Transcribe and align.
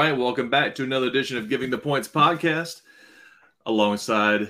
right, 0.00 0.16
welcome 0.16 0.48
back 0.48 0.74
to 0.74 0.82
another 0.82 1.08
edition 1.08 1.36
of 1.36 1.50
Giving 1.50 1.68
the 1.68 1.76
Points 1.76 2.08
podcast 2.08 2.80
alongside 3.66 4.48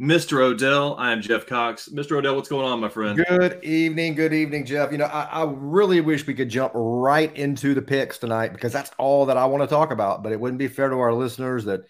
Mr. 0.00 0.40
Odell. 0.40 0.96
I 0.98 1.12
am 1.12 1.20
Jeff 1.20 1.46
Cox. 1.46 1.90
Mr. 1.90 2.12
Odell, 2.16 2.34
what's 2.34 2.48
going 2.48 2.64
on, 2.64 2.80
my 2.80 2.88
friend? 2.88 3.22
Good 3.28 3.62
evening. 3.62 4.14
Good 4.14 4.32
evening, 4.32 4.64
Jeff. 4.64 4.90
You 4.90 4.96
know, 4.96 5.04
I, 5.04 5.24
I 5.24 5.44
really 5.54 6.00
wish 6.00 6.26
we 6.26 6.32
could 6.32 6.48
jump 6.48 6.72
right 6.74 7.36
into 7.36 7.74
the 7.74 7.82
picks 7.82 8.16
tonight 8.16 8.54
because 8.54 8.72
that's 8.72 8.90
all 8.96 9.26
that 9.26 9.36
I 9.36 9.44
want 9.44 9.62
to 9.62 9.66
talk 9.66 9.90
about. 9.90 10.22
But 10.22 10.32
it 10.32 10.40
wouldn't 10.40 10.58
be 10.58 10.66
fair 10.68 10.88
to 10.88 10.96
our 10.96 11.12
listeners 11.12 11.66
that 11.66 11.82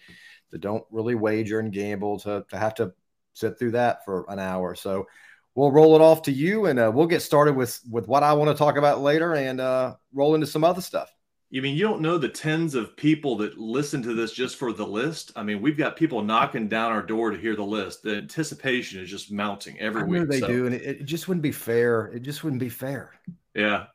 that 0.49 0.59
don't 0.59 0.83
really 0.91 1.15
wager 1.15 1.61
and 1.61 1.71
gamble 1.71 2.19
to, 2.19 2.45
to 2.49 2.57
have 2.57 2.75
to 2.75 2.91
sit 3.31 3.57
through 3.57 3.71
that 3.71 4.03
for 4.03 4.25
an 4.27 4.37
hour. 4.37 4.75
So 4.75 5.07
we'll 5.55 5.71
roll 5.71 5.95
it 5.95 6.01
off 6.01 6.23
to 6.23 6.33
you 6.33 6.65
and 6.65 6.77
uh, 6.77 6.91
we'll 6.93 7.07
get 7.07 7.21
started 7.21 7.55
with 7.55 7.79
with 7.89 8.09
what 8.09 8.21
I 8.21 8.33
want 8.33 8.51
to 8.51 8.57
talk 8.57 8.75
about 8.75 8.99
later 8.99 9.33
and 9.33 9.61
uh, 9.61 9.95
roll 10.11 10.35
into 10.35 10.45
some 10.47 10.65
other 10.65 10.81
stuff. 10.81 11.09
You 11.53 11.61
mean 11.61 11.75
you 11.75 11.83
don't 11.83 11.99
know 11.99 12.17
the 12.17 12.29
tens 12.29 12.75
of 12.75 12.95
people 12.95 13.35
that 13.37 13.57
listen 13.57 14.01
to 14.03 14.13
this 14.13 14.31
just 14.31 14.55
for 14.55 14.71
the 14.71 14.87
list? 14.87 15.33
I 15.35 15.43
mean, 15.43 15.61
we've 15.61 15.77
got 15.77 15.97
people 15.97 16.23
knocking 16.23 16.69
down 16.69 16.93
our 16.93 17.01
door 17.01 17.29
to 17.29 17.37
hear 17.37 17.57
the 17.57 17.63
list. 17.63 18.03
The 18.03 18.15
anticipation 18.15 19.01
is 19.01 19.09
just 19.09 19.33
mounting 19.33 19.77
every 19.77 20.03
I 20.03 20.05
week. 20.05 20.29
They 20.29 20.39
so. 20.39 20.47
do, 20.47 20.65
and 20.65 20.73
it, 20.73 21.01
it, 21.01 21.03
just 21.03 21.27
wouldn't 21.27 21.41
be 21.41 21.51
fair. 21.51 22.05
It 22.05 22.21
just 22.21 22.45
wouldn't 22.45 22.61
be 22.61 22.69
fair. 22.69 23.11
Yeah. 23.53 23.87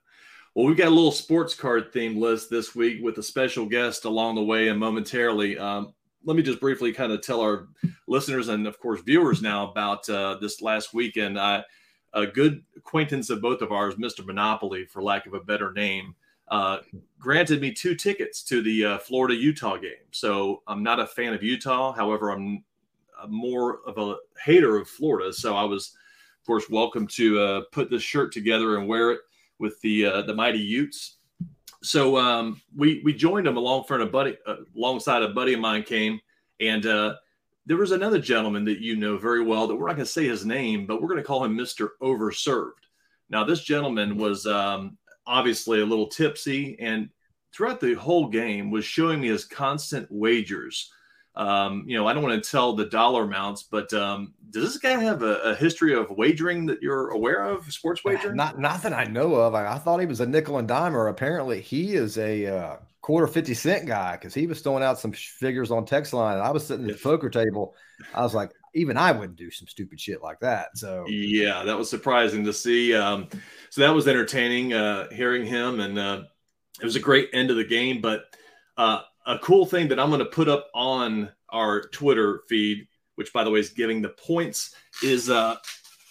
Well, 0.55 0.67
we've 0.67 0.77
got 0.77 0.89
a 0.89 0.91
little 0.91 1.11
sports 1.11 1.55
card 1.55 1.95
themed 1.95 2.19
list 2.19 2.51
this 2.51 2.75
week 2.75 3.03
with 3.03 3.17
a 3.17 3.23
special 3.23 3.65
guest 3.65 4.05
along 4.05 4.35
the 4.35 4.45
way 4.45 4.69
and 4.69 4.79
momentarily. 4.79 5.57
Um, 5.57 5.95
let 6.27 6.37
me 6.37 6.43
just 6.43 6.61
briefly 6.61 6.93
kind 6.93 7.11
of 7.11 7.23
tell 7.23 7.41
our 7.41 7.69
listeners 8.07 8.49
and, 8.49 8.67
of 8.67 8.79
course, 8.81 9.01
viewers 9.01 9.41
now 9.41 9.71
about 9.71 10.07
uh, 10.11 10.37
this 10.43 10.61
last 10.61 10.93
weekend. 10.93 11.41
I, 11.41 11.65
a 12.13 12.27
good 12.27 12.63
acquaintance 12.77 13.31
of 13.31 13.41
both 13.41 13.63
of 13.63 13.73
ours, 13.73 13.95
Mr. 13.95 14.27
Monopoly, 14.27 14.85
for 14.85 15.03
lack 15.03 15.27
of 15.27 15.33
a 15.33 15.41
better 15.41 15.73
name, 15.73 16.15
uh, 16.49 16.79
granted 17.19 17.61
me 17.61 17.73
two 17.73 17.95
tickets 17.95 18.43
to 18.45 18.63
the 18.63 18.85
uh, 18.85 18.99
Florida 18.99 19.35
Utah 19.35 19.77
game. 19.77 20.07
So 20.13 20.63
I'm 20.67 20.83
not 20.83 21.01
a 21.01 21.07
fan 21.07 21.35
of 21.35 21.43
Utah. 21.43 21.93
However, 21.93 22.31
I'm 22.31 22.65
more 23.29 23.81
of 23.87 23.99
a 23.99 24.17
hater 24.45 24.77
of 24.77 24.89
Florida. 24.89 25.33
So 25.33 25.57
I 25.57 25.65
was, 25.65 25.97
of 26.41 26.47
course, 26.47 26.69
welcome 26.71 27.07
to 27.09 27.41
uh, 27.41 27.61
put 27.73 27.91
this 27.91 28.03
shirt 28.03 28.33
together 28.33 28.77
and 28.77 28.87
wear 28.87 29.13
it 29.13 29.21
with 29.59 29.81
the 29.81 30.07
uh, 30.07 30.23
the 30.23 30.35
mighty 30.35 30.59
Utes. 30.59 31.17
So 31.83 32.17
um, 32.17 32.61
we 32.77 33.01
we 33.05 33.15
joined 33.15 33.47
them 33.47 33.57
along 33.57 33.85
for 33.85 34.01
a 34.01 34.07
buddy 34.07 34.37
uh, 34.47 34.57
alongside 34.77 35.23
a 35.23 35.29
buddy 35.29 35.55
of 35.55 35.61
mine 35.61 35.83
came, 35.83 36.21
and 36.61 36.85
uh, 36.85 37.15
there 37.65 37.77
was 37.77 37.93
another 37.93 38.19
gentleman 38.19 38.65
that 38.67 38.81
you 38.81 38.97
know 38.97 39.17
very 39.17 39.43
well 39.43 39.67
that 39.67 39.75
we're 39.75 39.89
not 39.89 39.97
going 39.97 40.07
to 40.07 40.13
say 40.13 40.27
his 40.27 40.45
name, 40.45 40.87
but 40.87 41.01
we're 41.01 41.09
going 41.09 41.21
to 41.21 41.25
call 41.25 41.45
him 41.45 41.57
Mister 41.57 41.93
Overserved. 42.03 42.85
Now 43.31 43.45
this 43.45 43.63
gentleman 43.63 44.17
was 44.17 44.47
um, 44.47 44.99
obviously 45.27 45.81
a 45.81 45.87
little 45.87 46.07
tipsy 46.07 46.77
and 46.81 47.09
throughout 47.53 47.81
the 47.81 47.95
whole 47.95 48.29
game 48.29 48.71
was 48.71 48.85
showing 48.85 49.21
me 49.21 49.29
his 49.29 49.45
constant 49.45 50.07
wagers. 50.11 50.93
Um, 51.35 51.85
you 51.87 51.99
know, 51.99 52.07
I 52.07 52.15
don't 52.15 52.23
want 52.23 52.43
to 52.43 52.51
tell 52.51 52.73
the 52.73 52.87
dollar 52.87 53.25
amounts, 53.25 53.63
but 53.63 53.93
um, 53.93 54.33
does 54.51 54.63
this 54.63 54.79
guy 54.79 54.99
have 55.03 55.23
a, 55.23 55.39
a, 55.41 55.55
history 55.55 55.95
of 55.95 56.11
wagering 56.11 56.65
that 56.67 56.81
you're 56.81 57.11
aware 57.11 57.43
of, 57.43 57.71
sports 57.71 58.03
wagering? 58.05 58.37
Not, 58.37 58.59
not 58.59 58.83
that 58.83 58.95
I 58.95 59.05
know 59.05 59.35
of. 59.35 59.55
I, 59.55 59.75
I 59.75 59.79
thought 59.79 60.01
he 60.01 60.07
was 60.07 60.21
a 60.21 60.27
nickel 60.27 60.57
and 60.57 60.67
dimer. 60.67 61.11
Apparently, 61.11 61.61
he 61.61 61.95
is 61.95 62.17
a 62.17 62.47
uh, 62.47 62.77
quarter 63.03 63.27
fifty 63.27 63.53
cent 63.53 63.87
guy 63.87 64.13
because 64.17 64.33
he 64.33 64.47
was 64.47 64.63
throwing 64.63 64.83
out 64.83 64.99
some 64.99 65.13
figures 65.13 65.71
on 65.71 65.85
text 65.85 66.15
line. 66.15 66.39
And 66.39 66.43
I 66.43 66.51
was 66.53 66.67
sitting 66.67 66.89
at 66.89 66.97
the 66.97 67.03
poker 67.03 67.29
table. 67.29 67.75
I 68.15 68.23
was 68.23 68.35
like, 68.35 68.53
even 68.75 68.97
I 68.97 69.13
wouldn't 69.13 69.37
do 69.37 69.51
some 69.51 69.69
stupid 69.69 70.01
shit 70.01 70.23
like 70.23 70.41
that. 70.41 70.77
So 70.79 71.05
yeah, 71.07 71.65
that 71.65 71.77
was 71.77 71.91
surprising 71.91 72.45
to 72.45 72.53
see. 72.53 72.95
Um, 72.95 73.29
so 73.77 73.83
that 73.83 73.95
was 73.95 74.09
entertaining 74.09 74.73
uh, 74.73 75.07
hearing 75.11 75.45
him, 75.45 75.81
and 75.81 75.99
uh, 75.99 76.23
it 76.81 76.85
was 76.87 76.97
a 76.97 77.01
great 77.01 77.29
end 77.35 77.51
of 77.51 77.59
the 77.59 77.65
game. 77.65 78.01
But 78.01 78.25
uh, 78.79 79.03
a 79.27 79.39
cool 79.41 79.67
thing 79.67 79.89
that 79.89 80.01
I'm 80.01 80.09
going 80.09 80.21
to 80.21 80.25
put 80.25 80.49
up 80.49 80.71
on 80.73 81.31
our 81.51 81.83
Twitter 81.89 82.41
feed, 82.49 82.89
which 83.17 83.35
by 83.35 83.45
the 83.45 83.51
way 83.51 83.61
is 83.61 83.69
giving 83.69 84.01
the 84.01 84.09
points, 84.09 84.75
is 85.03 85.29
uh, 85.29 85.57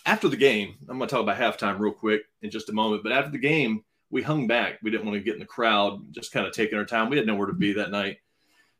after 0.05 0.27
the 0.27 0.37
game. 0.37 0.75
I'm 0.87 0.99
going 0.99 1.09
to 1.09 1.15
talk 1.15 1.23
about 1.23 1.39
halftime 1.39 1.79
real 1.79 1.91
quick 1.91 2.21
in 2.43 2.51
just 2.51 2.69
a 2.69 2.71
moment. 2.71 3.01
But 3.01 3.13
after 3.13 3.31
the 3.31 3.39
game, 3.39 3.83
we 4.11 4.21
hung 4.21 4.45
back. 4.45 4.77
We 4.83 4.91
didn't 4.91 5.07
want 5.07 5.17
to 5.17 5.23
get 5.23 5.33
in 5.33 5.39
the 5.39 5.47
crowd, 5.47 6.13
just 6.13 6.31
kind 6.31 6.45
of 6.45 6.53
taking 6.53 6.77
our 6.77 6.85
time. 6.85 7.09
We 7.09 7.17
had 7.17 7.25
nowhere 7.25 7.47
to 7.47 7.53
be 7.53 7.73
that 7.73 7.89
night. 7.89 8.17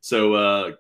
So 0.02 0.36
uh, 0.36 0.72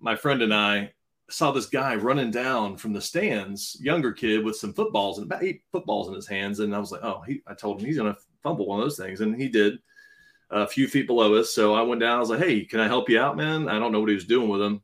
my 0.00 0.16
friend 0.16 0.42
and 0.42 0.52
I 0.52 0.92
saw 1.30 1.50
this 1.50 1.66
guy 1.66 1.94
running 1.94 2.30
down 2.30 2.76
from 2.76 2.92
the 2.92 3.00
stands, 3.00 3.76
younger 3.80 4.12
kid 4.12 4.44
with 4.44 4.56
some 4.56 4.74
footballs 4.74 5.18
and 5.18 5.26
about 5.26 5.42
eight 5.42 5.62
footballs 5.72 6.08
in 6.08 6.14
his 6.14 6.26
hands. 6.26 6.60
And 6.60 6.74
I 6.74 6.78
was 6.78 6.92
like, 6.92 7.02
oh, 7.02 7.22
he, 7.26 7.42
I 7.46 7.54
told 7.54 7.80
him 7.80 7.86
he's 7.86 7.96
going 7.96 8.12
to 8.12 8.20
fumble 8.42 8.66
one 8.66 8.78
of 8.78 8.84
those 8.84 8.98
things. 8.98 9.20
And 9.20 9.34
he 9.34 9.48
did 9.48 9.78
a 10.50 10.66
few 10.66 10.86
feet 10.86 11.06
below 11.06 11.34
us. 11.34 11.50
So 11.50 11.74
I 11.74 11.82
went 11.82 12.00
down. 12.00 12.16
I 12.16 12.20
was 12.20 12.30
like, 12.30 12.42
hey, 12.42 12.64
can 12.64 12.80
I 12.80 12.86
help 12.86 13.08
you 13.08 13.18
out, 13.18 13.36
man? 13.36 13.68
I 13.68 13.78
don't 13.78 13.90
know 13.90 14.00
what 14.00 14.10
he 14.10 14.14
was 14.14 14.26
doing 14.26 14.48
with 14.48 14.60
him. 14.60 14.82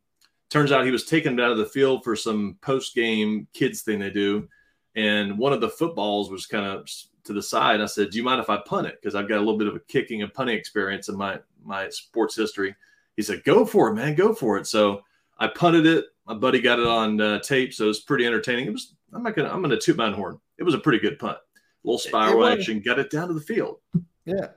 Turns 0.49 0.73
out 0.73 0.85
he 0.85 0.91
was 0.91 1.05
taken 1.05 1.39
out 1.39 1.53
of 1.53 1.59
the 1.59 1.67
field 1.67 2.03
for 2.03 2.17
some 2.17 2.57
post 2.63 2.95
game 2.95 3.47
kids 3.53 3.83
thing 3.83 3.99
they 3.99 4.11
do. 4.11 4.49
And 4.97 5.39
one 5.39 5.53
of 5.53 5.61
the 5.61 5.69
footballs 5.69 6.31
was 6.31 6.47
kind 6.47 6.67
of 6.67 6.89
to 7.25 7.33
the 7.33 7.43
side. 7.43 7.81
I 7.81 7.87
said, 7.87 8.11
do 8.11 8.19
you 8.19 8.25
mind 8.25 8.41
if 8.41 8.51
I 8.51 8.57
punt 8.67 8.87
it? 8.87 8.99
Because 9.01 9.15
I've 9.15 9.29
got 9.29 9.37
a 9.37 9.45
little 9.45 9.59
bit 9.59 9.69
of 9.69 9.77
a 9.77 9.81
kicking 9.81 10.23
and 10.23 10.35
punting 10.35 10.57
experience 10.57 11.09
in 11.09 11.17
my, 11.17 11.39
my 11.63 11.89
sports 11.91 12.35
history. 12.35 12.75
He 13.17 13.23
said, 13.23 13.45
go 13.45 13.65
for 13.65 13.91
it, 13.91 13.95
man. 13.95 14.15
Go 14.15 14.35
for 14.35 14.57
it. 14.57 14.67
So 14.67 15.03
I 15.39 15.49
punted 15.49 15.87
it 15.87 16.07
my 16.31 16.37
buddy 16.37 16.61
got 16.61 16.79
it 16.79 16.87
on 16.87 17.21
uh, 17.21 17.41
tape, 17.41 17.75
so 17.75 17.85
it 17.85 17.89
was 17.89 18.01
pretty 18.01 18.25
entertaining. 18.25 18.67
It 18.67 18.73
was. 18.73 18.95
I'm 19.13 19.25
not 19.25 19.35
gonna. 19.35 19.51
I'm 19.51 19.61
gonna 19.63 19.77
toot 19.77 19.97
my 19.97 20.13
horn. 20.13 20.39
It 20.59 20.63
was 20.63 20.75
a 20.75 20.79
pretty 20.79 21.01
good 21.01 21.19
punt. 21.19 21.37
A 21.37 21.41
little 21.83 21.99
spiral 21.99 22.47
action, 22.47 22.81
got 22.81 23.01
it 23.01 23.11
down 23.11 23.29
to 23.29 23.35
the 23.35 23.41
field. 23.41 23.79
Yeah. 24.25 24.49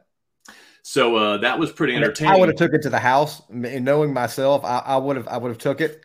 So 0.84 1.16
uh, 1.16 1.38
that 1.38 1.58
was 1.58 1.72
pretty 1.72 1.96
entertaining. 1.96 2.36
I 2.36 2.38
would 2.38 2.50
have 2.50 2.58
took 2.58 2.74
it 2.74 2.84
to 2.84 2.92
the 2.92 3.00
house, 3.00 3.42
and 3.50 3.84
knowing 3.84 4.14
myself, 4.14 4.64
I 4.64 4.98
would 4.98 5.18
have. 5.18 5.28
I 5.28 5.38
would 5.38 5.50
have 5.50 5.58
took 5.58 5.82
it. 5.82 6.04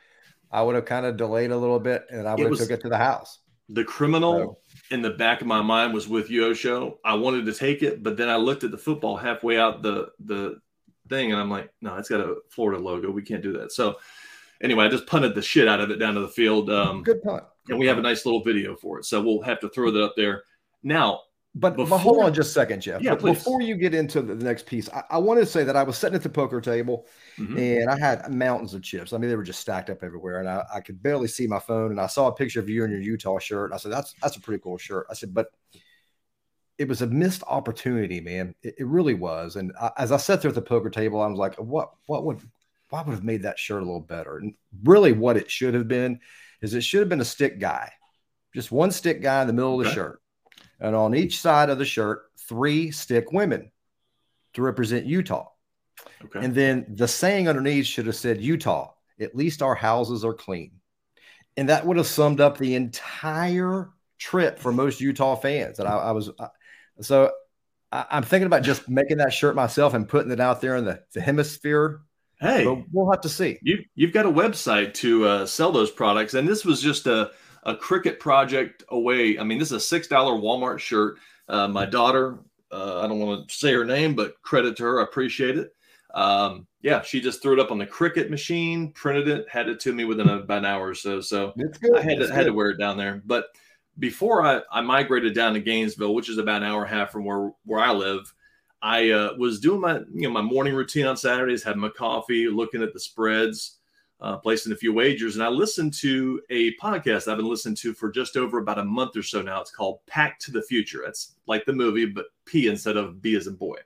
I 0.51 0.62
would 0.62 0.75
have 0.75 0.87
kind 0.87 1.05
of 1.05 1.19
delayed 1.19 1.51
a 1.51 1.56
little 1.56 1.81
bit, 1.81 2.06
and 2.11 2.27
I 2.27 2.35
would 2.35 2.49
have 2.49 2.59
took 2.59 2.71
it 2.71 2.81
to 2.81 2.89
the 2.89 2.97
house. 2.97 3.41
The 3.69 3.85
criminal 3.85 4.39
so. 4.39 4.95
in 4.95 5.03
the 5.03 5.11
back 5.11 5.43
of 5.43 5.47
my 5.47 5.61
mind 5.61 5.93
was 5.93 6.09
with 6.09 6.31
you, 6.31 6.55
Show. 6.55 6.99
I 7.05 7.15
wanted 7.15 7.45
to 7.45 7.53
take 7.53 7.83
it, 7.83 8.03
but 8.03 8.17
then 8.17 8.31
I 8.31 8.37
looked 8.37 8.65
at 8.65 8.71
the 8.71 8.79
football 8.79 9.19
halfway 9.19 9.59
out 9.59 9.83
the 9.83 10.09
the 10.21 10.61
thing, 11.11 11.33
and 11.33 11.41
I'm 11.41 11.50
like, 11.50 11.71
no, 11.83 11.97
it's 11.97 12.09
got 12.09 12.21
a 12.21 12.37
Florida 12.49 12.83
logo. 12.83 13.11
We 13.11 13.23
can't 13.23 13.43
do 13.43 13.53
that. 13.59 13.73
So 13.73 13.97
anyway, 14.63 14.85
I 14.85 14.89
just 14.89 15.07
punted 15.07 15.35
the 15.35 15.43
shit 15.43 15.69
out 15.69 15.81
of 15.81 15.91
it 15.91 15.97
down 15.97 16.15
to 16.15 16.21
the 16.21 16.29
field. 16.29 16.71
Um, 16.71 17.03
Good 17.03 17.23
punt. 17.23 17.45
Good 17.67 17.75
and 17.75 17.81
we 17.81 17.87
have 17.87 17.99
a 17.99 18.03
nice 18.03 18.25
little 18.25 18.43
video 18.43 18.77
for 18.77 18.99
it. 18.99 19.05
So 19.05 19.21
we'll 19.23 19.43
have 19.43 19.61
to 19.61 19.69
throw 19.69 19.91
that 19.91 20.03
up 20.03 20.15
there. 20.17 20.43
Now, 20.83 21.21
but, 21.55 21.77
before, 21.77 21.99
but 21.99 21.99
hold 21.99 22.23
on 22.23 22.35
just 22.35 22.51
a 22.51 22.53
second, 22.53 22.83
Jeff. 22.83 23.03
Yeah, 23.03 23.15
please. 23.15 23.39
Before 23.39 23.61
you 23.61 23.75
get 23.75 23.93
into 23.95 24.23
the, 24.23 24.35
next 24.35 24.67
piece, 24.67 24.89
I, 24.91 25.03
I 25.11 25.19
want 25.19 25.41
to 25.41 25.47
say 25.47 25.65
that 25.65 25.77
I 25.77 25.83
was 25.83 25.99
sitting 25.99 26.15
at 26.15 26.23
the 26.23 26.29
poker 26.29 26.61
table 26.61 27.07
mm-hmm. 27.37 27.59
and 27.59 27.91
I 27.91 27.99
had 27.99 28.33
mountains 28.33 28.75
of 28.75 28.83
chips. 28.83 29.13
I 29.13 29.19
mean, 29.19 29.29
they 29.29 29.37
were 29.37 29.43
just 29.43 29.61
stacked 29.61 29.91
up 29.91 30.05
everywhere, 30.05 30.41
and 30.41 30.49
I, 30.49 30.65
I 30.73 30.81
could 30.81 31.03
barely 31.03 31.27
see 31.27 31.47
my 31.47 31.59
phone. 31.59 31.91
And 31.91 32.01
I 32.01 32.07
saw 32.07 32.29
a 32.29 32.35
picture 32.35 32.61
of 32.61 32.69
you 32.69 32.85
in 32.85 32.91
your 32.91 33.01
Utah 33.01 33.39
shirt. 33.39 33.71
And 33.71 33.75
I 33.75 33.79
said, 33.79 33.91
"That's 33.91 34.15
that's 34.23 34.37
a 34.37 34.41
pretty 34.41 34.63
cool 34.63 34.79
shirt." 34.79 35.07
I 35.11 35.15
said, 35.15 35.35
"But 35.35 35.49
it 36.77 36.87
was 36.87 37.03
a 37.03 37.09
missed 37.09 37.43
opportunity, 37.49 38.21
man. 38.21 38.55
It, 38.63 38.77
it 38.79 38.87
really 38.87 39.15
was." 39.15 39.57
And 39.57 39.73
I, 39.81 39.91
as 39.97 40.13
I 40.13 40.17
sat 40.17 40.43
there 40.43 40.51
at 40.51 40.55
the 40.55 40.63
poker 40.63 40.91
table, 40.91 41.21
I 41.21 41.27
was 41.27 41.39
like, 41.39 41.57
"What? 41.57 41.91
What 42.07 42.25
would 42.25 42.41
I 42.93 43.03
would 43.03 43.12
have 43.12 43.25
made 43.25 43.43
that 43.43 43.59
shirt 43.59 43.82
a 43.82 43.87
little 43.87 44.00
better. 44.00 44.38
And 44.38 44.54
really, 44.84 45.12
what 45.12 45.37
it 45.37 45.50
should 45.50 45.75
have 45.75 45.88
been 45.88 46.21
is 46.62 46.75
it 46.75 46.82
should 46.82 47.00
have 47.00 47.09
been 47.09 47.21
a 47.21 47.25
stick 47.25 47.59
guy, 47.59 47.93
just 48.54 48.72
one 48.72 48.91
stick 48.91 49.22
guy 49.22 49.43
in 49.43 49.47
the 49.47 49.53
middle 49.53 49.81
of 49.81 49.87
the 49.87 49.93
shirt. 49.93 50.22
And 50.81 50.94
on 50.94 51.15
each 51.15 51.41
side 51.41 51.71
of 51.71 51.78
the 51.78 51.84
shirt, 51.84 52.31
three 52.49 52.91
stick 52.91 53.32
women 53.32 53.71
to 54.54 54.62
represent 54.62 55.06
Utah. 55.06 55.49
Okay. 56.25 56.44
And 56.44 56.54
then 56.54 56.87
the 56.88 57.09
saying 57.09 57.49
underneath 57.49 57.87
should 57.87 58.06
have 58.06 58.16
said, 58.16 58.41
Utah, 58.41 58.93
at 59.20 59.34
least 59.34 59.62
our 59.62 59.75
houses 59.75 60.25
are 60.25 60.34
clean. 60.34 60.72
And 61.56 61.69
that 61.69 61.84
would 61.84 61.97
have 61.97 62.06
summed 62.06 62.41
up 62.41 62.56
the 62.56 62.75
entire 62.75 63.91
trip 64.19 64.58
for 64.58 64.73
most 64.73 65.00
Utah 65.00 65.34
fans. 65.34 65.79
And 65.79 65.88
I, 65.88 65.96
I 65.96 66.11
was, 66.12 66.31
I, 66.38 66.49
so 67.00 67.32
I, 67.91 68.06
am 68.11 68.23
thinking 68.23 68.46
about 68.46 68.62
just 68.62 68.88
making 68.88 69.19
that 69.19 69.32
shirt 69.32 69.56
myself 69.56 69.94
and 69.94 70.08
putting 70.08 70.31
it 70.31 70.41
out 70.41 70.61
there 70.61 70.76
in 70.76 70.84
the, 70.84 71.02
the 71.14 71.20
hemisphere 71.20 72.00
Hey, 72.40 72.64
but 72.64 72.85
we'll 72.93 73.11
have 73.11 73.20
to 73.23 73.29
see. 73.29 73.58
You 73.62 73.85
you've 73.94 74.12
got 74.12 74.26
a 74.26 74.31
website 74.31 74.94
to 74.94 75.26
uh, 75.26 75.46
sell 75.46 75.73
those 75.73 75.90
products, 75.90 76.35
and 76.35 76.46
this 76.46 76.64
was 76.64 76.81
just 76.81 77.06
a 77.06 77.32
a 77.64 77.75
Cricut 77.75 78.19
project 78.19 78.85
away. 78.88 79.38
I 79.38 79.44
mean, 79.44 79.58
this 79.58 79.69
is 79.69 79.73
a 79.73 79.81
six 79.81 80.06
dollar 80.06 80.38
Walmart 80.38 80.79
shirt. 80.79 81.19
Uh, 81.49 81.69
my 81.69 81.85
daughter, 81.85 82.38
uh, 82.70 83.00
I 83.00 83.08
don't 83.08 83.19
want 83.19 83.49
to 83.49 83.55
say 83.55 83.73
her 83.73 83.85
name, 83.85 84.14
but 84.14 84.40
credit 84.43 84.76
to 84.76 84.85
her, 84.85 85.00
I 85.00 85.05
appreciate 85.05 85.58
it. 85.58 85.73
Um, 86.14 86.67
yeah, 86.81 87.02
she 87.02 87.20
just 87.20 87.43
threw 87.43 87.55
it 87.55 87.61
up 87.61 87.70
on 87.70 87.79
the 87.79 87.87
Cricut 87.87 88.31
machine, 88.31 88.93
printed 88.93 89.29
it, 89.29 89.46
had 89.50 89.69
it 89.69 89.81
to 89.81 89.93
me 89.93 90.05
within 90.05 90.29
about 90.29 90.58
an 90.58 90.64
hour 90.64 90.88
or 90.88 90.94
so. 90.94 91.20
So 91.20 91.52
I 91.96 92.00
had 92.00 92.19
to, 92.20 92.32
had 92.32 92.46
to 92.46 92.52
wear 92.52 92.70
it 92.70 92.79
down 92.79 92.96
there. 92.96 93.23
But 93.25 93.46
before 93.99 94.44
I, 94.44 94.62
I 94.70 94.81
migrated 94.81 95.34
down 95.34 95.55
to 95.55 95.61
Gainesville, 95.61 96.14
which 96.14 96.31
is 96.31 96.38
about 96.38 96.62
an 96.62 96.69
hour 96.69 96.84
and 96.84 96.93
a 96.93 96.96
half 96.96 97.11
from 97.11 97.25
where 97.25 97.50
where 97.64 97.81
I 97.81 97.93
live, 97.93 98.32
I 98.83 99.11
uh, 99.11 99.35
was 99.39 99.61
doing 99.61 99.81
my 99.81 100.01
you 100.13 100.23
know 100.23 100.31
my 100.31 100.43
morning 100.43 100.75
routine 100.75 101.07
on 101.07 101.17
Saturdays, 101.17 101.63
having 101.63 101.81
my 101.81 101.89
coffee, 101.89 102.49
looking 102.49 102.83
at 102.83 102.93
the 102.93 103.01
spreads, 103.01 103.79
uh, 104.21 104.37
placing 104.37 104.73
a 104.73 104.77
few 104.77 104.93
wagers, 104.93 105.35
and 105.35 105.45
I 105.45 105.49
listened 105.49 105.95
to 105.95 106.41
a 106.51 106.75
podcast 106.77 107.29
I've 107.29 107.39
been 107.39 107.49
listening 107.49 107.77
to 107.77 107.93
for 107.93 108.11
just 108.11 108.37
over 108.37 108.59
about 108.59 108.79
a 108.79 108.85
month 108.85 109.17
or 109.17 109.23
so 109.23 109.43
now. 109.43 109.61
It's 109.61 109.71
called 109.71 110.05
Pack 110.07 110.39
to 110.41 110.53
the 110.53 110.63
Future. 110.63 111.05
It's 111.05 111.35
like 111.47 111.65
the 111.65 111.73
movie, 111.73 112.07
but 112.07 112.27
P 112.45 112.69
instead 112.69 112.97
of 112.97 113.21
B 113.21 113.35
as 113.37 113.47
in 113.47 113.55
boy. 113.55 113.79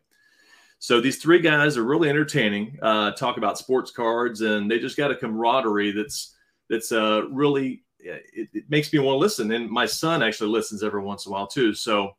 So 0.78 1.00
these 1.00 1.18
three 1.18 1.38
guys 1.38 1.76
are 1.76 1.84
really 1.84 2.08
entertaining. 2.08 2.76
Uh, 2.82 3.12
talk 3.12 3.36
about 3.36 3.56
sports 3.56 3.90
cards, 3.90 4.40
and 4.40 4.70
they 4.70 4.78
just 4.78 4.96
got 4.96 5.12
a 5.12 5.16
camaraderie 5.16 5.92
that's 5.92 6.34
that's 6.68 6.92
uh, 6.92 7.22
really 7.30 7.84
it, 8.00 8.48
it, 8.52 8.64
makes 8.68 8.92
me 8.92 8.98
want 8.98 9.14
to 9.14 9.18
listen. 9.18 9.52
And 9.52 9.70
my 9.70 9.86
son 9.86 10.22
actually 10.22 10.50
listens 10.50 10.82
every 10.82 11.02
once 11.02 11.24
in 11.24 11.30
a 11.30 11.34
while 11.34 11.46
too. 11.46 11.72
So 11.72 12.16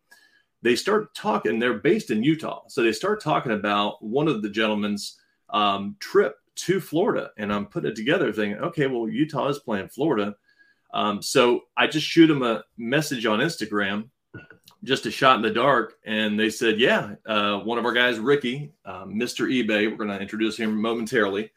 they 0.64 0.76
start 0.76 1.14
talking. 1.14 1.60
They're 1.60 1.76
based 1.76 2.10
in 2.10 2.24
Utah, 2.24 2.64
so 2.68 2.82
they 2.82 2.92
start 2.92 3.22
talking 3.22 3.52
about 3.52 4.04
one 4.04 4.28
of 4.28 4.42
the 4.42 4.50
gentlemen's 4.50 5.20
um, 5.52 5.96
trip 6.00 6.38
to 6.56 6.80
Florida, 6.80 7.30
and 7.38 7.54
I'm 7.54 7.68
putting 7.68 7.92
it 7.92 7.96
together, 7.96 8.34
thinking, 8.34 8.62
okay, 8.64 8.88
well, 8.88 9.08
Utah 9.08 9.50
is 9.50 9.60
playing 9.60 9.90
Florida. 9.90 10.36
Um, 10.94 11.22
so 11.22 11.62
I 11.78 11.88
just 11.88 12.08
shoot 12.08 12.30
him 12.30 12.44
a 12.44 12.64
message 12.78 13.26
on 13.26 13.40
Instagram 13.40 14.10
just 14.84 15.06
a 15.06 15.12
shot 15.12 15.38
in 15.38 15.42
the 15.42 15.50
dark. 15.50 15.96
And 16.06 16.40
they 16.40 16.50
said, 16.50 16.80
yeah, 16.80 17.16
uh, 17.26 17.60
one 17.60 17.78
of 17.78 17.86
our 17.86 17.94
guys, 17.94 18.20
Ricky, 18.20 18.74
uh, 18.86 19.06
Mr. 19.06 19.48
eBay, 19.48 19.90
we're 19.90 19.98
going 19.98 20.10
to 20.10 20.20
introduce 20.20 20.58
him 20.58 20.80
momentarily, 20.80 21.52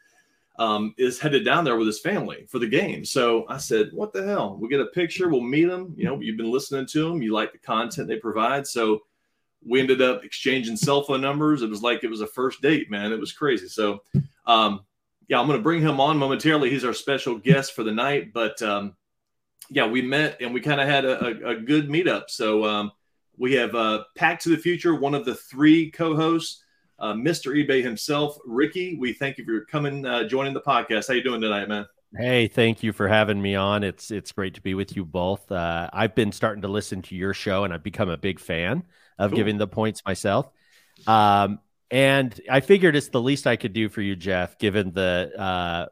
um, 0.57 0.95
is 0.97 1.19
headed 1.19 1.45
down 1.45 1.63
there 1.63 1.75
with 1.75 1.87
his 1.87 1.99
family 1.99 2.45
for 2.49 2.59
the 2.59 2.67
game. 2.67 3.05
So 3.05 3.45
I 3.47 3.57
said, 3.57 3.89
what 3.93 4.11
the 4.11 4.25
hell? 4.25 4.57
We'll 4.59 4.69
get 4.69 4.81
a 4.81 4.87
picture. 4.87 5.29
We'll 5.29 5.41
meet 5.41 5.65
them. 5.65 5.93
You 5.95 6.05
know, 6.05 6.19
you've 6.19 6.37
been 6.37 6.51
listening 6.51 6.87
to 6.87 7.07
them. 7.07 7.21
You 7.21 7.33
like 7.33 7.51
the 7.51 7.59
content 7.59 8.07
they 8.07 8.17
provide. 8.17 8.65
So 8.65 9.01
we 9.63 9.79
ended 9.79 10.01
up 10.01 10.23
exchanging 10.23 10.77
cell 10.77 11.03
phone 11.03 11.21
numbers. 11.21 11.61
It 11.61 11.69
was 11.69 11.83
like 11.83 12.03
it 12.03 12.09
was 12.09 12.21
a 12.21 12.27
first 12.27 12.61
date, 12.61 12.89
man. 12.89 13.11
It 13.11 13.19
was 13.19 13.33
crazy. 13.33 13.67
So, 13.67 14.01
um, 14.45 14.81
yeah, 15.27 15.39
I'm 15.39 15.47
going 15.47 15.59
to 15.59 15.63
bring 15.63 15.81
him 15.81 15.99
on 15.99 16.17
momentarily. 16.17 16.69
He's 16.69 16.85
our 16.85 16.93
special 16.93 17.37
guest 17.37 17.73
for 17.73 17.83
the 17.83 17.91
night. 17.91 18.33
But 18.33 18.59
um, 18.61 18.95
yeah, 19.69 19.87
we 19.87 20.01
met 20.01 20.37
and 20.41 20.53
we 20.53 20.61
kind 20.61 20.81
of 20.81 20.87
had 20.87 21.05
a, 21.05 21.25
a, 21.25 21.49
a, 21.51 21.55
good 21.55 21.89
meetup. 21.89 22.29
So 22.29 22.65
um, 22.65 22.91
we 23.37 23.53
have 23.53 23.75
uh, 23.75 24.05
Pack 24.15 24.39
to 24.41 24.49
the 24.49 24.57
Future, 24.57 24.95
one 24.95 25.13
of 25.13 25.25
the 25.25 25.35
three 25.35 25.91
co-hosts, 25.91 26.63
uh, 26.99 27.13
Mr. 27.13 27.53
eBay 27.53 27.83
himself, 27.83 28.37
Ricky. 28.45 28.97
We 28.99 29.13
thank 29.13 29.37
you 29.37 29.45
for 29.45 29.65
coming, 29.65 30.05
uh, 30.05 30.23
joining 30.23 30.53
the 30.53 30.61
podcast. 30.61 31.07
How 31.07 31.13
you 31.13 31.23
doing 31.23 31.41
tonight, 31.41 31.69
man? 31.69 31.85
Hey, 32.15 32.47
thank 32.47 32.83
you 32.83 32.93
for 32.93 33.07
having 33.07 33.41
me 33.41 33.55
on. 33.55 33.83
It's 33.83 34.11
it's 34.11 34.31
great 34.31 34.55
to 34.55 34.61
be 34.61 34.73
with 34.73 34.95
you 34.95 35.03
both. 35.03 35.51
Uh, 35.51 35.89
I've 35.91 36.15
been 36.15 36.31
starting 36.31 36.61
to 36.61 36.67
listen 36.67 37.01
to 37.03 37.15
your 37.15 37.33
show, 37.33 37.63
and 37.63 37.73
I've 37.73 37.83
become 37.83 38.09
a 38.09 38.17
big 38.17 38.39
fan 38.39 38.83
of 39.19 39.31
cool. 39.31 39.37
giving 39.37 39.57
the 39.57 39.67
points 39.67 40.03
myself. 40.05 40.49
Um, 41.05 41.59
and 41.91 42.39
I 42.49 42.61
figured 42.61 42.95
it's 42.95 43.09
the 43.09 43.21
least 43.21 43.45
I 43.45 43.55
could 43.55 43.73
do 43.73 43.89
for 43.89 44.01
you, 44.01 44.15
Jeff, 44.15 44.57
given 44.57 44.93
the 44.93 45.31
uh, 45.37 45.85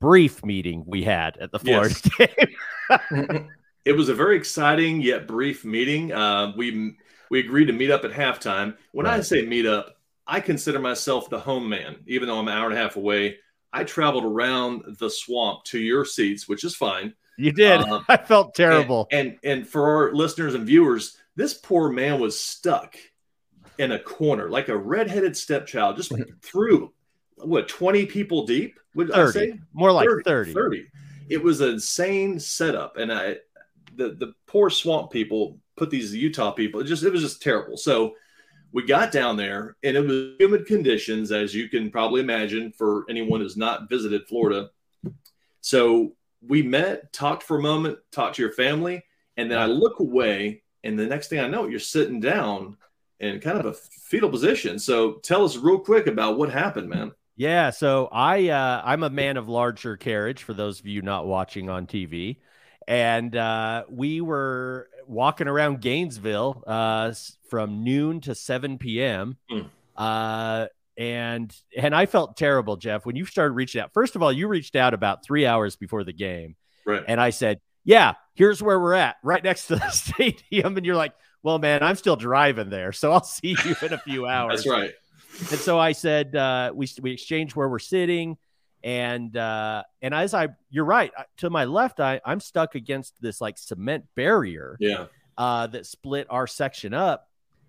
brief 0.00 0.44
meeting 0.44 0.84
we 0.86 1.02
had 1.02 1.36
at 1.36 1.52
the 1.52 1.58
Florida 1.58 1.94
yes. 2.18 2.30
game. 3.20 3.48
it 3.84 3.92
was 3.92 4.08
a 4.08 4.14
very 4.14 4.36
exciting 4.36 5.00
yet 5.00 5.26
brief 5.26 5.64
meeting. 5.64 6.12
Uh, 6.12 6.52
we 6.56 6.96
we 7.30 7.40
agreed 7.40 7.66
to 7.66 7.72
meet 7.72 7.90
up 7.90 8.04
at 8.04 8.10
halftime. 8.10 8.76
When 8.92 9.06
right. 9.06 9.18
I 9.18 9.22
say 9.22 9.46
meet 9.46 9.66
up, 9.66 9.96
I 10.26 10.40
consider 10.40 10.78
myself 10.78 11.28
the 11.28 11.40
home 11.40 11.68
man, 11.68 11.96
even 12.06 12.28
though 12.28 12.38
I'm 12.38 12.48
an 12.48 12.54
hour 12.54 12.66
and 12.66 12.78
a 12.78 12.80
half 12.80 12.96
away. 12.96 13.38
I 13.72 13.84
traveled 13.84 14.24
around 14.24 14.96
the 14.98 15.08
swamp 15.08 15.64
to 15.64 15.78
your 15.78 16.04
seats, 16.04 16.46
which 16.46 16.62
is 16.62 16.76
fine. 16.76 17.14
You 17.38 17.52
did. 17.52 17.80
Um, 17.80 18.04
I 18.08 18.16
felt 18.16 18.54
terrible. 18.54 19.08
And, 19.10 19.28
and 19.28 19.38
and 19.42 19.66
for 19.66 19.88
our 19.88 20.12
listeners 20.12 20.54
and 20.54 20.66
viewers, 20.66 21.16
this 21.36 21.54
poor 21.54 21.90
man 21.90 22.20
was 22.20 22.38
stuck 22.38 22.96
in 23.78 23.92
a 23.92 23.98
corner 23.98 24.50
like 24.50 24.68
a 24.68 24.76
redheaded 24.76 25.36
stepchild, 25.36 25.96
just 25.96 26.12
through 26.42 26.92
what 27.36 27.68
20 27.68 28.06
people 28.06 28.46
deep 28.46 28.78
would 28.94 29.10
30, 29.10 29.20
I 29.20 29.32
say? 29.32 29.58
More 29.72 29.92
like 29.92 30.06
30, 30.06 30.24
30. 30.24 30.52
30. 30.52 30.86
It 31.30 31.42
was 31.42 31.60
an 31.60 31.70
insane 31.70 32.38
setup. 32.38 32.96
And 32.96 33.12
I 33.12 33.36
the 33.96 34.10
the 34.10 34.34
poor 34.46 34.70
swamp 34.70 35.10
people 35.10 35.58
put 35.76 35.90
these 35.90 36.14
Utah 36.14 36.52
people. 36.52 36.80
It 36.80 36.84
just 36.84 37.02
it 37.02 37.12
was 37.12 37.22
just 37.22 37.42
terrible. 37.42 37.76
So 37.76 38.14
we 38.72 38.84
got 38.86 39.12
down 39.12 39.36
there, 39.36 39.76
and 39.82 39.96
it 39.96 40.00
was 40.00 40.34
humid 40.38 40.66
conditions, 40.66 41.30
as 41.30 41.54
you 41.54 41.68
can 41.68 41.90
probably 41.90 42.20
imagine, 42.20 42.72
for 42.72 43.04
anyone 43.08 43.40
who's 43.40 43.56
not 43.56 43.88
visited 43.88 44.26
Florida. 44.26 44.70
So 45.60 46.16
we 46.46 46.62
met, 46.62 47.12
talked 47.12 47.42
for 47.42 47.58
a 47.58 47.62
moment, 47.62 47.98
talked 48.10 48.36
to 48.36 48.42
your 48.42 48.52
family, 48.52 49.04
and 49.36 49.50
then 49.50 49.58
I 49.58 49.66
look 49.66 50.00
away, 50.00 50.62
and 50.82 50.98
the 50.98 51.06
next 51.06 51.28
thing 51.28 51.40
I 51.40 51.48
know, 51.48 51.68
you're 51.68 51.80
sitting 51.80 52.20
down 52.20 52.76
in 53.20 53.40
kind 53.40 53.58
of 53.58 53.66
a 53.66 53.74
fetal 53.74 54.30
position. 54.30 54.78
So 54.78 55.14
tell 55.22 55.44
us 55.44 55.56
real 55.56 55.78
quick 55.78 56.06
about 56.06 56.38
what 56.38 56.50
happened, 56.50 56.88
man. 56.88 57.12
Yeah, 57.36 57.70
so 57.70 58.08
I 58.12 58.48
uh, 58.48 58.82
I'm 58.84 59.02
a 59.02 59.10
man 59.10 59.36
of 59.36 59.48
larger 59.48 59.96
carriage. 59.96 60.42
For 60.42 60.52
those 60.52 60.80
of 60.80 60.86
you 60.86 61.00
not 61.00 61.26
watching 61.26 61.70
on 61.70 61.86
TV, 61.86 62.38
and 62.86 63.34
uh, 63.34 63.84
we 63.88 64.20
were 64.20 64.88
walking 65.06 65.48
around 65.48 65.80
Gainesville 65.80 66.62
uh, 66.66 67.12
from 67.48 67.84
noon 67.84 68.20
to 68.22 68.34
7 68.34 68.78
p.m. 68.78 69.36
Mm. 69.50 69.68
Uh, 69.96 70.66
and 70.96 71.54
and 71.76 71.94
I 71.94 72.06
felt 72.06 72.36
terrible, 72.36 72.76
Jeff, 72.76 73.06
when 73.06 73.16
you 73.16 73.24
started 73.24 73.52
reaching 73.54 73.80
out. 73.80 73.92
First 73.92 74.16
of 74.16 74.22
all, 74.22 74.32
you 74.32 74.48
reached 74.48 74.76
out 74.76 74.94
about 74.94 75.24
three 75.24 75.46
hours 75.46 75.76
before 75.76 76.04
the 76.04 76.12
game, 76.12 76.56
right? 76.84 77.02
And 77.06 77.20
I 77.20 77.30
said, 77.30 77.60
"Yeah, 77.84 78.14
here's 78.34 78.62
where 78.62 78.78
we're 78.78 78.94
at, 78.94 79.16
right 79.22 79.42
next 79.42 79.68
to 79.68 79.76
the 79.76 79.88
stadium." 79.90 80.76
And 80.76 80.84
you're 80.84 80.96
like, 80.96 81.14
"Well, 81.42 81.58
man, 81.58 81.82
I'm 81.82 81.96
still 81.96 82.16
driving 82.16 82.68
there, 82.68 82.92
so 82.92 83.12
I'll 83.12 83.24
see 83.24 83.56
you 83.64 83.74
in 83.82 83.92
a 83.94 83.98
few 83.98 84.26
hours." 84.28 84.64
That's 84.64 84.68
right. 84.68 84.92
And 85.50 85.58
so 85.58 85.78
I 85.78 85.92
said, 85.92 86.36
uh, 86.36 86.72
"We 86.74 86.86
we 87.00 87.12
exchanged 87.12 87.56
where 87.56 87.68
we're 87.68 87.78
sitting." 87.78 88.36
And 88.84 89.36
uh 89.36 89.82
and 90.00 90.14
as 90.14 90.34
i 90.34 90.48
you're 90.70 90.84
right 90.84 91.12
to 91.36 91.50
my 91.50 91.64
left 91.64 92.00
i 92.00 92.20
i'm 92.24 92.40
stuck 92.40 92.74
against 92.74 93.20
this 93.20 93.40
like 93.40 93.56
cement 93.56 94.04
barrier 94.14 94.76
yeah 94.80 95.06
uh 95.38 95.66
that 95.66 95.86
split 95.86 96.26
our 96.30 96.46
section 96.46 96.92
up 96.92 97.28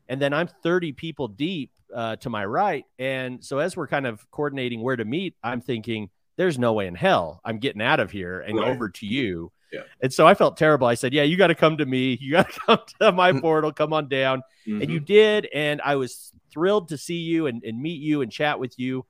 and 0.09 0.21
then 0.21 0.33
i'm 0.33 0.47
30 0.47 0.91
people 0.93 1.27
deep 1.27 1.71
uh 1.93 2.15
to 2.15 2.29
my 2.29 2.43
right 2.43 2.85
and 2.97 3.43
so 3.43 3.59
as 3.59 3.77
we're 3.77 3.87
kind 3.87 4.07
of 4.07 4.29
coordinating 4.31 4.81
where 4.81 4.95
to 4.95 5.05
meet 5.05 5.35
i'm 5.43 5.61
thinking 5.61 6.09
there's 6.35 6.57
no 6.57 6.73
way 6.73 6.87
in 6.87 6.95
hell 6.95 7.39
i'm 7.45 7.59
getting 7.59 7.81
out 7.81 7.99
of 7.99 8.11
here 8.11 8.41
and 8.41 8.57
right. 8.57 8.67
over 8.67 8.89
to 8.89 9.05
you 9.05 9.51
yeah. 9.71 9.81
and 10.01 10.11
so 10.11 10.25
i 10.25 10.33
felt 10.33 10.57
terrible 10.57 10.87
i 10.87 10.95
said 10.95 11.13
yeah 11.13 11.23
you 11.23 11.37
got 11.37 11.47
to 11.47 11.55
come 11.55 11.77
to 11.77 11.85
me 11.85 12.17
you 12.19 12.31
got 12.31 12.51
to 12.51 12.59
come 12.65 12.79
to 12.99 13.11
my 13.11 13.31
mm. 13.31 13.39
portal 13.39 13.71
come 13.71 13.93
on 13.93 14.07
down 14.07 14.41
mm-hmm. 14.67 14.81
and 14.81 14.89
you 14.89 14.97
mm-hmm. 14.97 15.05
did 15.05 15.47
and 15.53 15.79
i 15.83 15.95
was 15.95 16.33
thrilled 16.51 16.89
to 16.89 16.97
see 16.97 17.17
you 17.17 17.47
and, 17.47 17.63
and 17.63 17.79
meet 17.79 18.01
you 18.01 18.21
and 18.21 18.31
chat 18.31 18.59
with 18.59 18.77
you 18.79 19.05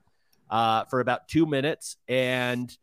uh, 0.54 0.86
for 0.86 1.00
about 1.00 1.28
two 1.28 1.48
minutes, 1.48 1.98
and 2.08 2.78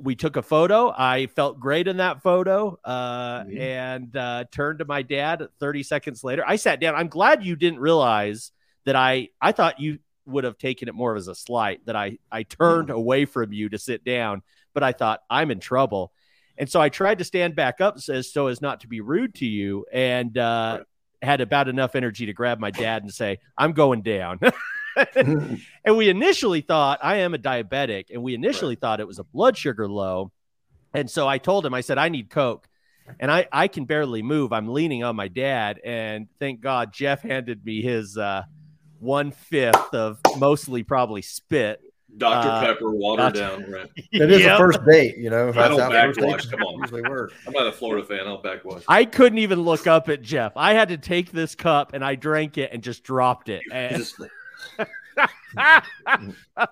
we 0.00 0.14
took 0.14 0.36
a 0.36 0.42
photo. 0.42 0.90
I 0.90 1.26
felt 1.26 1.60
great 1.60 1.86
in 1.86 1.98
that 1.98 2.22
photo, 2.22 2.78
uh, 2.82 3.42
mm-hmm. 3.42 3.58
and 3.58 4.16
uh, 4.16 4.44
turned 4.50 4.78
to 4.78 4.86
my 4.86 5.02
dad. 5.02 5.46
Thirty 5.60 5.82
seconds 5.82 6.24
later, 6.24 6.42
I 6.46 6.56
sat 6.56 6.80
down. 6.80 6.94
I'm 6.94 7.08
glad 7.08 7.44
you 7.44 7.56
didn't 7.56 7.80
realize 7.80 8.52
that 8.86 8.96
I. 8.96 9.28
I 9.38 9.52
thought 9.52 9.80
you 9.80 9.98
would 10.24 10.44
have 10.44 10.56
taken 10.56 10.88
it 10.88 10.94
more 10.94 11.14
as 11.14 11.28
a 11.28 11.34
slight 11.34 11.84
that 11.84 11.94
I 11.94 12.16
I 12.32 12.44
turned 12.44 12.88
mm-hmm. 12.88 12.96
away 12.96 13.26
from 13.26 13.52
you 13.52 13.68
to 13.68 13.78
sit 13.78 14.02
down, 14.02 14.42
but 14.72 14.82
I 14.82 14.92
thought 14.92 15.20
I'm 15.28 15.50
in 15.50 15.60
trouble. 15.60 16.10
And 16.56 16.70
so 16.70 16.80
I 16.80 16.88
tried 16.88 17.18
to 17.18 17.24
stand 17.24 17.54
back 17.54 17.82
up 17.82 18.00
so 18.00 18.46
as 18.46 18.62
not 18.62 18.80
to 18.80 18.88
be 18.88 19.02
rude 19.02 19.34
to 19.36 19.46
you, 19.46 19.84
and 19.92 20.38
uh, 20.38 20.78
right. 20.78 20.86
had 21.28 21.42
about 21.42 21.68
enough 21.68 21.96
energy 21.96 22.24
to 22.26 22.32
grab 22.32 22.58
my 22.58 22.70
dad 22.70 23.02
and 23.02 23.12
say, 23.12 23.40
"I'm 23.58 23.72
going 23.72 24.00
down." 24.00 24.40
and 25.84 25.96
we 25.96 26.08
initially 26.08 26.60
thought 26.60 27.00
I 27.02 27.16
am 27.16 27.34
a 27.34 27.38
diabetic, 27.38 28.06
and 28.12 28.22
we 28.22 28.34
initially 28.34 28.74
right. 28.74 28.80
thought 28.80 29.00
it 29.00 29.06
was 29.06 29.18
a 29.18 29.24
blood 29.24 29.56
sugar 29.56 29.88
low. 29.88 30.32
And 30.92 31.10
so 31.10 31.26
I 31.26 31.38
told 31.38 31.66
him, 31.66 31.74
I 31.74 31.80
said, 31.80 31.98
I 31.98 32.08
need 32.08 32.30
Coke. 32.30 32.68
And 33.20 33.30
I, 33.30 33.46
I 33.52 33.68
can 33.68 33.84
barely 33.84 34.22
move. 34.22 34.52
I'm 34.52 34.68
leaning 34.68 35.04
on 35.04 35.16
my 35.16 35.28
dad. 35.28 35.80
And 35.84 36.28
thank 36.38 36.60
God 36.60 36.92
Jeff 36.92 37.22
handed 37.22 37.64
me 37.64 37.82
his 37.82 38.16
uh, 38.16 38.44
one 38.98 39.30
fifth 39.30 39.92
of 39.92 40.18
mostly 40.38 40.82
probably 40.82 41.20
spit. 41.20 41.82
Dr. 42.16 42.48
Uh, 42.48 42.60
Pepper, 42.60 42.90
water 42.92 43.30
down. 43.30 43.64
Right. 43.68 43.90
It 44.12 44.30
is 44.30 44.40
yep. 44.40 44.54
a 44.54 44.58
first 44.58 44.78
date, 44.88 45.18
you 45.18 45.30
know. 45.30 45.48
I 45.48 45.68
don't 45.68 45.90
backwash. 45.90 46.46
Come 46.46 46.62
on. 46.62 46.80
Usually 46.80 47.02
work. 47.02 47.32
I'm 47.46 47.52
not 47.52 47.66
a 47.66 47.72
Florida 47.72 48.06
fan. 48.06 48.20
I'll 48.26 48.40
backwash. 48.40 48.84
I 48.86 49.04
couldn't 49.04 49.38
even 49.38 49.62
look 49.62 49.86
up 49.88 50.08
at 50.08 50.22
Jeff. 50.22 50.52
I 50.56 50.74
had 50.74 50.88
to 50.88 50.96
take 50.96 51.32
this 51.32 51.56
cup 51.56 51.92
and 51.92 52.04
I 52.04 52.14
drank 52.14 52.56
it 52.56 52.70
and 52.72 52.82
just 52.82 53.02
dropped 53.02 53.48
it. 53.48 53.62
And, 53.72 54.06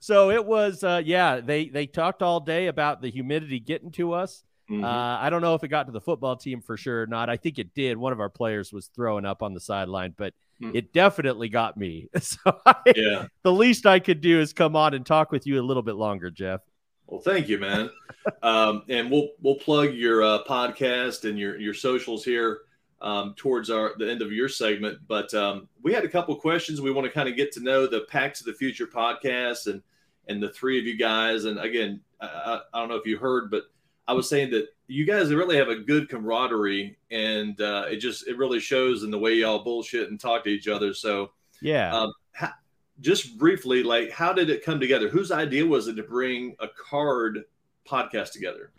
so 0.00 0.30
it 0.30 0.44
was, 0.44 0.84
uh, 0.84 1.02
yeah. 1.04 1.40
They 1.40 1.68
they 1.68 1.86
talked 1.86 2.22
all 2.22 2.40
day 2.40 2.66
about 2.66 3.02
the 3.02 3.10
humidity 3.10 3.60
getting 3.60 3.90
to 3.92 4.12
us. 4.12 4.44
Mm-hmm. 4.70 4.84
Uh, 4.84 5.18
I 5.18 5.28
don't 5.28 5.42
know 5.42 5.54
if 5.54 5.62
it 5.62 5.68
got 5.68 5.86
to 5.86 5.92
the 5.92 6.00
football 6.00 6.36
team 6.36 6.62
for 6.62 6.76
sure 6.76 7.02
or 7.02 7.06
not. 7.06 7.28
I 7.28 7.36
think 7.36 7.58
it 7.58 7.74
did. 7.74 7.98
One 7.98 8.12
of 8.12 8.20
our 8.20 8.30
players 8.30 8.72
was 8.72 8.86
throwing 8.86 9.26
up 9.26 9.42
on 9.42 9.52
the 9.52 9.60
sideline, 9.60 10.14
but 10.16 10.32
mm. 10.62 10.74
it 10.74 10.92
definitely 10.92 11.48
got 11.48 11.76
me. 11.76 12.08
So 12.20 12.38
I, 12.64 12.76
yeah, 12.96 13.26
the 13.42 13.52
least 13.52 13.84
I 13.84 13.98
could 13.98 14.22
do 14.22 14.40
is 14.40 14.52
come 14.54 14.74
on 14.74 14.94
and 14.94 15.04
talk 15.04 15.30
with 15.30 15.46
you 15.46 15.60
a 15.60 15.62
little 15.62 15.82
bit 15.82 15.96
longer, 15.96 16.30
Jeff. 16.30 16.62
Well, 17.06 17.20
thank 17.20 17.48
you, 17.48 17.58
man. 17.58 17.90
um, 18.42 18.82
and 18.88 19.10
we'll 19.10 19.28
we'll 19.42 19.56
plug 19.56 19.92
your 19.92 20.22
uh, 20.22 20.38
podcast 20.44 21.28
and 21.28 21.38
your 21.38 21.60
your 21.60 21.74
socials 21.74 22.24
here 22.24 22.60
um, 23.00 23.34
towards 23.36 23.70
our 23.70 23.92
the 23.98 24.10
end 24.10 24.22
of 24.22 24.32
your 24.32 24.48
segment. 24.48 24.98
But 25.06 25.32
um, 25.34 25.68
we 25.82 25.92
had 25.92 26.04
a 26.04 26.08
couple 26.08 26.34
questions. 26.36 26.80
We 26.80 26.90
want 26.90 27.06
to 27.06 27.12
kind 27.12 27.28
of 27.28 27.36
get 27.36 27.52
to 27.52 27.60
know 27.60 27.86
the 27.86 28.02
Pack 28.08 28.34
to 28.34 28.44
the 28.44 28.54
Future 28.54 28.86
podcast 28.86 29.66
and 29.66 29.82
and 30.28 30.42
the 30.42 30.50
three 30.50 30.78
of 30.78 30.86
you 30.86 30.96
guys. 30.96 31.44
And 31.44 31.58
again, 31.58 32.00
I, 32.20 32.60
I 32.72 32.80
don't 32.80 32.88
know 32.88 32.96
if 32.96 33.06
you 33.06 33.18
heard, 33.18 33.50
but 33.50 33.64
I 34.06 34.12
was 34.12 34.28
saying 34.28 34.50
that 34.50 34.68
you 34.86 35.04
guys 35.04 35.32
really 35.32 35.56
have 35.56 35.68
a 35.68 35.76
good 35.76 36.08
camaraderie, 36.08 36.96
and 37.10 37.58
uh, 37.60 37.86
it 37.88 37.96
just 37.96 38.28
it 38.28 38.36
really 38.36 38.60
shows 38.60 39.02
in 39.02 39.10
the 39.10 39.18
way 39.18 39.34
y'all 39.34 39.64
bullshit 39.64 40.10
and 40.10 40.20
talk 40.20 40.44
to 40.44 40.50
each 40.50 40.68
other. 40.68 40.92
So 40.92 41.32
yeah, 41.60 41.94
um, 41.94 42.12
how, 42.32 42.52
just 43.00 43.38
briefly, 43.38 43.82
like 43.82 44.10
how 44.10 44.32
did 44.32 44.50
it 44.50 44.64
come 44.64 44.80
together? 44.80 45.08
Whose 45.08 45.32
idea 45.32 45.64
was 45.64 45.88
it 45.88 45.94
to 45.94 46.02
bring 46.02 46.54
a 46.60 46.68
card 46.68 47.44
podcast 47.88 48.32
together? 48.32 48.72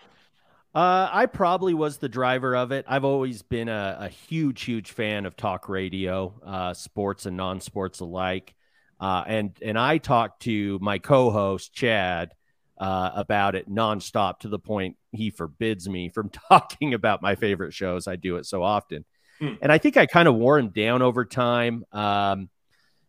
Uh, 0.75 1.09
I 1.09 1.25
probably 1.27 1.73
was 1.73 1.99
the 1.99 2.09
driver 2.09 2.53
of 2.53 2.73
it. 2.73 2.83
I've 2.85 3.05
always 3.05 3.41
been 3.41 3.69
a, 3.69 3.97
a 4.01 4.09
huge, 4.09 4.63
huge 4.63 4.91
fan 4.91 5.25
of 5.25 5.37
talk 5.37 5.69
radio, 5.69 6.33
uh, 6.45 6.73
sports 6.73 7.25
and 7.25 7.37
non-sports 7.37 8.01
alike. 8.01 8.53
Uh, 8.99 9.23
and 9.25 9.57
and 9.61 9.79
I 9.79 9.99
talked 9.99 10.41
to 10.43 10.77
my 10.81 10.97
co-host 10.97 11.73
Chad 11.73 12.33
uh, 12.77 13.11
about 13.15 13.55
it 13.55 13.69
nonstop 13.69 14.39
to 14.39 14.49
the 14.49 14.59
point 14.59 14.97
he 15.13 15.29
forbids 15.29 15.87
me 15.87 16.09
from 16.09 16.29
talking 16.49 16.93
about 16.93 17.21
my 17.21 17.35
favorite 17.35 17.73
shows. 17.73 18.05
I 18.05 18.17
do 18.17 18.35
it 18.35 18.45
so 18.45 18.61
often, 18.61 19.05
hmm. 19.39 19.53
and 19.61 19.71
I 19.71 19.77
think 19.77 19.95
I 19.95 20.05
kind 20.05 20.27
of 20.27 20.35
wore 20.35 20.59
him 20.59 20.69
down 20.69 21.01
over 21.01 21.23
time. 21.23 21.85
Um, 21.93 22.49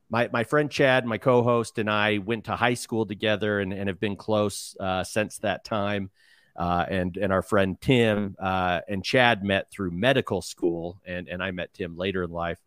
my 0.08 0.28
my 0.32 0.44
friend 0.44 0.70
Chad, 0.70 1.04
my 1.04 1.18
co-host, 1.18 1.78
and 1.78 1.90
I 1.90 2.18
went 2.18 2.44
to 2.44 2.54
high 2.54 2.74
school 2.74 3.06
together 3.06 3.58
and, 3.58 3.72
and 3.72 3.88
have 3.88 3.98
been 3.98 4.14
close 4.14 4.76
uh, 4.78 5.02
since 5.02 5.38
that 5.38 5.64
time. 5.64 6.10
Uh, 6.56 6.86
and 6.88 7.16
and 7.18 7.32
our 7.32 7.42
friend 7.42 7.78
Tim 7.80 8.34
uh, 8.38 8.80
and 8.88 9.04
Chad 9.04 9.44
met 9.44 9.70
through 9.70 9.90
medical 9.90 10.40
school, 10.40 10.98
and 11.04 11.28
and 11.28 11.42
I 11.42 11.50
met 11.50 11.74
Tim 11.74 11.96
later 11.96 12.22
in 12.22 12.30
life. 12.30 12.58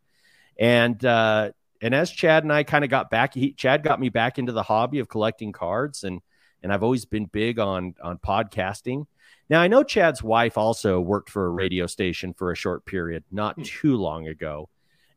And 0.60 1.04
uh, 1.04 1.52
and 1.82 1.96
as 1.96 2.12
Chad 2.12 2.44
and 2.44 2.52
I 2.52 2.64
kind 2.64 2.84
of 2.84 2.90
got 2.90 3.10
back, 3.10 3.34
he, 3.34 3.54
Chad 3.54 3.84
got 3.84 4.00
me 4.00 4.10
back 4.10 4.38
into 4.38 4.52
the 4.52 4.64
hobby 4.64 5.00
of 5.00 5.08
collecting 5.08 5.52
cards, 5.52 6.04
and 6.04 6.22
and 6.62 6.74
I've 6.74 6.84
always 6.84 7.06
been 7.06 7.26
big 7.26 7.58
on 7.60 7.96
on 8.04 8.18
podcasting. 8.18 9.06
Now 9.50 9.62
I 9.62 9.68
know 9.68 9.84
Chad's 9.84 10.22
wife 10.22 10.58
also 10.58 11.00
worked 11.00 11.30
for 11.30 11.46
a 11.46 11.50
radio 11.50 11.88
station 11.88 12.34
for 12.34 12.52
a 12.52 12.56
short 12.56 12.86
period, 12.86 13.24
not 13.32 13.56
hmm. 13.56 13.64
too 13.64 13.96
long 13.96 14.28
ago, 14.28 14.70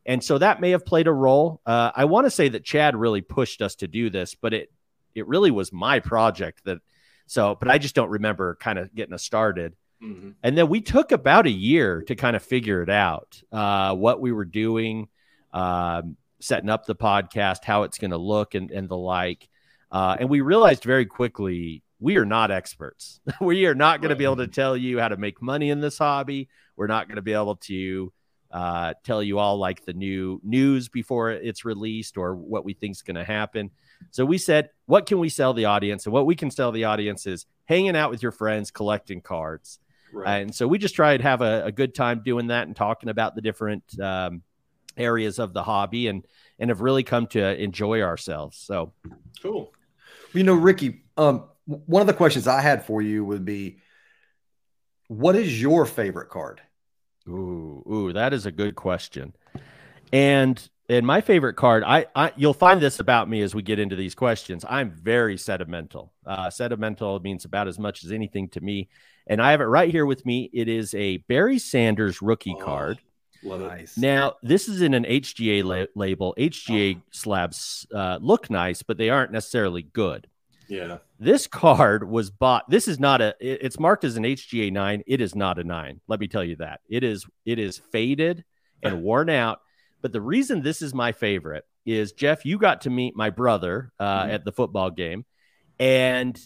and 0.05 0.23
so 0.23 0.37
that 0.37 0.61
may 0.61 0.71
have 0.71 0.85
played 0.85 1.07
a 1.07 1.13
role. 1.13 1.61
Uh, 1.65 1.91
I 1.95 2.05
want 2.05 2.25
to 2.25 2.31
say 2.31 2.49
that 2.49 2.63
Chad 2.63 2.95
really 2.95 3.21
pushed 3.21 3.61
us 3.61 3.75
to 3.75 3.87
do 3.87 4.09
this, 4.09 4.35
but 4.35 4.53
it 4.53 4.71
it 5.13 5.27
really 5.27 5.51
was 5.51 5.71
my 5.71 5.99
project 5.99 6.63
that. 6.65 6.79
So, 7.25 7.55
but 7.59 7.69
I 7.69 7.77
just 7.77 7.95
don't 7.95 8.09
remember 8.09 8.55
kind 8.55 8.77
of 8.77 8.93
getting 8.93 9.13
us 9.13 9.23
started. 9.23 9.75
Mm-hmm. 10.03 10.31
And 10.43 10.57
then 10.57 10.67
we 10.67 10.81
took 10.81 11.11
about 11.11 11.47
a 11.47 11.51
year 11.51 12.01
to 12.03 12.15
kind 12.15 12.35
of 12.35 12.43
figure 12.43 12.81
it 12.81 12.89
out, 12.89 13.41
uh, 13.51 13.95
what 13.95 14.19
we 14.19 14.31
were 14.31 14.45
doing. 14.45 15.07
Um, 15.53 16.17
setting 16.43 16.69
up 16.69 16.85
the 16.85 16.95
podcast, 16.95 17.63
how 17.63 17.83
it's 17.83 17.97
going 17.97 18.11
to 18.11 18.17
look, 18.17 18.53
and, 18.53 18.69
and 18.69 18.89
the 18.89 18.97
like. 18.97 19.47
Uh, 19.91 20.17
and 20.19 20.29
we 20.29 20.41
realized 20.41 20.83
very 20.83 21.05
quickly 21.05 21.83
we 21.99 22.17
are 22.17 22.25
not 22.25 22.51
experts. 22.51 23.21
we 23.41 23.65
are 23.65 23.75
not 23.75 24.01
going 24.01 24.09
right. 24.09 24.15
to 24.15 24.19
be 24.19 24.25
able 24.25 24.37
to 24.37 24.47
tell 24.47 24.75
you 24.75 24.99
how 24.99 25.07
to 25.07 25.17
make 25.17 25.41
money 25.41 25.69
in 25.69 25.79
this 25.79 25.97
hobby. 25.97 26.49
We're 26.75 26.87
not 26.87 27.07
going 27.07 27.15
to 27.15 27.21
be 27.21 27.33
able 27.33 27.55
to 27.57 28.11
uh, 28.51 28.93
tell 29.03 29.23
you 29.23 29.39
all 29.39 29.57
like 29.57 29.85
the 29.85 29.93
new 29.93 30.41
news 30.43 30.89
before 30.89 31.31
it's 31.31 31.65
released 31.65 32.17
or 32.17 32.35
what 32.35 32.65
we 32.65 32.73
think 32.73 32.91
is 32.91 33.01
going 33.01 33.15
to 33.15 33.23
happen. 33.23 33.71
So 34.11 34.25
we 34.25 34.37
said, 34.37 34.69
what 34.85 35.05
can 35.05 35.19
we 35.19 35.29
sell 35.29 35.53
the 35.53 35.65
audience? 35.65 36.05
And 36.05 36.13
what 36.13 36.25
we 36.25 36.35
can 36.35 36.51
sell 36.51 36.71
the 36.71 36.85
audience 36.85 37.25
is 37.25 37.45
hanging 37.65 37.95
out 37.95 38.09
with 38.09 38.21
your 38.21 38.31
friends, 38.31 38.71
collecting 38.71 39.21
cards. 39.21 39.79
Right. 40.13 40.39
And 40.39 40.53
so 40.53 40.67
we 40.67 40.77
just 40.77 40.95
tried 40.95 41.17
to 41.17 41.23
have 41.23 41.41
a, 41.41 41.65
a, 41.65 41.71
good 41.71 41.95
time 41.95 42.21
doing 42.23 42.47
that 42.47 42.67
and 42.67 42.75
talking 42.75 43.09
about 43.09 43.33
the 43.33 43.41
different 43.41 43.83
um, 43.99 44.43
areas 44.95 45.39
of 45.39 45.53
the 45.53 45.63
hobby 45.63 46.07
and 46.07 46.23
and 46.59 46.69
have 46.69 46.81
really 46.81 47.03
come 47.03 47.25
to 47.27 47.61
enjoy 47.61 48.01
ourselves. 48.01 48.57
So 48.57 48.93
cool. 49.41 49.73
You 50.33 50.43
know, 50.43 50.53
Ricky, 50.53 51.03
um, 51.17 51.45
one 51.65 52.01
of 52.01 52.07
the 52.07 52.13
questions 52.13 52.47
I 52.47 52.61
had 52.61 52.85
for 52.85 53.01
you 53.01 53.25
would 53.25 53.43
be, 53.43 53.79
what 55.07 55.35
is 55.35 55.59
your 55.61 55.85
favorite 55.85 56.29
card? 56.29 56.61
Ooh, 57.27 57.83
ooh, 57.89 58.13
that 58.13 58.33
is 58.33 58.45
a 58.45 58.51
good 58.51 58.75
question. 58.75 59.33
And 60.11 60.69
and 60.89 61.05
my 61.05 61.21
favorite 61.21 61.55
card, 61.55 61.83
I, 61.85 62.07
I 62.15 62.33
you'll 62.35 62.53
find 62.53 62.81
this 62.81 62.99
about 62.99 63.29
me 63.29 63.41
as 63.41 63.55
we 63.55 63.61
get 63.61 63.79
into 63.79 63.95
these 63.95 64.15
questions. 64.15 64.65
I'm 64.67 64.91
very 64.91 65.37
sentimental. 65.37 66.13
Uh, 66.25 66.49
sentimental 66.49 67.19
means 67.19 67.45
about 67.45 67.67
as 67.67 67.79
much 67.79 68.03
as 68.03 68.11
anything 68.11 68.49
to 68.49 68.61
me. 68.61 68.89
And 69.27 69.41
I 69.41 69.51
have 69.51 69.61
it 69.61 69.65
right 69.65 69.89
here 69.89 70.05
with 70.05 70.25
me. 70.25 70.49
It 70.53 70.67
is 70.67 70.93
a 70.93 71.17
Barry 71.17 71.59
Sanders 71.59 72.21
rookie 72.21 72.55
oh. 72.59 72.63
card 72.63 72.99
nice. 73.43 73.97
Now, 73.97 74.35
this 74.41 74.67
is 74.67 74.81
in 74.81 74.93
an 74.93 75.03
HGA 75.03 75.63
la- 75.63 75.85
label. 75.95 76.33
HGA 76.37 76.97
oh. 76.97 77.01
slabs 77.11 77.85
uh, 77.93 78.19
look 78.21 78.49
nice, 78.49 78.83
but 78.83 78.97
they 78.97 79.09
aren't 79.09 79.31
necessarily 79.31 79.83
good. 79.83 80.27
Yeah. 80.67 80.99
This 81.19 81.47
card 81.47 82.09
was 82.09 82.31
bought. 82.31 82.69
This 82.69 82.87
is 82.87 82.99
not 82.99 83.21
a. 83.21 83.35
It's 83.39 83.79
marked 83.79 84.03
as 84.03 84.17
an 84.17 84.23
HGA 84.23 84.71
nine. 84.71 85.03
It 85.05 85.21
is 85.21 85.35
not 85.35 85.59
a 85.59 85.63
nine. 85.63 86.01
Let 86.07 86.19
me 86.19 86.27
tell 86.27 86.43
you 86.43 86.55
that. 86.57 86.81
It 86.89 87.03
is. 87.03 87.25
It 87.45 87.59
is 87.59 87.77
faded 87.91 88.43
and 88.81 89.01
worn 89.01 89.29
out. 89.29 89.59
But 90.03 90.11
the 90.11 90.21
reason 90.21 90.61
this 90.61 90.81
is 90.81 90.93
my 90.93 91.13
favorite 91.13 91.65
is 91.85 92.11
Jeff. 92.11 92.45
You 92.45 92.59
got 92.59 92.81
to 92.81 92.91
meet 92.91 93.15
my 93.15 93.31
brother 93.31 93.91
uh, 93.99 94.23
mm-hmm. 94.23 94.31
at 94.31 94.45
the 94.45 94.51
football 94.51 94.91
game, 94.91 95.25
and 95.79 96.39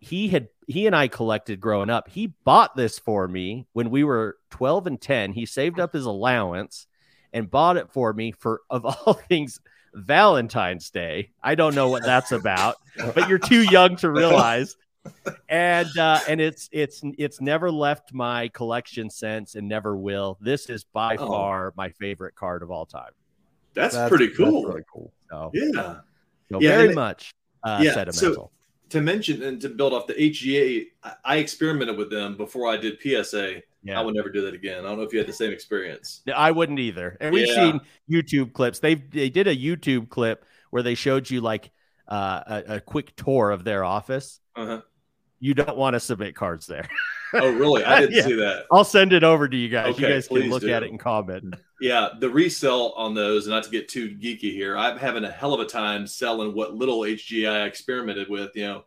he 0.00 0.28
had 0.28 0.48
he 0.66 0.86
and 0.86 0.96
I 0.96 1.08
collected 1.08 1.60
growing 1.60 1.90
up. 1.90 2.08
He 2.08 2.34
bought 2.44 2.76
this 2.76 2.98
for 2.98 3.26
me 3.28 3.66
when 3.72 3.90
we 3.90 4.02
were 4.02 4.36
12 4.50 4.88
and 4.88 5.00
10. 5.00 5.32
He 5.32 5.46
saved 5.46 5.78
up 5.78 5.92
his 5.92 6.04
allowance 6.04 6.86
and 7.32 7.50
bought 7.50 7.76
it 7.76 7.92
for 7.92 8.12
me 8.12 8.32
for 8.32 8.62
of 8.68 8.84
all 9.06 9.14
things 9.14 9.60
Valentine's 9.94 10.90
Day. 10.90 11.30
I 11.40 11.54
don't 11.54 11.76
know 11.76 11.88
what 11.88 12.02
that's 12.02 12.32
about, 12.32 12.76
but 13.14 13.28
you're 13.28 13.38
too 13.38 13.62
young 13.62 13.96
to 13.96 14.10
realize. 14.10 14.76
And 15.48 15.98
uh, 15.98 16.20
and 16.28 16.40
it's 16.40 16.68
it's 16.72 17.02
it's 17.18 17.40
never 17.40 17.70
left 17.70 18.12
my 18.12 18.48
collection 18.48 19.10
since 19.10 19.54
and 19.54 19.68
never 19.68 19.96
will. 19.96 20.38
This 20.40 20.68
is 20.68 20.84
by 20.84 21.16
oh. 21.16 21.26
far 21.26 21.72
my 21.76 21.90
favorite 21.90 22.34
card 22.34 22.62
of 22.62 22.70
all 22.70 22.86
time. 22.86 23.12
That's, 23.74 23.94
that's 23.94 24.08
pretty 24.08 24.28
cool. 24.28 24.62
That's 24.62 24.74
really 24.74 24.84
cool. 24.92 25.12
So, 25.30 25.50
yeah. 25.52 25.96
So 26.50 26.60
yeah, 26.60 26.76
very 26.76 26.94
much 26.94 27.34
uh, 27.62 27.80
yeah, 27.82 27.94
sentimental. 27.94 28.34
So, 28.34 28.50
to 28.90 29.00
mention 29.00 29.42
and 29.42 29.60
to 29.60 29.68
build 29.68 29.92
off 29.92 30.06
the 30.06 30.14
HGA, 30.14 30.86
I 31.24 31.36
experimented 31.36 31.96
with 31.96 32.10
them 32.10 32.36
before 32.36 32.68
I 32.68 32.76
did 32.76 32.98
PSA. 33.00 33.62
Yeah. 33.82 34.00
I 34.00 34.02
would 34.02 34.14
never 34.14 34.30
do 34.30 34.42
that 34.42 34.54
again. 34.54 34.84
I 34.84 34.88
don't 34.88 34.96
know 34.96 35.02
if 35.02 35.12
you 35.12 35.18
had 35.18 35.28
the 35.28 35.32
same 35.32 35.52
experience. 35.52 36.22
I 36.34 36.50
wouldn't 36.50 36.78
either. 36.78 37.18
And 37.20 37.34
we've 37.34 37.48
yeah. 37.48 37.54
seen 37.54 37.80
YouTube 38.10 38.52
clips. 38.52 38.78
They 38.78 38.94
they 38.94 39.28
did 39.28 39.46
a 39.46 39.56
YouTube 39.56 40.08
clip 40.08 40.44
where 40.70 40.82
they 40.82 40.94
showed 40.94 41.28
you 41.28 41.40
like 41.40 41.70
uh, 42.08 42.40
a, 42.46 42.74
a, 42.76 42.80
quick 42.80 43.14
tour 43.16 43.50
of 43.50 43.64
their 43.64 43.84
office. 43.84 44.40
Uh-huh. 44.56 44.80
You 45.44 45.52
don't 45.52 45.76
want 45.76 45.92
to 45.92 46.00
submit 46.00 46.34
cards 46.34 46.66
there. 46.66 46.88
oh, 47.34 47.52
really? 47.52 47.84
I 47.84 48.00
didn't 48.00 48.14
yeah. 48.16 48.22
see 48.22 48.32
that. 48.36 48.64
I'll 48.72 48.82
send 48.82 49.12
it 49.12 49.22
over 49.22 49.46
to 49.46 49.54
you 49.54 49.68
guys. 49.68 49.88
Okay, 49.88 50.00
you 50.00 50.14
guys 50.14 50.26
can 50.26 50.48
look 50.48 50.62
do. 50.62 50.72
at 50.72 50.82
it 50.82 50.90
and 50.90 50.98
comment. 50.98 51.54
Yeah, 51.80 52.10
the 52.18 52.30
resell 52.30 52.92
on 52.96 53.12
those, 53.12 53.46
not 53.46 53.64
to 53.64 53.70
get 53.70 53.88
too 53.88 54.16
geeky 54.16 54.52
here, 54.52 54.74
I'm 54.74 54.96
having 54.96 55.24
a 55.24 55.30
hell 55.30 55.52
of 55.52 55.60
a 55.60 55.66
time 55.66 56.06
selling 56.06 56.54
what 56.54 56.74
little 56.74 57.00
HGA 57.00 57.50
I 57.50 57.64
experimented 57.66 58.30
with. 58.30 58.52
You 58.54 58.62
know, 58.62 58.84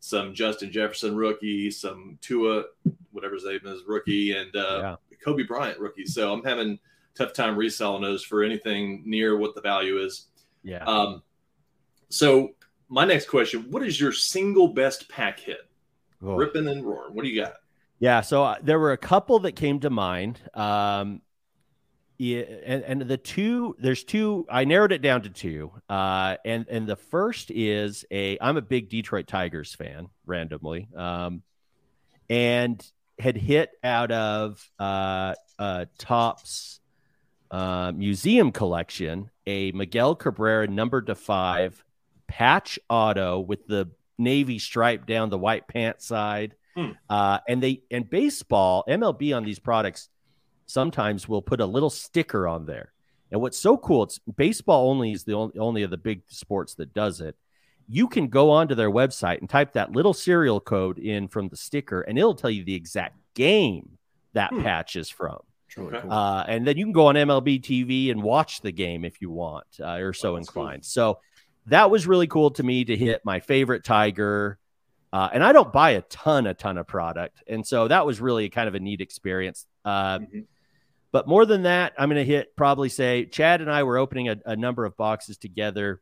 some 0.00 0.34
Justin 0.34 0.72
Jefferson 0.72 1.14
rookie, 1.14 1.70
some 1.70 2.18
Tua, 2.22 2.64
whatever 3.12 3.34
his 3.34 3.44
name 3.44 3.60
is, 3.66 3.82
rookie, 3.86 4.32
and 4.32 4.56
uh, 4.56 4.96
yeah. 5.12 5.16
Kobe 5.22 5.44
Bryant 5.44 5.78
rookie. 5.78 6.06
So 6.06 6.32
I'm 6.32 6.42
having 6.42 6.80
tough 7.14 7.34
time 7.34 7.56
reselling 7.56 8.02
those 8.02 8.24
for 8.24 8.42
anything 8.42 9.04
near 9.06 9.36
what 9.36 9.54
the 9.54 9.60
value 9.60 9.98
is. 9.98 10.26
Yeah. 10.64 10.82
Um, 10.84 11.22
so 12.08 12.54
my 12.88 13.04
next 13.04 13.28
question: 13.28 13.66
What 13.70 13.84
is 13.84 14.00
your 14.00 14.12
single 14.12 14.68
best 14.68 15.08
pack 15.08 15.38
hit? 15.38 15.69
Oh. 16.22 16.34
Ripping 16.34 16.68
and 16.68 16.84
roaring. 16.84 17.14
What 17.14 17.24
do 17.24 17.30
you 17.30 17.40
got? 17.40 17.54
Yeah, 17.98 18.22
so 18.22 18.44
uh, 18.44 18.56
there 18.62 18.78
were 18.78 18.92
a 18.92 18.98
couple 18.98 19.40
that 19.40 19.52
came 19.52 19.80
to 19.80 19.90
mind. 19.90 20.40
Um, 20.54 21.20
yeah, 22.18 22.40
and, 22.64 22.82
and 22.82 23.02
the 23.02 23.16
two 23.16 23.76
there's 23.78 24.04
two 24.04 24.46
I 24.50 24.64
narrowed 24.64 24.92
it 24.92 25.00
down 25.00 25.22
to 25.22 25.30
two. 25.30 25.72
Uh, 25.88 26.36
and 26.44 26.66
and 26.68 26.86
the 26.86 26.96
first 26.96 27.50
is 27.50 28.04
a 28.10 28.38
I'm 28.40 28.56
a 28.56 28.62
big 28.62 28.90
Detroit 28.90 29.26
Tigers 29.26 29.74
fan 29.74 30.08
randomly. 30.26 30.88
Um, 30.94 31.42
and 32.28 32.84
had 33.18 33.36
hit 33.36 33.70
out 33.82 34.12
of 34.12 34.70
uh, 34.78 35.34
uh 35.58 35.86
Topps 35.98 36.80
uh, 37.50 37.92
museum 37.94 38.52
collection 38.52 39.30
a 39.46 39.72
Miguel 39.72 40.14
Cabrera 40.14 40.68
number 40.68 41.02
to 41.02 41.14
five 41.14 41.82
patch 42.28 42.78
auto 42.88 43.40
with 43.40 43.66
the 43.66 43.90
navy 44.20 44.58
stripe 44.58 45.06
down 45.06 45.30
the 45.30 45.38
white 45.38 45.66
pants 45.66 46.06
side. 46.06 46.54
Hmm. 46.76 46.92
Uh, 47.08 47.38
and 47.48 47.62
they 47.62 47.82
and 47.90 48.08
baseball 48.08 48.84
MLB 48.88 49.36
on 49.36 49.44
these 49.44 49.58
products 49.58 50.08
sometimes 50.66 51.28
will 51.28 51.42
put 51.42 51.60
a 51.60 51.66
little 51.66 51.90
sticker 51.90 52.46
on 52.46 52.66
there. 52.66 52.92
And 53.32 53.40
what's 53.40 53.58
so 53.58 53.76
cool, 53.76 54.04
it's 54.04 54.18
baseball 54.36 54.90
only 54.90 55.12
is 55.12 55.24
the 55.24 55.34
only, 55.34 55.58
only 55.58 55.82
of 55.82 55.90
the 55.90 55.96
big 55.96 56.22
sports 56.28 56.74
that 56.74 56.94
does 56.94 57.20
it. 57.20 57.36
You 57.88 58.08
can 58.08 58.28
go 58.28 58.50
onto 58.50 58.74
their 58.74 58.90
website 58.90 59.38
and 59.38 59.50
type 59.50 59.72
that 59.72 59.92
little 59.92 60.14
serial 60.14 60.60
code 60.60 60.98
in 60.98 61.26
from 61.26 61.48
the 61.48 61.56
sticker, 61.56 62.02
and 62.02 62.16
it'll 62.18 62.34
tell 62.34 62.50
you 62.50 62.64
the 62.64 62.74
exact 62.74 63.16
game 63.34 63.98
that 64.32 64.50
hmm. 64.50 64.62
patch 64.62 64.96
is 64.96 65.10
from. 65.10 65.38
Really 65.76 66.00
cool. 66.00 66.12
uh, 66.12 66.44
and 66.48 66.66
then 66.66 66.76
you 66.76 66.84
can 66.84 66.92
go 66.92 67.06
on 67.06 67.14
MLB 67.14 67.62
TV 67.62 68.10
and 68.10 68.22
watch 68.22 68.60
the 68.60 68.72
game 68.72 69.04
if 69.04 69.20
you 69.20 69.30
want 69.30 69.66
uh, 69.80 69.98
or 69.98 70.12
so 70.12 70.36
inclined. 70.36 70.82
Cool. 70.82 70.88
So 70.88 71.18
that 71.70 71.90
was 71.90 72.06
really 72.06 72.26
cool 72.26 72.50
to 72.52 72.62
me 72.62 72.84
to 72.84 72.96
hit 72.96 73.22
my 73.24 73.40
favorite 73.40 73.84
Tiger. 73.84 74.58
Uh, 75.12 75.28
and 75.32 75.42
I 75.42 75.52
don't 75.52 75.72
buy 75.72 75.90
a 75.90 76.02
ton, 76.02 76.46
a 76.46 76.54
ton 76.54 76.78
of 76.78 76.86
product. 76.86 77.42
And 77.48 77.66
so 77.66 77.88
that 77.88 78.06
was 78.06 78.20
really 78.20 78.48
kind 78.48 78.68
of 78.68 78.76
a 78.76 78.80
neat 78.80 79.00
experience. 79.00 79.66
Uh, 79.84 80.20
mm-hmm. 80.20 80.40
But 81.12 81.26
more 81.26 81.44
than 81.44 81.64
that, 81.64 81.94
I'm 81.98 82.08
going 82.08 82.24
to 82.24 82.32
hit 82.32 82.54
probably 82.56 82.88
say 82.88 83.24
Chad 83.24 83.60
and 83.60 83.70
I 83.70 83.82
were 83.82 83.98
opening 83.98 84.28
a, 84.28 84.36
a 84.46 84.54
number 84.54 84.84
of 84.84 84.96
boxes 84.96 85.36
together 85.36 86.00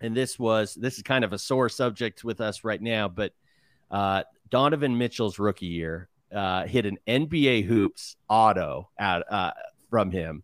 and 0.00 0.16
this 0.16 0.38
was 0.38 0.74
this 0.74 0.96
is 0.96 1.02
kind 1.02 1.24
of 1.24 1.32
a 1.32 1.38
sore 1.38 1.68
subject 1.68 2.24
with 2.24 2.40
us 2.40 2.64
right 2.64 2.80
now, 2.80 3.08
but 3.08 3.32
uh, 3.90 4.22
Donovan 4.48 4.96
Mitchell's 4.96 5.38
rookie 5.38 5.66
year 5.66 6.08
uh, 6.34 6.66
hit 6.66 6.86
an 6.86 6.98
NBA 7.06 7.64
hoops 7.64 8.16
auto 8.28 8.88
out 8.98 9.22
uh, 9.30 9.52
from 9.90 10.10
him. 10.10 10.42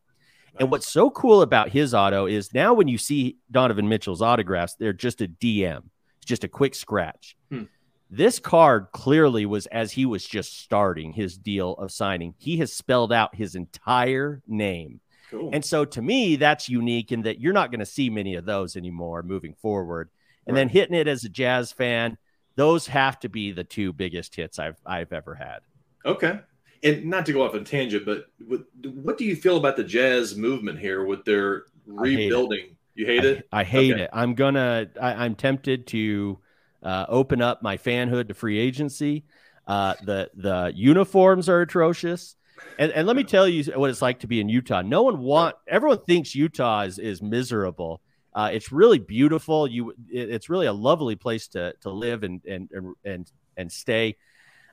And 0.59 0.71
what's 0.71 0.89
so 0.89 1.11
cool 1.11 1.43
about 1.43 1.71
his 1.71 1.95
auto 1.95 2.27
is 2.27 2.53
now 2.55 2.75
when 2.75 2.89
you 2.89 2.99
see 2.99 3.37
Donovan 3.51 3.89
Mitchell's 3.89 4.23
autographs, 4.23 4.75
they're 4.75 4.93
just 4.93 5.21
a 5.21 5.29
DM, 5.29 5.85
it's 6.17 6.27
just 6.27 6.45
a 6.45 6.49
quick 6.49 6.75
scratch. 6.75 7.37
Hmm. 7.51 7.65
This 8.09 8.39
card 8.39 8.89
clearly 8.93 9.47
was 9.47 9.67
as 9.67 9.93
he 9.93 10.07
was 10.07 10.25
just 10.25 10.61
starting 10.61 11.13
his 11.13 11.37
deal 11.37 11.73
of 11.73 11.91
signing. 11.91 12.35
He 12.39 12.59
has 12.59 12.73
spelled 12.73 13.13
out 13.13 13.35
his 13.35 13.57
entire 13.57 14.43
name. 14.47 15.01
Cool. 15.31 15.51
And 15.53 15.65
so 15.65 15.85
to 15.85 16.01
me, 16.01 16.37
that's 16.37 16.69
unique 16.69 17.11
in 17.11 17.23
that 17.23 17.41
you're 17.41 17.53
not 17.53 17.73
going 17.73 17.81
to 17.81 17.87
see 17.87 18.09
many 18.11 18.37
of 18.37 18.45
those 18.45 18.77
anymore 18.77 19.25
moving 19.25 19.55
forward. 19.55 20.09
And 20.47 20.55
right. 20.55 20.61
then 20.61 20.69
hitting 20.69 20.95
it 20.95 21.09
as 21.09 21.25
a 21.25 21.29
jazz 21.29 21.73
fan, 21.73 22.17
those 22.55 22.87
have 22.87 23.19
to 23.21 23.29
be 23.29 23.51
the 23.51 23.65
two 23.65 23.93
biggest 23.93 24.37
hits 24.37 24.59
I've 24.59 24.81
I've 24.87 25.13
ever 25.13 25.35
had. 25.35 25.61
Okay. 26.05 26.41
And 26.87 27.07
not 27.07 27.27
to 27.27 27.33
go 27.33 27.45
off 27.45 27.55
a 27.55 27.61
tangent, 27.61 28.07
but 28.07 28.27
what, 28.47 28.63
what 28.85 29.19
do 29.19 29.25
you 29.25 29.35
feel 29.35 29.57
about 29.57 29.77
the 29.77 29.85
jazz 29.85 30.37
movement 30.37 30.79
here 30.79 31.05
with 31.05 31.25
their 31.25 31.65
rebuilding? 31.87 32.61
Hate 32.61 32.77
you 32.97 33.07
hate 33.07 33.25
it? 33.25 33.47
I, 33.53 33.63
hate 33.63 33.93
okay. 33.93 34.03
it. 34.05 34.11
I'm 34.13 34.35
gonna. 34.35 34.89
I, 35.01 35.25
I'm 35.25 35.35
tempted 35.35 35.87
to 35.89 36.39
uh, 36.83 37.05
open 37.09 37.43
up 37.43 37.63
my 37.63 37.77
fanhood 37.77 38.29
to 38.29 38.35
free 38.35 38.59
agency. 38.59 39.25
Uh, 39.67 39.95
the 40.03 40.31
the 40.35 40.73
uniforms 40.75 41.49
are 41.49 41.61
atrocious. 41.61 42.37
And, 42.79 42.91
and 42.93 43.07
let 43.07 43.17
me 43.17 43.25
tell 43.25 43.47
you 43.47 43.65
what 43.79 43.91
it's 43.91 44.01
like 44.01 44.21
to 44.21 44.27
be 44.27 44.41
in 44.41 44.49
Utah. 44.49 44.81
No 44.81 45.03
one 45.03 45.19
want 45.19 45.57
everyone 45.69 45.99
thinks 46.07 46.35
Utah 46.35 46.83
is, 46.83 46.99
is 46.99 47.21
miserable. 47.21 48.01
Uh, 48.35 48.51
it's 48.53 48.73
really 48.73 48.99
beautiful. 48.99 49.67
You, 49.67 49.91
it, 50.11 50.31
it's 50.31 50.49
really 50.49 50.67
a 50.67 50.73
lovely 50.73 51.17
place 51.17 51.49
to 51.49 51.75
to 51.83 51.91
live 51.91 52.23
and 52.23 52.43
and 52.47 52.71
and 53.05 53.31
and 53.57 53.71
stay. 53.71 54.17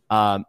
Um, 0.09 0.45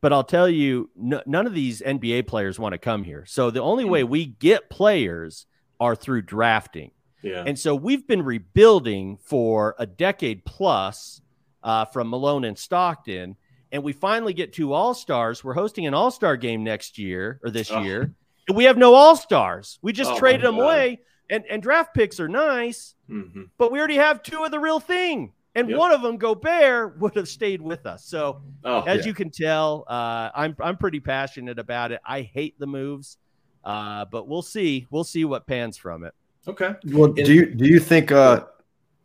but 0.00 0.12
I'll 0.12 0.24
tell 0.24 0.48
you, 0.48 0.90
none 0.96 1.46
of 1.46 1.54
these 1.54 1.80
NBA 1.80 2.26
players 2.26 2.58
want 2.58 2.72
to 2.72 2.78
come 2.78 3.04
here. 3.04 3.24
So 3.26 3.50
the 3.50 3.62
only 3.62 3.84
way 3.84 4.04
we 4.04 4.26
get 4.26 4.70
players 4.70 5.46
are 5.78 5.94
through 5.94 6.22
drafting. 6.22 6.90
Yeah. 7.22 7.44
And 7.46 7.58
so 7.58 7.74
we've 7.74 8.06
been 8.06 8.22
rebuilding 8.22 9.18
for 9.22 9.76
a 9.78 9.86
decade 9.86 10.44
plus 10.44 11.20
uh, 11.62 11.84
from 11.84 12.10
Malone 12.10 12.44
and 12.44 12.58
Stockton 12.58 13.36
and 13.72 13.82
we 13.82 13.92
finally 13.92 14.34
get 14.34 14.52
two 14.52 14.72
All 14.72 14.94
Stars. 14.94 15.42
We're 15.42 15.54
hosting 15.54 15.86
an 15.86 15.94
All 15.94 16.10
Star 16.10 16.36
game 16.36 16.62
next 16.62 16.98
year 16.98 17.40
or 17.42 17.50
this 17.50 17.70
oh. 17.70 17.80
year, 17.82 18.14
and 18.46 18.56
we 18.56 18.64
have 18.64 18.76
no 18.76 18.94
All 18.94 19.16
Stars. 19.16 19.78
We 19.82 19.92
just 19.92 20.12
oh 20.12 20.18
traded 20.18 20.42
them 20.42 20.58
away, 20.58 21.00
and 21.28 21.44
and 21.50 21.62
draft 21.62 21.94
picks 21.94 22.20
are 22.20 22.28
nice, 22.28 22.94
mm-hmm. 23.10 23.44
but 23.58 23.72
we 23.72 23.78
already 23.78 23.96
have 23.96 24.22
two 24.22 24.44
of 24.44 24.50
the 24.50 24.60
real 24.60 24.78
thing. 24.78 25.32
And 25.54 25.68
yep. 25.68 25.78
one 25.78 25.92
of 25.92 26.00
them, 26.00 26.16
Gobert, 26.16 26.98
would 26.98 27.14
have 27.14 27.28
stayed 27.28 27.60
with 27.60 27.84
us. 27.84 28.04
So, 28.04 28.42
oh, 28.64 28.80
as 28.82 29.00
yeah. 29.00 29.06
you 29.06 29.14
can 29.14 29.30
tell, 29.30 29.84
uh, 29.86 30.30
I'm 30.34 30.56
I'm 30.60 30.76
pretty 30.78 31.00
passionate 31.00 31.58
about 31.58 31.92
it. 31.92 32.00
I 32.06 32.22
hate 32.22 32.58
the 32.58 32.66
moves, 32.66 33.18
uh, 33.64 34.06
but 34.06 34.28
we'll 34.28 34.42
see. 34.42 34.86
We'll 34.90 35.04
see 35.04 35.24
what 35.24 35.46
pans 35.46 35.76
from 35.76 36.04
it. 36.04 36.14
Okay. 36.48 36.74
Well, 36.86 37.12
do 37.12 37.32
you 37.32 37.54
do 37.54 37.66
you 37.66 37.80
think 37.80 38.10
uh, 38.10 38.46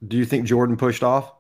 do 0.08 0.18
you 0.18 0.26
think 0.26 0.46
Jordan 0.46 0.78
pushed 0.78 1.04
off? 1.04 1.34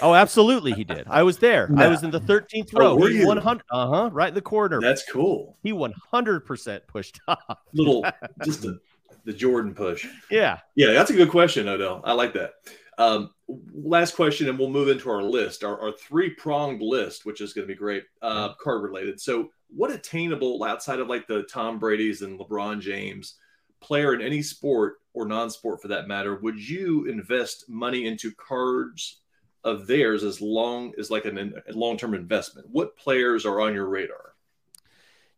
Oh, 0.00 0.14
absolutely, 0.14 0.72
he 0.72 0.84
did. 0.84 1.06
I 1.08 1.22
was 1.22 1.38
there. 1.38 1.68
I 1.76 1.88
was 1.88 2.04
in 2.04 2.10
the 2.10 2.20
13th 2.32 2.72
row. 2.78 3.02
Oh, 3.02 3.06
he 3.06 3.24
100. 3.24 3.64
Uh 3.70 3.86
huh. 3.88 4.10
Right 4.12 4.28
in 4.28 4.34
the 4.34 4.42
corner. 4.42 4.80
That's 4.80 5.04
cool. 5.10 5.56
He 5.62 5.72
100 5.72 6.40
percent 6.40 6.86
pushed 6.86 7.20
off. 7.28 7.58
Little, 7.72 8.04
just 8.44 8.64
a, 8.64 8.78
the 9.24 9.32
Jordan 9.32 9.74
push. 9.74 10.06
Yeah. 10.30 10.58
Yeah, 10.74 10.92
that's 10.92 11.10
a 11.10 11.14
good 11.14 11.30
question, 11.30 11.68
Odell. 11.68 12.00
I 12.04 12.12
like 12.12 12.32
that. 12.34 12.54
Um, 12.98 13.30
last 13.72 14.14
question, 14.14 14.48
and 14.48 14.58
we'll 14.58 14.70
move 14.70 14.88
into 14.88 15.10
our 15.10 15.22
list, 15.22 15.64
our, 15.64 15.80
our 15.80 15.92
three 15.92 16.30
pronged 16.30 16.82
list, 16.82 17.24
which 17.24 17.40
is 17.40 17.52
going 17.52 17.66
to 17.66 17.72
be 17.72 17.78
great, 17.78 18.04
uh, 18.20 18.48
mm-hmm. 18.48 18.62
card 18.62 18.82
related. 18.82 19.20
So, 19.20 19.50
what 19.74 19.90
attainable 19.90 20.62
outside 20.64 21.00
of 21.00 21.08
like 21.08 21.26
the 21.26 21.44
Tom 21.44 21.78
Brady's 21.78 22.20
and 22.20 22.38
LeBron 22.38 22.80
James 22.80 23.36
player 23.80 24.14
in 24.14 24.20
any 24.20 24.42
sport 24.42 24.96
or 25.14 25.26
non 25.26 25.50
sport 25.50 25.80
for 25.80 25.88
that 25.88 26.08
matter 26.08 26.36
would 26.36 26.58
you 26.58 27.06
invest 27.06 27.68
money 27.68 28.06
into 28.06 28.30
cards 28.32 29.20
of 29.64 29.86
theirs 29.86 30.24
as 30.24 30.40
long 30.40 30.92
as 30.98 31.10
like 31.10 31.24
an, 31.24 31.54
a 31.68 31.72
long-term 31.72 32.14
investment? 32.14 32.68
What 32.70 32.96
players 32.96 33.46
are 33.46 33.60
on 33.60 33.74
your 33.74 33.86
radar? 33.86 34.34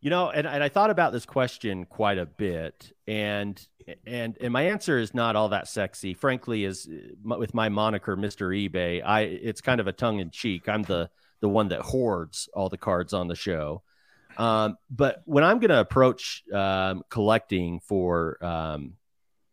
You 0.00 0.10
know, 0.10 0.30
and, 0.30 0.46
and 0.46 0.62
I 0.62 0.68
thought 0.68 0.90
about 0.90 1.12
this 1.12 1.24
question 1.24 1.86
quite 1.86 2.18
a 2.18 2.26
bit, 2.26 2.92
and 3.06 3.66
and 4.06 4.36
and 4.40 4.52
my 4.52 4.62
answer 4.62 4.98
is 4.98 5.14
not 5.14 5.36
all 5.36 5.50
that 5.50 5.68
sexy. 5.68 6.14
Frankly, 6.14 6.64
is 6.64 6.88
with 7.22 7.54
my 7.54 7.68
moniker, 7.68 8.16
Mister 8.16 8.48
eBay. 8.48 9.02
I 9.04 9.20
it's 9.22 9.60
kind 9.60 9.80
of 9.80 9.86
a 9.86 9.92
tongue 9.92 10.20
in 10.20 10.30
cheek. 10.30 10.68
I'm 10.68 10.82
the 10.82 11.10
the 11.40 11.48
one 11.48 11.68
that 11.68 11.80
hoards 11.80 12.48
all 12.54 12.68
the 12.68 12.78
cards 12.78 13.12
on 13.12 13.28
the 13.28 13.36
show. 13.36 13.82
Um, 14.36 14.78
but 14.90 15.22
when 15.26 15.44
I'm 15.44 15.58
going 15.58 15.70
to 15.70 15.80
approach 15.80 16.42
um, 16.52 17.02
collecting 17.08 17.80
for 17.80 18.42
um, 18.44 18.94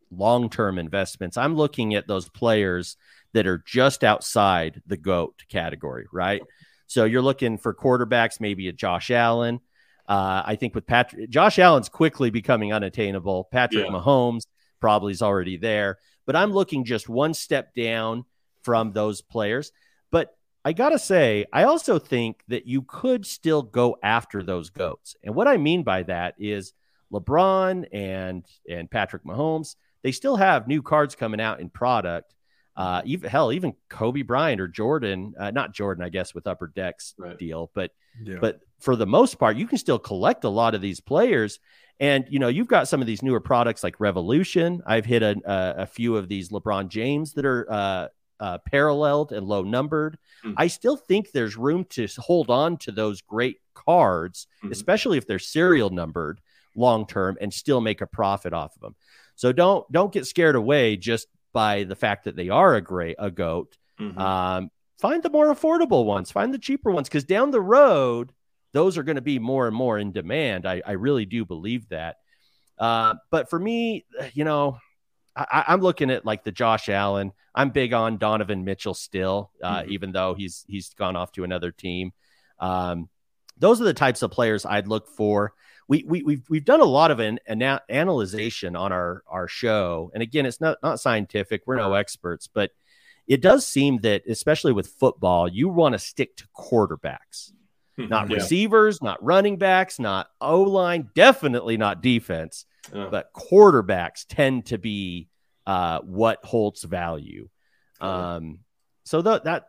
long 0.09 0.49
term 0.49 0.79
investments, 0.79 1.37
I'm 1.37 1.55
looking 1.55 1.93
at 1.95 2.07
those 2.07 2.29
players 2.29 2.97
that 3.33 3.47
are 3.47 3.63
just 3.65 4.03
outside 4.03 4.81
the 4.87 4.97
GOAT 4.97 5.43
category, 5.49 6.07
right? 6.11 6.41
So 6.87 7.05
you're 7.05 7.21
looking 7.21 7.57
for 7.57 7.73
quarterbacks, 7.73 8.41
maybe 8.41 8.67
a 8.67 8.73
Josh 8.73 9.11
Allen. 9.11 9.59
Uh, 10.07 10.43
I 10.45 10.55
think 10.55 10.75
with 10.75 10.85
Patrick, 10.85 11.29
Josh 11.29 11.59
Allen's 11.59 11.89
quickly 11.89 12.29
becoming 12.29 12.73
unattainable. 12.73 13.47
Patrick 13.51 13.85
yeah. 13.85 13.91
Mahomes 13.91 14.45
probably 14.79 15.11
is 15.11 15.21
already 15.21 15.57
there, 15.57 15.99
but 16.25 16.35
I'm 16.35 16.51
looking 16.51 16.85
just 16.85 17.07
one 17.07 17.33
step 17.33 17.73
down 17.73 18.25
from 18.63 18.91
those 18.91 19.21
players. 19.21 19.71
But 20.11 20.35
I 20.63 20.73
got 20.73 20.89
to 20.89 20.99
say, 20.99 21.45
I 21.51 21.63
also 21.63 21.99
think 21.99 22.43
that 22.47 22.67
you 22.67 22.83
could 22.83 23.25
still 23.25 23.61
go 23.61 23.97
after 24.03 24.43
those 24.43 24.69
goats. 24.69 25.15
And 25.23 25.35
what 25.35 25.47
I 25.47 25.57
mean 25.57 25.83
by 25.83 26.03
that 26.03 26.35
is 26.37 26.73
LeBron 27.11 27.87
and 27.91 28.45
and 28.69 28.89
Patrick 28.89 29.23
Mahomes, 29.23 29.75
they 30.03 30.11
still 30.11 30.35
have 30.35 30.67
new 30.67 30.81
cards 30.81 31.15
coming 31.15 31.41
out 31.41 31.59
in 31.59 31.69
product 31.69 32.33
uh, 32.75 33.01
even 33.05 33.29
hell, 33.29 33.51
even 33.51 33.73
Kobe 33.89 34.21
Bryant 34.21 34.61
or 34.61 34.67
Jordan, 34.67 35.33
uh, 35.37 35.51
not 35.51 35.73
Jordan, 35.73 36.03
I 36.03 36.09
guess, 36.09 36.33
with 36.33 36.47
Upper 36.47 36.67
Decks 36.67 37.13
right. 37.17 37.37
deal, 37.37 37.69
but 37.73 37.91
yeah. 38.23 38.37
but 38.39 38.61
for 38.81 38.95
the 38.95 39.05
most 39.05 39.39
part, 39.39 39.57
you 39.57 39.67
can 39.67 39.77
still 39.77 39.99
collect 39.99 40.43
a 40.43 40.49
lot 40.49 40.75
of 40.75 40.81
these 40.81 40.99
players. 40.99 41.59
And 41.99 42.25
you 42.29 42.39
know, 42.39 42.47
you've 42.47 42.67
got 42.67 42.87
some 42.87 42.99
of 42.99 43.07
these 43.07 43.21
newer 43.21 43.39
products 43.39 43.83
like 43.83 43.99
Revolution. 43.99 44.81
I've 44.85 45.05
hit 45.05 45.21
a, 45.21 45.35
a, 45.45 45.83
a 45.83 45.85
few 45.85 46.17
of 46.17 46.27
these 46.27 46.49
LeBron 46.49 46.89
James 46.89 47.33
that 47.33 47.45
are 47.45 47.71
uh, 47.71 48.07
uh, 48.39 48.57
paralleled 48.65 49.31
and 49.31 49.45
low 49.47 49.61
numbered. 49.61 50.17
Mm-hmm. 50.43 50.55
I 50.57 50.67
still 50.67 50.97
think 50.97 51.31
there's 51.31 51.55
room 51.55 51.85
to 51.91 52.07
hold 52.17 52.49
on 52.49 52.77
to 52.77 52.91
those 52.91 53.21
great 53.21 53.57
cards, 53.75 54.47
mm-hmm. 54.63 54.71
especially 54.71 55.19
if 55.19 55.27
they're 55.27 55.39
serial 55.39 55.91
numbered 55.91 56.41
long 56.75 57.05
term, 57.05 57.37
and 57.39 57.53
still 57.53 57.81
make 57.81 58.01
a 58.01 58.07
profit 58.07 58.51
off 58.51 58.75
of 58.75 58.81
them. 58.81 58.95
So 59.35 59.51
don't 59.51 59.89
don't 59.91 60.11
get 60.11 60.25
scared 60.25 60.55
away 60.55 60.97
just 60.97 61.27
by 61.53 61.83
the 61.83 61.95
fact 61.95 62.23
that 62.23 62.35
they 62.35 62.49
are 62.49 62.75
a 62.75 62.81
great 62.81 63.15
a 63.19 63.29
goat. 63.29 63.77
Mm-hmm. 63.99 64.17
Um, 64.17 64.71
find 64.99 65.21
the 65.21 65.29
more 65.29 65.53
affordable 65.53 66.05
ones, 66.05 66.31
find 66.31 66.51
the 66.51 66.57
cheaper 66.57 66.91
ones, 66.91 67.09
because 67.09 67.25
down 67.25 67.51
the 67.51 67.61
road, 67.61 68.31
those 68.73 68.97
are 68.97 69.03
going 69.03 69.15
to 69.15 69.21
be 69.21 69.39
more 69.39 69.67
and 69.67 69.75
more 69.75 69.97
in 69.97 70.11
demand. 70.11 70.65
I, 70.65 70.81
I 70.85 70.93
really 70.93 71.25
do 71.25 71.45
believe 71.45 71.89
that. 71.89 72.17
Uh, 72.77 73.15
but 73.29 73.49
for 73.49 73.59
me, 73.59 74.05
you 74.33 74.43
know, 74.43 74.77
I, 75.35 75.65
am 75.67 75.81
looking 75.81 76.09
at 76.09 76.25
like 76.25 76.43
the 76.43 76.51
Josh 76.51 76.89
Allen. 76.89 77.31
I'm 77.53 77.69
big 77.69 77.93
on 77.93 78.17
Donovan 78.17 78.63
Mitchell 78.65 78.93
still, 78.93 79.51
uh, 79.61 79.81
mm-hmm. 79.81 79.91
even 79.91 80.11
though 80.11 80.33
he's 80.33 80.65
he's 80.67 80.93
gone 80.93 81.15
off 81.15 81.31
to 81.33 81.43
another 81.43 81.71
team. 81.71 82.11
Um, 82.59 83.09
those 83.57 83.79
are 83.81 83.85
the 83.85 83.93
types 83.93 84.21
of 84.21 84.31
players 84.31 84.65
I'd 84.65 84.87
look 84.87 85.07
for 85.07 85.53
we, 85.91 86.05
we 86.07 86.23
we've 86.23 86.49
we've 86.49 86.63
done 86.63 86.79
a 86.79 86.85
lot 86.85 87.11
of 87.11 87.19
an, 87.19 87.37
an 87.47 87.61
analyzation 87.89 88.77
on 88.77 88.93
our 88.93 89.23
our 89.27 89.49
show, 89.49 90.09
and 90.13 90.23
again, 90.23 90.45
it's 90.45 90.61
not 90.61 90.77
not 90.81 91.01
scientific. 91.01 91.63
We're 91.65 91.75
no 91.75 91.95
experts, 91.95 92.47
but 92.47 92.71
it 93.27 93.41
does 93.41 93.67
seem 93.67 93.97
that 93.97 94.23
especially 94.25 94.71
with 94.71 94.87
football, 94.87 95.49
you 95.49 95.67
want 95.67 95.91
to 95.91 95.99
stick 95.99 96.37
to 96.37 96.47
quarterbacks, 96.57 97.51
not 98.09 98.29
yeah. 98.29 98.37
receivers, 98.37 99.01
not 99.01 99.23
running 99.23 99.57
backs, 99.57 99.99
not 99.99 100.27
O 100.39 100.61
line, 100.61 101.09
definitely 101.15 101.77
not 101.77 102.01
defense, 102.01 102.65
but 102.91 103.33
quarterbacks 103.33 104.25
tend 104.27 104.67
to 104.67 104.77
be 104.77 105.29
uh, 105.65 105.99
what 106.01 106.43
holds 106.43 106.83
value. 106.83 107.49
Um, 107.99 108.59
so 109.03 109.21
th- 109.21 109.43
that 109.43 109.67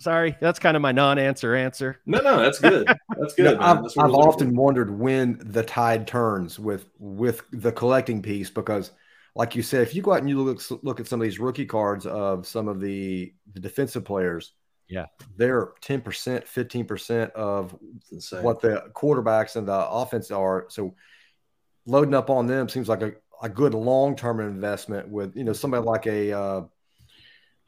sorry, 0.00 0.36
that's 0.40 0.58
kind 0.58 0.76
of 0.76 0.82
my 0.82 0.92
non-answer 0.92 1.54
answer. 1.54 2.00
No, 2.06 2.20
no, 2.20 2.38
that's 2.38 2.58
good. 2.58 2.86
That's 3.18 3.34
good. 3.36 3.58
I've, 3.58 3.84
I've 3.98 4.14
often 4.14 4.56
wondered 4.56 4.90
when 4.90 5.40
the 5.40 5.62
tide 5.62 6.06
turns 6.06 6.58
with 6.58 6.86
with 6.98 7.42
the 7.52 7.72
collecting 7.72 8.22
piece 8.22 8.50
because, 8.50 8.90
like 9.34 9.54
you 9.54 9.62
said, 9.62 9.82
if 9.82 9.94
you 9.94 10.02
go 10.02 10.12
out 10.12 10.20
and 10.20 10.28
you 10.28 10.40
look 10.42 10.60
look 10.82 11.00
at 11.00 11.06
some 11.06 11.20
of 11.20 11.24
these 11.24 11.38
rookie 11.38 11.66
cards 11.66 12.06
of 12.06 12.46
some 12.46 12.66
of 12.66 12.80
the 12.80 13.32
the 13.52 13.60
defensive 13.60 14.04
players, 14.04 14.52
yeah, 14.90 15.06
they're 15.36 15.72
ten 15.80 16.00
percent, 16.00 16.46
fifteen 16.46 16.84
percent 16.84 17.32
of 17.32 17.74
what 18.42 18.60
the 18.60 18.90
quarterbacks 18.92 19.56
and 19.56 19.66
the 19.66 19.88
offense 19.88 20.30
are. 20.30 20.66
So 20.68 20.94
loading 21.86 22.14
up 22.14 22.28
on 22.28 22.46
them 22.46 22.68
seems 22.68 22.88
like 22.88 23.02
a, 23.02 23.12
a 23.40 23.48
good 23.48 23.72
long 23.72 24.16
term 24.16 24.40
investment 24.40 25.08
with 25.08 25.36
you 25.36 25.44
know 25.44 25.52
somebody 25.52 25.84
like 25.84 26.06
a 26.06 26.32
uh, 26.32 26.62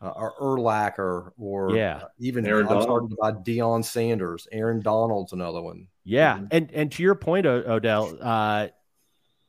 uh, 0.02 0.10
or 0.16 0.34
Urlacher 0.40 1.30
or 1.38 1.76
yeah, 1.76 1.98
uh, 1.98 2.08
even 2.18 2.44
Aaron 2.44 2.66
I'm 2.66 2.84
talking 2.84 3.16
about 3.18 3.44
Deion 3.44 3.84
Sanders, 3.84 4.48
Aaron 4.50 4.80
Donald's 4.80 5.32
another 5.32 5.62
one. 5.62 5.86
Yeah, 6.04 6.34
mm-hmm. 6.34 6.46
and 6.50 6.72
and 6.72 6.92
to 6.92 7.02
your 7.04 7.14
point, 7.14 7.46
Odell, 7.46 8.18
uh, 8.20 8.68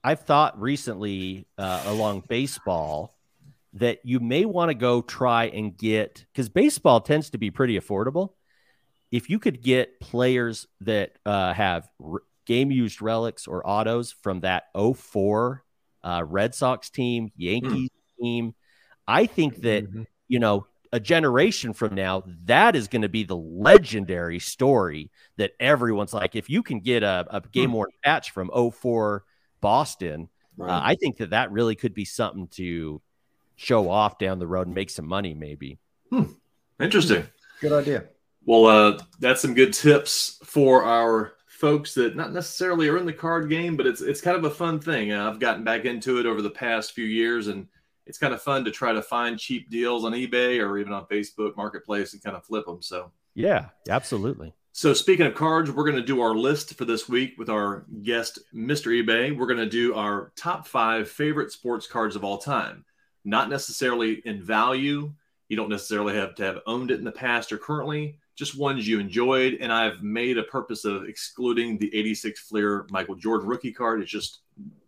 I've 0.04 0.22
thought 0.22 0.62
recently 0.62 1.48
uh, 1.58 1.84
along 1.88 2.26
baseball 2.30 3.13
that 3.74 4.00
you 4.04 4.20
may 4.20 4.46
want 4.46 4.70
to 4.70 4.76
go 4.76 5.02
try 5.02 5.46
and 5.46 5.76
get 5.76 6.26
because 6.32 6.50
baseball 6.50 7.02
tends 7.02 7.32
to 7.32 7.38
be 7.38 7.52
pretty 7.52 7.80
affordable. 7.80 8.34
If 9.12 9.30
you 9.30 9.40
could 9.40 9.62
get 9.62 10.00
players 10.00 10.68
that 10.82 11.14
uh, 11.26 11.54
have 11.54 11.88
game 12.46 12.72
used 12.72 13.02
relics 13.02 13.48
or 13.48 13.68
autos 13.68 14.12
from 14.12 14.42
that 14.42 14.66
04 14.76 15.64
uh, 16.04 16.24
Red 16.26 16.56
Sox 16.56 16.90
team, 16.90 17.32
Yankees 17.36 17.90
mm. 17.90 18.24
team, 18.24 18.56
I 19.08 19.26
think 19.26 19.62
that, 19.62 19.86
mm-hmm. 19.86 20.04
you 20.28 20.40
know, 20.40 20.68
a 20.92 21.00
generation 21.00 21.74
from 21.74 21.96
now, 21.96 22.24
that 22.46 22.76
is 22.76 22.88
going 22.88 23.02
to 23.02 23.10
be 23.10 23.24
the 23.24 23.36
legendary 23.36 24.38
story 24.40 25.10
that 25.38 25.54
everyone's 25.60 26.14
like, 26.14 26.36
if 26.36 26.50
you 26.50 26.62
can 26.62 26.80
get 26.80 27.02
a, 27.02 27.26
a 27.32 27.42
game 27.42 27.74
worn 27.74 27.90
patch 28.04 28.32
from 28.32 28.52
04 28.54 29.24
Boston, 29.60 30.30
uh, 30.60 30.64
right. 30.64 30.72
uh, 30.72 30.82
I 30.84 30.96
think 30.96 31.18
that 31.18 31.32
that 31.32 31.52
really 31.52 31.76
could 31.76 31.96
be 31.96 32.06
something 32.06 32.48
to 32.50 33.02
show 33.64 33.90
off 33.90 34.18
down 34.18 34.40
the 34.40 34.48
road 34.48 34.68
and 34.68 34.76
make 34.76 34.90
some 34.90 35.08
money, 35.08 35.34
maybe. 35.34 35.80
Hmm. 36.10 36.34
Interesting. 36.80 37.26
Good 37.62 37.72
idea. 37.72 38.06
Well, 38.46 38.66
uh, 38.66 39.00
that's 39.20 39.42
some 39.42 39.54
good 39.54 39.74
tips 39.74 40.40
for 40.44 40.84
our 40.84 41.34
folks 41.48 41.94
that 41.94 42.16
not 42.16 42.34
necessarily 42.34 42.90
are 42.90 42.98
in 42.98 43.06
the 43.06 43.14
card 43.14 43.50
game, 43.50 43.78
but 43.78 43.88
it's 43.88 44.02
it's 44.02 44.20
kind 44.20 44.36
of 44.36 44.44
a 44.44 44.50
fun 44.50 44.80
thing. 44.80 45.14
Uh, 45.14 45.30
I've 45.30 45.40
gotten 45.40 45.64
back 45.64 45.86
into 45.86 46.20
it 46.20 46.26
over 46.26 46.42
the 46.42 46.50
past 46.50 46.92
few 46.92 47.06
years, 47.06 47.48
and 47.48 47.68
it's 48.06 48.18
kind 48.18 48.34
of 48.34 48.42
fun 48.42 48.66
to 48.66 48.72
try 48.72 48.92
to 48.92 49.02
find 49.02 49.40
cheap 49.40 49.70
deals 49.70 50.04
on 50.04 50.12
eBay 50.12 50.62
or 50.62 50.78
even 50.78 50.92
on 50.92 51.06
Facebook 51.06 51.56
Marketplace 51.56 52.14
and 52.14 52.24
kind 52.24 52.36
of 52.36 52.44
flip 52.44 52.66
them. 52.66 52.82
So 52.82 53.12
yeah, 53.34 53.70
absolutely. 53.90 54.54
So, 54.76 54.94
speaking 54.94 55.28
of 55.28 55.36
cards, 55.36 55.72
we're 55.72 55.84
going 55.84 55.98
to 55.98 56.02
do 56.02 56.22
our 56.22 56.34
list 56.34 56.74
for 56.76 56.86
this 56.86 57.08
week 57.08 57.36
with 57.38 57.48
our 57.48 57.86
guest, 58.02 58.40
Mr. 58.54 58.88
eBay. 58.92 59.38
We're 59.38 59.46
going 59.46 59.60
to 59.60 59.70
do 59.70 59.94
our 59.94 60.32
top 60.36 60.68
five 60.68 61.08
favorite 61.08 61.52
sports 61.52 61.86
cards 61.86 62.16
of 62.16 62.24
all 62.24 62.40
time. 62.40 62.84
Not 63.26 63.50
necessarily 63.50 64.22
in 64.26 64.42
value. 64.42 65.14
You 65.50 65.58
don't 65.58 65.70
necessarily 65.70 66.16
have 66.16 66.36
to 66.36 66.44
have 66.44 66.60
owned 66.66 66.92
it 66.92 67.00
in 67.00 67.06
the 67.06 67.12
past 67.12 67.52
or 67.52 67.58
currently, 67.58 68.18
just 68.36 68.58
ones 68.58 68.88
you 68.88 69.00
enjoyed. 69.00 69.58
And 69.60 69.72
I've 69.72 70.02
made 70.02 70.38
a 70.38 70.44
purpose 70.44 70.86
of 70.86 71.06
excluding 71.06 71.78
the 71.78 71.94
86 71.96 72.40
Fleer 72.42 72.88
Michael 72.90 73.16
Jordan 73.16 73.48
rookie 73.48 73.72
card. 73.72 74.02
It's 74.02 74.12
just 74.12 74.40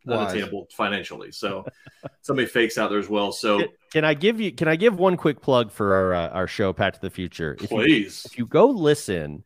unattainable 0.07 0.67
financially. 0.71 1.31
So, 1.31 1.65
somebody 2.21 2.47
fakes 2.47 2.77
out 2.77 2.89
there 2.89 2.99
as 2.99 3.09
well. 3.09 3.31
So, 3.31 3.59
can, 3.59 3.67
can, 3.91 4.05
I 4.05 4.13
give 4.13 4.39
you, 4.39 4.51
can 4.51 4.67
I 4.67 4.75
give 4.75 4.97
one 4.97 5.17
quick 5.17 5.41
plug 5.41 5.71
for 5.71 5.93
our, 5.93 6.13
uh, 6.13 6.29
our 6.29 6.47
show, 6.47 6.73
Pack 6.73 6.93
to 6.93 7.01
the 7.01 7.09
Future? 7.09 7.57
If 7.61 7.69
Please. 7.69 8.23
You, 8.25 8.29
if 8.31 8.37
you 8.37 8.45
go 8.45 8.67
listen, 8.67 9.43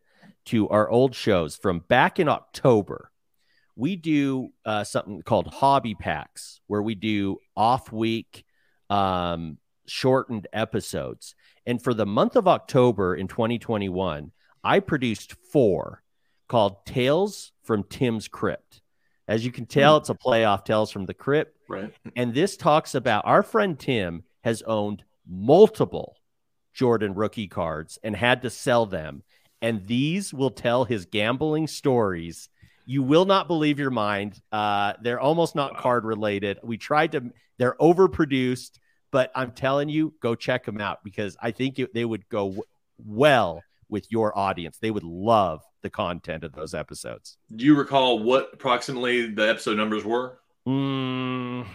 to 0.49 0.67
our 0.69 0.89
old 0.89 1.13
shows 1.13 1.56
from 1.56 1.80
back 1.88 2.19
in 2.19 2.28
October, 2.28 3.12
we 3.75 3.95
do 3.95 4.52
uh, 4.65 4.84
something 4.84 5.21
called 5.21 5.45
hobby 5.47 5.93
packs 5.93 6.60
where 6.65 6.82
we 6.82 6.95
do 6.95 7.38
off 7.56 7.91
week 7.91 8.45
um, 8.89 9.58
shortened 9.86 10.47
episodes. 10.54 11.36
And 11.65 11.82
for 11.82 11.93
the 11.93 12.06
month 12.06 12.36
of 12.36 12.47
October 12.47 13.15
in 13.15 13.28
2021, 13.28 14.32
I 14.63 14.80
produced 14.80 15.36
four 15.52 16.04
called 16.47 16.86
Tales 16.86 17.52
from 17.63 17.84
Tim's 17.84 18.28
Crypt. 18.28 18.82
As 19.28 19.45
you 19.45 19.52
can 19.52 19.67
tell, 19.67 19.97
it's 19.97 20.10
a 20.10 20.15
playoff 20.15 20.65
Tales 20.65 20.91
from 20.91 21.06
the 21.06 21.13
Crypt. 21.13 21.56
Right. 21.67 21.93
And 22.15 22.34
this 22.34 22.58
talks 22.58 22.95
about 22.95 23.25
our 23.25 23.43
friend 23.43 23.78
Tim 23.78 24.23
has 24.43 24.63
owned 24.63 25.04
multiple 25.28 26.15
Jordan 26.73 27.13
rookie 27.13 27.47
cards 27.47 27.99
and 28.04 28.15
had 28.15 28.41
to 28.41 28.49
sell 28.49 28.88
them 28.88 29.23
and 29.62 29.86
these 29.88 30.34
will 30.34 30.52
tell 30.52 30.86
his 30.86 31.06
gambling 31.06 31.67
stories. 31.67 32.49
You 32.86 33.04
will 33.04 33.25
not 33.25 33.47
believe 33.47 33.80
your 33.80 33.91
mind. 33.91 34.41
Uh, 34.52 34.93
they're 35.02 35.19
almost 35.19 35.56
not 35.56 35.73
wow. 35.73 35.80
card 35.80 36.06
related. 36.06 36.60
We 36.63 36.78
tried 36.78 37.12
to, 37.12 37.32
they're 37.58 37.75
overproduced, 37.80 38.78
but 39.11 39.31
I'm 39.35 39.51
telling 39.51 39.89
you, 39.89 40.13
go 40.21 40.35
check 40.35 40.65
them 40.65 40.79
out 40.79 41.03
because 41.03 41.37
I 41.41 41.51
think 41.51 41.79
it, 41.79 41.93
they 41.93 42.05
would 42.05 42.27
go 42.29 42.47
w- 42.47 42.63
well 42.97 43.63
with 43.89 44.11
your 44.11 44.37
audience. 44.37 44.77
They 44.77 44.91
would 44.91 45.03
love 45.03 45.61
the 45.81 45.89
content 45.89 46.43
of 46.43 46.53
those 46.53 46.73
episodes. 46.73 47.37
Do 47.55 47.65
you 47.65 47.75
recall 47.75 48.19
what 48.19 48.49
approximately 48.53 49.27
the 49.27 49.49
episode 49.49 49.77
numbers 49.77 50.05
were? 50.05 50.39
Mm, 50.67 51.65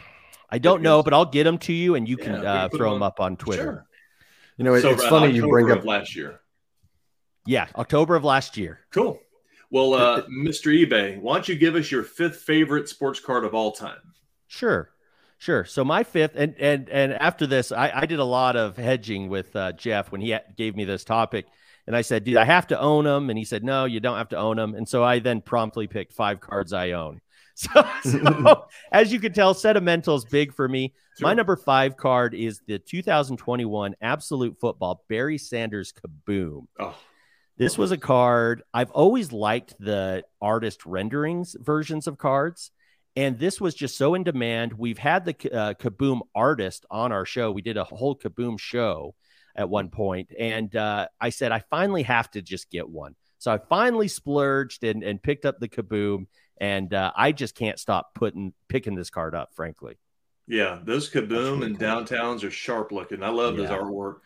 I 0.50 0.58
don't 0.58 0.82
know, 0.82 1.02
but 1.02 1.12
I'll 1.12 1.24
get 1.24 1.44
them 1.44 1.58
to 1.58 1.72
you 1.72 1.94
and 1.94 2.08
you 2.08 2.16
can 2.16 2.42
yeah, 2.42 2.64
uh, 2.64 2.68
throw 2.68 2.92
them, 2.92 3.02
up 3.02 3.18
on 3.20 3.36
Twitter. 3.36 3.62
Sure. 3.62 3.86
You 4.56 4.64
know, 4.64 4.74
it, 4.74 4.82
so, 4.82 4.90
it's 4.90 5.02
uh, 5.02 5.10
funny 5.10 5.28
October 5.28 5.46
you 5.46 5.50
bring 5.50 5.70
up 5.72 5.84
last 5.84 6.14
year. 6.14 6.40
Yeah, 7.46 7.66
October 7.76 8.14
of 8.14 8.24
last 8.24 8.56
year. 8.56 8.80
Cool. 8.90 9.20
Well, 9.70 9.94
uh, 9.94 10.22
Mr. 10.22 10.72
eBay, 10.72 11.20
why 11.20 11.34
don't 11.34 11.48
you 11.48 11.56
give 11.56 11.74
us 11.74 11.90
your 11.90 12.04
fifth 12.04 12.36
favorite 12.36 12.88
sports 12.88 13.18
card 13.18 13.44
of 13.44 13.54
all 13.54 13.72
time? 13.72 14.14
Sure, 14.46 14.90
sure. 15.38 15.64
So 15.64 15.84
my 15.84 16.04
fifth, 16.04 16.32
and 16.34 16.54
and 16.58 16.88
and 16.88 17.12
after 17.12 17.46
this, 17.46 17.72
I, 17.72 17.90
I 17.94 18.06
did 18.06 18.18
a 18.18 18.24
lot 18.24 18.56
of 18.56 18.76
hedging 18.76 19.28
with 19.28 19.54
uh, 19.56 19.72
Jeff 19.72 20.12
when 20.12 20.20
he 20.20 20.36
gave 20.56 20.76
me 20.76 20.84
this 20.84 21.04
topic, 21.04 21.46
and 21.86 21.96
I 21.96 22.02
said, 22.02 22.24
"Dude, 22.24 22.36
I 22.36 22.44
have 22.44 22.66
to 22.68 22.80
own 22.80 23.04
them," 23.04 23.30
and 23.30 23.38
he 23.38 23.44
said, 23.44 23.64
"No, 23.64 23.84
you 23.84 24.00
don't 24.00 24.18
have 24.18 24.30
to 24.30 24.38
own 24.38 24.56
them." 24.56 24.74
And 24.74 24.88
so 24.88 25.02
I 25.04 25.18
then 25.18 25.40
promptly 25.40 25.86
picked 25.86 26.12
five 26.12 26.40
cards 26.40 26.72
I 26.72 26.92
own. 26.92 27.20
So, 27.56 27.86
so 28.02 28.66
as 28.90 29.12
you 29.12 29.20
can 29.20 29.32
tell, 29.32 29.54
sentimental 29.54 30.16
is 30.16 30.24
big 30.24 30.52
for 30.52 30.68
me. 30.68 30.92
Sure. 31.16 31.28
My 31.28 31.34
number 31.34 31.54
five 31.54 31.96
card 31.96 32.34
is 32.34 32.60
the 32.66 32.80
2021 32.80 33.94
Absolute 34.02 34.58
Football 34.58 35.04
Barry 35.08 35.38
Sanders 35.38 35.92
Kaboom. 35.92 36.66
Oh. 36.80 36.96
This 37.56 37.78
was 37.78 37.92
a 37.92 37.96
card. 37.96 38.62
I've 38.72 38.90
always 38.90 39.30
liked 39.30 39.74
the 39.78 40.24
artist 40.42 40.84
renderings 40.84 41.54
versions 41.60 42.08
of 42.08 42.18
cards. 42.18 42.72
And 43.16 43.38
this 43.38 43.60
was 43.60 43.74
just 43.74 43.96
so 43.96 44.14
in 44.14 44.24
demand. 44.24 44.72
We've 44.72 44.98
had 44.98 45.24
the 45.24 45.52
uh, 45.52 45.74
Kaboom 45.74 46.22
artist 46.34 46.84
on 46.90 47.12
our 47.12 47.24
show. 47.24 47.52
We 47.52 47.62
did 47.62 47.76
a 47.76 47.84
whole 47.84 48.16
Kaboom 48.16 48.58
show 48.58 49.14
at 49.54 49.68
one 49.68 49.88
point, 49.88 50.32
and 50.36 50.74
uh, 50.74 51.06
I 51.20 51.30
said 51.30 51.52
I 51.52 51.60
finally 51.70 52.02
have 52.02 52.30
to 52.32 52.42
just 52.42 52.70
get 52.70 52.88
one. 52.88 53.14
So 53.38 53.52
I 53.52 53.58
finally 53.58 54.08
splurged 54.08 54.82
and, 54.82 55.04
and 55.04 55.22
picked 55.22 55.44
up 55.44 55.60
the 55.60 55.68
Kaboom, 55.68 56.26
and 56.58 56.92
uh, 56.92 57.12
I 57.14 57.30
just 57.30 57.54
can't 57.54 57.78
stop 57.78 58.14
putting 58.14 58.52
picking 58.68 58.96
this 58.96 59.10
card 59.10 59.34
up. 59.34 59.50
Frankly, 59.54 59.96
yeah, 60.48 60.80
those 60.82 61.10
Kaboom 61.10 61.60
really 61.60 61.66
and 61.66 61.78
cool. 61.78 61.88
downtowns 61.88 62.42
are 62.42 62.50
sharp 62.50 62.90
looking. 62.90 63.22
I 63.22 63.28
love 63.28 63.56
yeah. 63.56 63.62
his 63.62 63.70
artwork. 63.70 64.16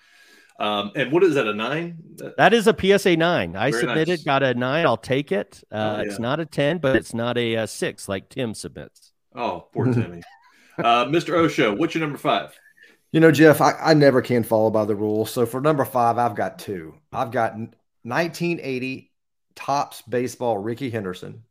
Um, 0.58 0.90
and 0.96 1.12
what 1.12 1.22
is 1.22 1.34
that? 1.34 1.46
A 1.46 1.54
nine? 1.54 1.98
That 2.36 2.52
is 2.52 2.66
a 2.66 2.74
PSA 2.76 3.16
nine. 3.16 3.54
I 3.54 3.70
Very 3.70 3.82
submitted, 3.82 4.08
nice. 4.08 4.24
got 4.24 4.42
a 4.42 4.54
nine. 4.54 4.86
I'll 4.86 4.96
take 4.96 5.30
it. 5.30 5.62
Uh, 5.70 5.76
oh, 5.76 6.02
yeah. 6.02 6.08
It's 6.08 6.18
not 6.18 6.40
a 6.40 6.46
ten, 6.46 6.78
but 6.78 6.96
it's 6.96 7.14
not 7.14 7.38
a, 7.38 7.54
a, 7.54 7.66
six 7.66 8.08
like 8.08 8.28
Tim 8.28 8.54
submits. 8.54 9.12
Oh, 9.34 9.68
poor 9.72 9.86
Timmy. 9.92 10.22
uh, 10.78 11.04
Mr. 11.06 11.34
Osho, 11.34 11.76
what's 11.76 11.94
your 11.94 12.02
number 12.02 12.18
five? 12.18 12.58
You 13.12 13.20
know, 13.20 13.30
Jeff, 13.30 13.60
I, 13.60 13.72
I 13.80 13.94
never 13.94 14.20
can 14.20 14.42
follow 14.42 14.70
by 14.70 14.84
the 14.84 14.96
rules. 14.96 15.30
So 15.30 15.46
for 15.46 15.60
number 15.60 15.84
five, 15.84 16.18
I've 16.18 16.34
got 16.34 16.58
two. 16.58 16.94
I've 17.12 17.30
got 17.30 17.52
1980 17.54 19.12
Topps 19.54 20.02
baseball 20.02 20.58
Rickey 20.58 20.90
Henderson 20.90 21.42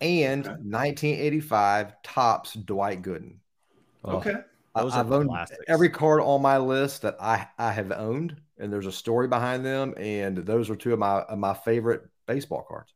and 0.00 0.46
okay. 0.46 0.50
1985 0.50 2.02
Topps 2.02 2.54
Dwight 2.54 3.02
Gooden. 3.02 3.36
Okay. 4.04 4.34
Those 4.74 4.94
I've 4.94 5.12
owned 5.12 5.28
classics. 5.28 5.60
every 5.68 5.88
card 5.88 6.20
on 6.20 6.42
my 6.42 6.58
list 6.58 7.02
that 7.02 7.16
I, 7.20 7.46
I 7.58 7.70
have 7.70 7.92
owned, 7.92 8.36
and 8.58 8.72
there's 8.72 8.86
a 8.86 8.92
story 8.92 9.28
behind 9.28 9.64
them. 9.64 9.94
And 9.96 10.38
those 10.38 10.68
are 10.68 10.76
two 10.76 10.92
of 10.92 10.98
my 10.98 11.20
of 11.22 11.38
my 11.38 11.54
favorite 11.54 12.02
baseball 12.26 12.64
cards. 12.68 12.92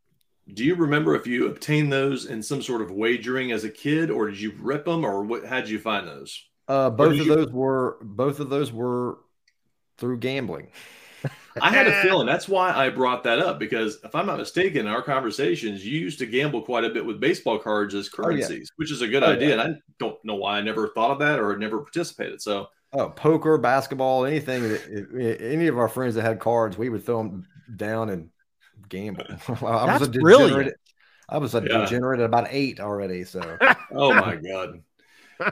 Do 0.52 0.64
you 0.64 0.74
remember 0.74 1.14
if 1.14 1.26
you 1.26 1.46
obtained 1.46 1.92
those 1.92 2.26
in 2.26 2.42
some 2.42 2.62
sort 2.62 2.82
of 2.82 2.90
wagering 2.90 3.52
as 3.52 3.64
a 3.64 3.68
kid, 3.68 4.10
or 4.10 4.28
did 4.28 4.40
you 4.40 4.54
rip 4.58 4.86
them, 4.86 5.04
or 5.04 5.22
what? 5.22 5.46
How 5.46 5.60
did 5.60 5.68
you 5.68 5.78
find 5.78 6.08
those? 6.08 6.42
Uh, 6.66 6.90
both 6.90 7.12
of 7.12 7.26
you... 7.26 7.34
those 7.34 7.52
were 7.52 7.98
both 8.02 8.40
of 8.40 8.50
those 8.50 8.72
were 8.72 9.18
through 9.98 10.18
gambling. 10.18 10.68
I 11.62 11.71
had 11.71 11.87
a 11.87 11.92
feeling 12.03 12.27
that's 12.27 12.49
why 12.49 12.73
I 12.73 12.90
brought 12.90 13.25
that 13.25 13.38
up 13.38 13.59
because 13.59 13.99
if 14.05 14.14
I'm 14.14 14.27
not 14.27 14.38
mistaken, 14.38 14.87
in 14.87 14.87
our 14.87 15.03
conversations, 15.03 15.85
you 15.85 15.99
used 15.99 16.18
to 16.21 16.27
gamble 16.27 16.62
quite 16.62 16.85
a 16.85 16.90
bit 16.90 17.05
with 17.05 17.21
baseball 17.21 17.59
cards 17.59 17.94
as 17.94 18.09
currencies, 18.09 18.51
oh, 18.51 18.55
yeah. 18.55 18.77
which 18.77 18.90
is 18.90 19.03
a 19.03 19.09
good 19.09 19.23
oh, 19.23 19.33
idea. 19.33 19.57
Yeah. 19.57 19.62
And 19.64 19.75
I 19.75 19.79
don't 19.99 20.23
know 20.25 20.37
why 20.37 20.59
I 20.59 20.61
never 20.61 20.88
thought 20.88 21.11
of 21.11 21.18
that 21.21 21.38
or 21.38 21.57
never 21.57 21.79
participated. 21.79 22.40
So, 22.40 22.68
oh, 22.92 23.11
poker, 23.11 23.59
basketball, 23.59 24.25
anything, 24.25 24.77
any 25.40 25.66
of 25.66 25.79
our 25.79 25.88
friends 25.88 26.14
that 26.14 26.23
had 26.23 26.40
cards, 26.40 26.79
we 26.79 26.88
would 26.88 27.05
throw 27.05 27.18
them 27.18 27.47
down 27.77 28.11
and 28.11 28.31
gamble. 28.88 29.25
I 29.49 29.87
that's 29.87 30.01
was 30.01 30.09
a 30.09 30.12
brilliant. 30.12 30.75
I 31.29 31.38
was 31.38 31.55
a 31.55 31.61
yeah. 31.61 31.79
degenerate 31.79 32.21
at 32.21 32.27
about 32.27 32.49
eight 32.51 32.81
already. 32.81 33.25
So, 33.25 33.59
oh 33.92 34.14
my 34.14 34.37
god 34.37 34.83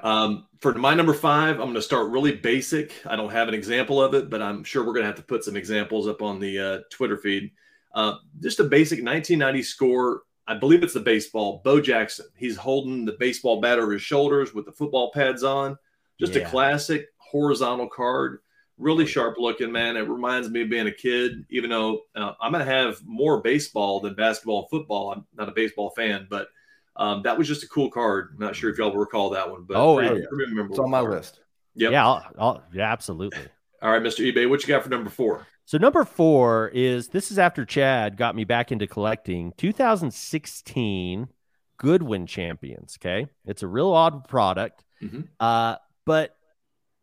um, 0.03 0.47
for 0.61 0.75
my 0.75 0.95
number 0.95 1.15
five, 1.15 1.57
I'm 1.57 1.67
going 1.67 1.75
to 1.75 1.83
start 1.83 2.11
really 2.11 2.33
basic. 2.33 2.93
I 3.07 3.17
don't 3.17 3.31
have 3.31 3.49
an 3.49 3.55
example 3.55 4.03
of 4.03 4.15
it, 4.15 4.31
but 4.31 4.43
I'm 4.43 4.65
sure 4.65 4.85
we're 4.85 4.93
going 4.93 5.05
to 5.05 5.09
have 5.09 5.17
to 5.17 5.23
put 5.23 5.45
some 5.45 5.57
examples 5.57 6.09
up 6.09 6.23
on 6.23 6.41
the 6.41 6.59
uh, 6.59 6.79
Twitter 6.91 7.17
feed. 7.17 7.51
Uh, 7.95 8.17
just 8.41 8.61
a 8.61 8.65
basic 8.65 9.03
1990 9.05 9.63
score. 9.63 10.23
I 10.47 10.55
believe 10.55 10.83
it's 10.83 10.95
the 10.95 11.01
baseball. 11.01 11.61
Bo 11.65 11.81
Jackson. 11.81 12.27
He's 12.37 12.57
holding 12.57 13.05
the 13.05 13.17
baseball 13.19 13.61
bat 13.61 13.79
over 13.79 13.93
his 13.93 14.03
shoulders 14.03 14.55
with 14.55 14.67
the 14.67 14.73
football 14.73 15.11
pads 15.13 15.43
on. 15.43 15.77
Just 16.21 16.35
yeah. 16.35 16.43
a 16.43 16.49
classic 16.49 17.09
horizontal 17.19 17.89
card. 17.89 18.39
Really 18.79 19.07
sharp 19.07 19.39
looking, 19.39 19.73
man. 19.73 19.97
It 19.97 20.09
reminds 20.09 20.51
me 20.51 20.63
of 20.63 20.71
being 20.71 20.87
a 20.87 20.93
kid, 20.93 21.47
even 21.49 21.71
though 21.71 22.03
uh, 22.15 22.35
I'm 22.41 22.53
going 22.53 22.65
to 22.65 22.71
have 22.71 23.01
more 23.05 23.41
baseball 23.41 24.01
than 24.01 24.15
basketball 24.15 24.61
and 24.61 24.71
football. 24.71 25.13
I'm 25.13 25.27
not 25.35 25.49
a 25.49 25.53
baseball 25.53 25.91
fan, 25.97 26.27
but 26.29 26.49
um, 26.97 27.23
that 27.23 27.37
was 27.37 27.47
just 27.49 27.63
a 27.63 27.69
cool 27.69 27.91
card. 27.91 28.31
I'm 28.35 28.45
not 28.45 28.57
sure 28.57 28.71
if 28.71 28.79
y'all 28.79 28.95
recall 28.95 29.31
that 29.31 29.51
one, 29.51 29.65
but 29.65 29.77
oh, 29.77 30.01
yeah. 30.01 30.17
remember 30.31 30.71
it's 30.71 30.79
on 30.79 30.91
my 30.91 31.01
list. 31.01 31.41
Yep. 31.75 31.93
Yeah, 31.93 32.07
I'll, 32.07 32.27
I'll, 32.39 32.63
yeah, 32.73 32.91
absolutely. 32.91 33.39
All 33.83 33.91
right, 33.91 34.03
Mr. 34.03 34.25
eBay, 34.25 34.49
what 34.49 34.63
you 34.63 34.69
got 34.69 34.83
for 34.83 34.89
number 34.89 35.11
four? 35.11 35.47
So 35.67 35.79
number 35.79 36.05
four 36.05 36.71
is 36.73 37.09
this 37.09 37.31
is 37.31 37.39
after 37.39 37.65
Chad 37.65 38.17
got 38.17 38.35
me 38.35 38.45
back 38.45 38.73
into 38.73 38.87
collecting 38.87 39.53
2016 39.57 41.29
Goodwin 41.77 42.27
Champions. 42.27 42.97
Okay, 42.99 43.27
it's 43.45 43.63
a 43.63 43.67
real 43.67 43.93
odd 43.93 44.29
product, 44.29 44.85
mm-hmm. 45.03 45.23
uh, 45.39 45.77
but 46.07 46.37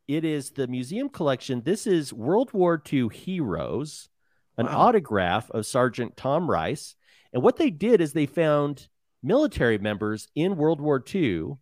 it 0.07 0.25
is 0.25 0.51
the 0.51 0.67
museum 0.67 1.09
collection. 1.09 1.61
This 1.61 1.85
is 1.85 2.13
World 2.13 2.53
War 2.53 2.81
II 2.91 3.09
heroes, 3.09 4.09
an 4.57 4.65
wow. 4.65 4.87
autograph 4.87 5.51
of 5.51 5.65
Sergeant 5.65 6.17
Tom 6.17 6.49
Rice, 6.49 6.95
and 7.33 7.43
what 7.43 7.57
they 7.57 7.69
did 7.69 8.01
is 8.01 8.13
they 8.13 8.25
found 8.25 8.87
military 9.23 9.77
members 9.77 10.27
in 10.35 10.57
World 10.57 10.81
War 10.81 11.03
II 11.13 11.53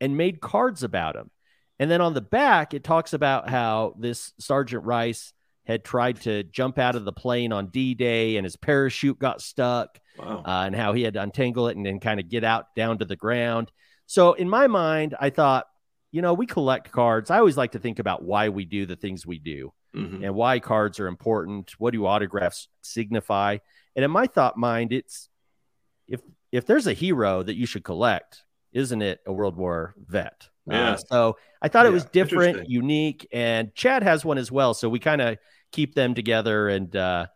and 0.00 0.16
made 0.16 0.40
cards 0.40 0.82
about 0.82 1.14
them. 1.14 1.30
And 1.78 1.90
then 1.90 2.00
on 2.00 2.14
the 2.14 2.22
back, 2.22 2.74
it 2.74 2.84
talks 2.84 3.12
about 3.12 3.48
how 3.48 3.94
this 3.98 4.32
Sergeant 4.38 4.84
Rice 4.84 5.32
had 5.64 5.84
tried 5.84 6.20
to 6.22 6.42
jump 6.44 6.78
out 6.78 6.96
of 6.96 7.04
the 7.04 7.12
plane 7.12 7.52
on 7.52 7.66
D 7.66 7.94
Day 7.94 8.36
and 8.36 8.44
his 8.44 8.56
parachute 8.56 9.18
got 9.18 9.42
stuck, 9.42 9.98
wow. 10.18 10.42
uh, 10.46 10.64
and 10.64 10.74
how 10.74 10.92
he 10.92 11.02
had 11.02 11.14
to 11.14 11.22
untangle 11.22 11.68
it 11.68 11.76
and 11.76 11.84
then 11.84 12.00
kind 12.00 12.20
of 12.20 12.28
get 12.28 12.44
out 12.44 12.74
down 12.74 12.98
to 12.98 13.04
the 13.04 13.16
ground. 13.16 13.70
So, 14.06 14.32
in 14.32 14.48
my 14.48 14.68
mind, 14.68 15.16
I 15.20 15.30
thought, 15.30 15.66
you 16.12 16.22
know, 16.22 16.34
we 16.34 16.46
collect 16.46 16.92
cards. 16.92 17.30
I 17.30 17.38
always 17.38 17.56
like 17.56 17.72
to 17.72 17.78
think 17.78 17.98
about 17.98 18.22
why 18.22 18.48
we 18.48 18.64
do 18.64 18.86
the 18.86 18.96
things 18.96 19.26
we 19.26 19.38
do 19.38 19.72
mm-hmm. 19.94 20.24
and 20.24 20.34
why 20.34 20.60
cards 20.60 21.00
are 21.00 21.08
important. 21.08 21.72
What 21.78 21.92
do 21.92 22.06
autographs 22.06 22.68
signify? 22.82 23.58
And 23.96 24.04
in 24.04 24.10
my 24.10 24.26
thought 24.26 24.56
mind, 24.56 24.92
it's 24.92 25.28
if 26.06 26.20
if 26.52 26.66
there's 26.66 26.86
a 26.86 26.92
hero 26.92 27.42
that 27.42 27.56
you 27.56 27.66
should 27.66 27.84
collect, 27.84 28.44
isn't 28.72 29.02
it 29.02 29.20
a 29.26 29.32
World 29.32 29.56
War 29.56 29.94
vet? 29.96 30.48
Yeah. 30.66 30.92
Uh, 30.92 30.96
so 30.96 31.36
I 31.62 31.68
thought 31.68 31.84
yeah, 31.84 31.90
it 31.90 31.94
was 31.94 32.04
different, 32.06 32.68
unique, 32.68 33.26
and 33.32 33.74
Chad 33.74 34.02
has 34.02 34.24
one 34.24 34.38
as 34.38 34.50
well. 34.50 34.74
So 34.74 34.88
we 34.88 34.98
kind 34.98 35.20
of 35.20 35.38
keep 35.72 35.94
them 35.94 36.14
together 36.14 36.68
and 36.68 36.94
uh, 36.94 37.26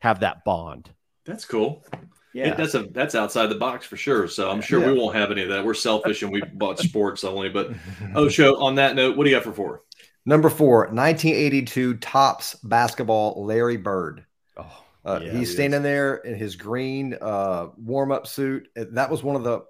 have 0.00 0.20
that 0.20 0.44
bond. 0.44 0.90
That's 1.24 1.44
cool. 1.44 1.84
Yeah, 2.32 2.50
it, 2.50 2.56
that's 2.58 2.74
a 2.74 2.82
that's 2.92 3.14
outside 3.14 3.46
the 3.46 3.56
box 3.56 3.86
for 3.86 3.96
sure. 3.96 4.28
So 4.28 4.50
I'm 4.50 4.60
sure 4.60 4.80
yeah. 4.80 4.92
we 4.92 4.98
won't 4.98 5.16
have 5.16 5.30
any 5.30 5.42
of 5.42 5.48
that. 5.48 5.64
We're 5.64 5.74
selfish 5.74 6.22
and 6.22 6.30
we 6.30 6.42
bought 6.54 6.78
sports 6.78 7.24
only. 7.24 7.48
But 7.48 7.72
oh, 8.14 8.28
show 8.28 8.60
on 8.62 8.74
that 8.76 8.94
note, 8.94 9.16
what 9.16 9.24
do 9.24 9.30
you 9.30 9.36
got 9.36 9.44
for 9.44 9.52
four? 9.52 9.82
Number 10.26 10.50
four, 10.50 10.80
1982 10.88 11.94
Topps 11.94 12.56
basketball 12.56 13.44
Larry 13.44 13.76
Bird. 13.76 14.26
Oh, 14.56 14.84
uh, 15.06 15.20
yeah, 15.22 15.30
he's 15.30 15.48
he 15.48 15.54
standing 15.54 15.80
is. 15.80 15.84
there 15.84 16.16
in 16.16 16.34
his 16.34 16.56
green 16.56 17.16
uh, 17.20 17.68
warm 17.76 18.10
up 18.10 18.26
suit. 18.26 18.68
That 18.74 19.10
was 19.10 19.22
one 19.22 19.36
of 19.36 19.44
the 19.44 19.60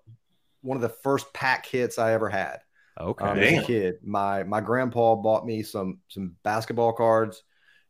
one 0.62 0.76
of 0.76 0.82
the 0.82 0.88
first 0.88 1.32
pack 1.32 1.66
hits 1.66 1.98
I 1.98 2.12
ever 2.12 2.28
had. 2.28 2.58
Okay. 2.98 3.24
Um, 3.24 3.38
as 3.38 3.62
a 3.62 3.66
kid, 3.66 3.96
my 4.02 4.42
my 4.44 4.60
grandpa 4.60 5.14
bought 5.16 5.44
me 5.44 5.62
some 5.62 5.98
some 6.08 6.36
basketball 6.42 6.94
cards, 6.94 7.42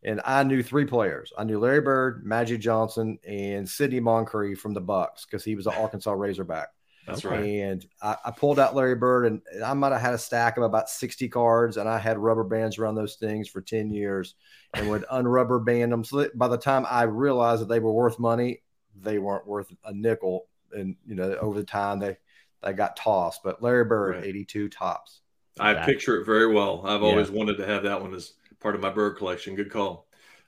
and 0.03 0.21
I 0.25 0.43
knew 0.43 0.63
three 0.63 0.87
players. 0.87 1.33
I 1.39 1.45
knew 1.45 1.61
Larry 1.61 1.81
Bird, 1.81 2.27
Magic 2.27 2.61
Johnson, 2.61 3.19
and 3.27 3.69
Sidney 3.69 4.01
Moncrief 4.01 4.59
from 4.59 4.75
the 4.75 4.81
Bucks 4.81 5.25
because 5.25 5.45
he 5.45 5.55
was 5.55 5.67
an 5.67 5.75
Arkansas 5.75 6.13
Razorback. 6.13 6.69
That's 7.07 7.25
right. 7.25 7.45
And 7.45 7.87
I, 8.03 8.17
I, 8.25 8.31
pulled 8.33 8.59
out 8.59 8.75
Larry 8.75 8.97
Bird, 8.97 9.27
and 9.27 9.41
I 9.65 9.75
might 9.75 9.93
have 9.93 10.01
had 10.01 10.15
a 10.15 10.19
stack 10.19 10.57
of 10.57 10.65
about 10.65 10.91
60 10.91 11.29
cards, 11.29 11.77
and 11.77 11.89
I 11.89 11.99
had 11.99 12.19
rubber 12.19 12.43
bands 12.43 12.79
around 12.79 12.97
those 12.97 13.15
things 13.15 13.49
for 13.49 13.61
10 13.61 13.91
years 13.91 14.35
and 14.75 14.91
would 14.91 15.05
unrubber 15.13 15.65
band 15.65 15.93
them. 15.93 16.03
So 16.03 16.29
by 16.35 16.49
the 16.49 16.59
time 16.59 16.85
I 16.91 17.03
realized 17.03 17.63
that 17.63 17.69
they 17.69 17.79
were 17.79 17.93
worth 17.93 18.19
money, 18.19 18.63
they 19.01 19.19
weren't 19.19 19.47
worth 19.47 19.73
a 19.85 19.93
nickel. 19.93 20.49
And, 20.73 20.97
you 21.07 21.15
know, 21.15 21.37
over 21.37 21.59
the 21.61 21.67
time 21.67 22.01
they, 22.01 22.17
they 22.63 22.73
got 22.73 22.97
tossed. 22.97 23.43
But 23.45 23.63
Larry 23.63 23.85
Bird, 23.85 24.17
right. 24.17 24.25
82 24.25 24.69
Topps. 24.69 25.21
I 25.59 25.75
picture 25.75 26.21
it 26.21 26.27
very 26.27 26.53
well. 26.53 26.83
I've 26.85 27.03
yeah. 27.03 27.09
always 27.09 27.31
wanted 27.31 27.57
to 27.59 27.67
have 27.67 27.85
that 27.85 28.03
one 28.03 28.15
as 28.15 28.33
part 28.61 28.75
of 28.75 28.81
my 28.81 28.91
bird 28.91 29.17
collection. 29.17 29.55
Good 29.55 29.71
call. 29.71 30.07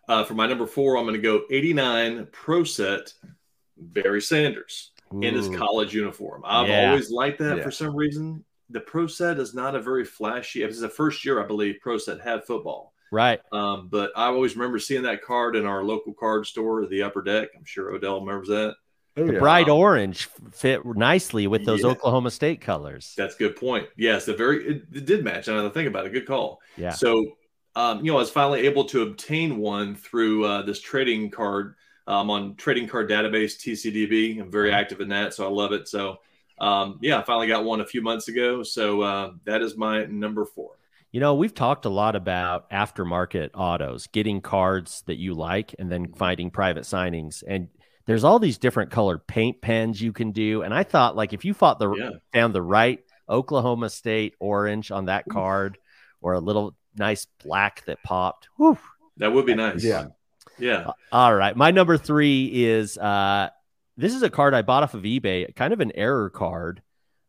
Uh, 0.09 0.25
for 0.25 0.35
my 0.35 0.47
number 0.47 0.67
four, 0.67 0.97
I'm 0.97 1.05
going 1.05 1.15
to 1.15 1.21
go 1.21 1.43
89 1.51 2.29
Pro 2.33 2.65
Set 2.65 3.13
Barry 3.77 4.21
Sanders 4.21 4.91
Ooh. 5.15 5.21
in 5.21 5.35
his 5.35 5.49
college 5.49 5.95
uniform. 5.95 6.43
I've 6.45 6.69
yeah. 6.69 6.91
always 6.91 7.11
liked 7.11 7.39
that 7.39 7.59
yeah. 7.59 7.63
for 7.63 7.71
some 7.71 7.95
reason. 7.95 8.45
The 8.71 8.81
Pro 8.81 9.07
Set 9.07 9.39
is 9.39 9.55
not 9.55 9.75
a 9.75 9.81
very 9.81 10.05
flashy. 10.05 10.63
It 10.63 10.67
was 10.67 10.81
the 10.81 10.89
first 10.89 11.25
year, 11.25 11.43
I 11.43 11.47
believe, 11.47 11.77
Pro 11.81 11.97
Set 11.97 12.21
had 12.21 12.45
football. 12.45 12.93
Right. 13.11 13.41
Um, 13.53 13.89
but 13.91 14.13
I 14.15 14.27
always 14.27 14.55
remember 14.57 14.79
seeing 14.79 15.05
that 15.05 15.23
card 15.23 15.57
in 15.57 15.65
our 15.65 15.83
local 15.83 16.13
card 16.13 16.47
store, 16.47 16.87
the 16.87 17.03
Upper 17.03 17.23
Deck. 17.23 17.49
I'm 17.57 17.65
sure 17.65 17.91
Odell 17.91 18.21
remembers 18.21 18.49
that. 18.49 18.75
Oh, 19.17 19.27
the 19.27 19.33
yeah. 19.33 19.39
bright 19.39 19.69
orange 19.69 20.29
fit 20.53 20.85
nicely 20.85 21.47
with 21.47 21.65
those 21.65 21.83
yeah. 21.83 21.89
Oklahoma 21.89 22.31
State 22.31 22.61
colors. 22.61 23.15
That's 23.17 23.35
a 23.35 23.39
good 23.39 23.57
point. 23.57 23.89
Yes, 23.97 24.27
the 24.27 24.35
very 24.35 24.65
it, 24.65 24.83
it 24.93 25.07
did 25.07 25.25
match. 25.25 25.49
Another 25.49 25.71
thing 25.71 25.87
about 25.87 26.07
it, 26.07 26.13
good 26.13 26.27
call. 26.27 26.61
Yeah. 26.77 26.91
So 26.91 27.39
um, 27.75 28.05
you 28.05 28.11
know, 28.11 28.17
I 28.17 28.21
was 28.21 28.31
finally 28.31 28.67
able 28.67 28.85
to 28.87 29.03
obtain 29.03 29.59
one 29.59 29.95
through 29.95 30.45
uh, 30.45 30.63
this 30.63 30.81
trading 30.81 31.31
card 31.31 31.75
um, 32.09 32.31
on 32.31 32.57
trading 32.57 32.89
card 32.89 33.09
database 33.09 33.57
TCDB. 33.57 34.41
I'm 34.41 34.51
very 34.51 34.73
active 34.73 35.01
in 35.01 35.09
that, 35.11 35.35
so 35.35 35.47
I 35.47 35.51
love 35.51 35.73
it. 35.73 35.87
So, 35.87 36.19
um, 36.59 36.99
yeah, 37.03 37.19
I 37.19 37.23
finally 37.23 37.47
got 37.47 37.65
one 37.65 37.81
a 37.81 37.87
few 37.87 38.03
months 38.03 38.29
ago. 38.29 38.63
So 38.63 39.03
uh, 39.03 39.33
that 39.45 39.63
is 39.63 39.77
my 39.77 40.07
number 40.07 40.45
four. 40.47 40.73
You 41.13 41.21
know, 41.21 41.35
we've 41.35 41.55
talked 41.55 41.85
a 41.85 41.91
lot 41.91 42.17
about 42.17 42.71
aftermarket 42.71 43.51
autos, 43.55 44.07
getting 44.09 44.41
cards 44.41 45.03
that 45.07 45.17
you 45.17 45.35
like, 45.35 45.75
and 45.79 45.93
then 45.93 46.13
finding 46.15 46.51
private 46.51 46.85
signings. 46.85 47.45
And 47.47 47.69
there's 48.07 48.25
all 48.25 48.39
these 48.39 48.59
different 48.59 48.91
colored 48.91 49.27
paint 49.27 49.61
pens 49.61 50.01
you 50.01 50.13
can 50.13 50.33
do. 50.33 50.63
And 50.63 50.73
I 50.73 50.83
thought, 50.85 51.15
like, 51.15 51.33
if 51.35 51.45
you 51.45 51.55
fought 51.55 51.79
the 51.79 51.93
yeah. 51.93 52.11
found 52.33 52.55
the 52.55 52.63
right 52.63 53.01
Oklahoma 53.29 53.91
State 53.91 54.35
orange 54.41 54.91
on 54.91 55.07
that 55.07 55.25
card, 55.31 55.79
or 56.21 56.33
a 56.33 56.41
little 56.41 56.75
nice 56.97 57.27
black 57.45 57.85
that 57.85 58.03
popped. 58.03 58.49
Whew. 58.57 58.79
That 59.19 59.33
would 59.33 59.47
be 59.47 59.55
nice. 59.55 59.85
Yeah. 59.85 60.07
Yeah. 60.59 60.89
Uh, 60.89 60.93
all 61.13 61.35
right. 61.35 61.57
My 61.57 61.71
number 61.71 61.97
three 61.97 62.47
is 62.47 62.99
uh, 62.99 63.51
this 63.97 64.15
is 64.15 64.23
a 64.23 64.31
card 64.31 64.55
I 64.55 64.63
bought 64.63 64.83
off 64.83 64.95
of 64.95 65.03
eBay, 65.03 65.55
kind 65.55 65.73
of 65.73 65.81
an 65.81 65.93
error 65.95 66.31
card. 66.31 66.83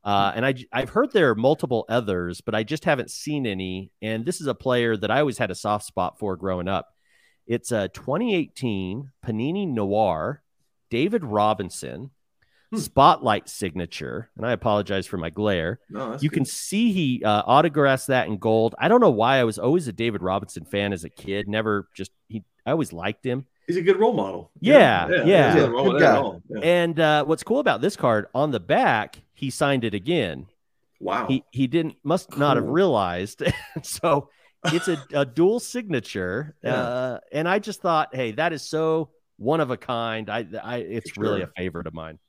Uh, 0.03 0.31
and 0.35 0.45
I, 0.45 0.55
I've 0.71 0.89
heard 0.89 1.11
there 1.11 1.29
are 1.29 1.35
multiple 1.35 1.85
others, 1.89 2.41
but 2.41 2.55
I 2.55 2.63
just 2.63 2.85
haven't 2.85 3.11
seen 3.11 3.45
any. 3.45 3.91
And 4.01 4.25
this 4.25 4.39
is 4.39 4.47
a 4.47 4.55
player 4.55 4.95
that 4.97 5.11
I 5.11 5.19
always 5.19 5.37
had 5.37 5.51
a 5.51 5.55
soft 5.55 5.85
spot 5.85 6.17
for 6.17 6.35
growing 6.35 6.67
up. 6.67 6.87
It's 7.45 7.71
a 7.71 7.89
2018 7.89 9.11
Panini 9.25 9.67
Noir, 9.67 10.43
David 10.89 11.23
Robinson. 11.23 12.11
Hmm. 12.71 12.77
spotlight 12.77 13.49
signature. 13.49 14.29
And 14.37 14.45
I 14.45 14.51
apologize 14.51 15.07
for 15.07 15.17
my 15.17 15.31
glare. 15.31 15.79
No, 15.89 16.13
you 16.19 16.29
good. 16.29 16.35
can 16.35 16.45
see 16.45 16.91
he 16.91 17.23
uh, 17.23 17.41
autographs 17.45 18.05
that 18.07 18.27
in 18.27 18.37
gold. 18.37 18.75
I 18.77 18.87
don't 18.87 19.01
know 19.01 19.09
why 19.09 19.37
I 19.37 19.43
was 19.43 19.57
always 19.57 19.87
a 19.87 19.93
David 19.93 20.21
Robinson 20.21 20.65
fan 20.65 20.93
as 20.93 21.03
a 21.03 21.09
kid. 21.09 21.47
Never 21.47 21.87
just 21.95 22.11
he. 22.27 22.43
I 22.65 22.71
always 22.71 22.93
liked 22.93 23.25
him. 23.25 23.45
He's 23.65 23.77
a 23.77 23.81
good 23.81 23.99
role 23.99 24.13
model. 24.13 24.51
Yeah, 24.59 25.07
yeah. 25.09 25.15
yeah. 25.23 25.55
yeah. 25.55 25.67
Good 25.67 25.99
guy. 25.99 26.31
Yeah. 26.49 26.59
And 26.61 26.99
uh, 26.99 27.25
what's 27.25 27.43
cool 27.43 27.59
about 27.59 27.81
this 27.81 27.95
card 27.95 28.27
on 28.35 28.51
the 28.51 28.59
back, 28.59 29.21
he 29.33 29.49
signed 29.49 29.83
it 29.83 29.93
again. 29.93 30.47
Wow. 30.99 31.27
He 31.27 31.43
he 31.51 31.67
didn't 31.67 31.95
must 32.03 32.31
cool. 32.31 32.39
not 32.39 32.57
have 32.57 32.67
realized. 32.67 33.43
so 33.83 34.29
it's 34.65 34.87
a, 34.87 35.03
a 35.13 35.25
dual 35.25 35.59
signature. 35.59 36.55
Uh, 36.63 37.19
and 37.31 37.47
I 37.47 37.57
just 37.57 37.81
thought, 37.81 38.13
hey, 38.13 38.33
that 38.33 38.53
is 38.53 38.61
so 38.61 39.09
one 39.37 39.59
of 39.59 39.71
a 39.71 39.77
kind. 39.77 40.29
I, 40.29 40.45
I 40.61 40.77
it's 40.77 41.11
sure. 41.11 41.23
really 41.23 41.41
a 41.41 41.49
favorite 41.57 41.87
of 41.87 41.93
mine. 41.93 42.19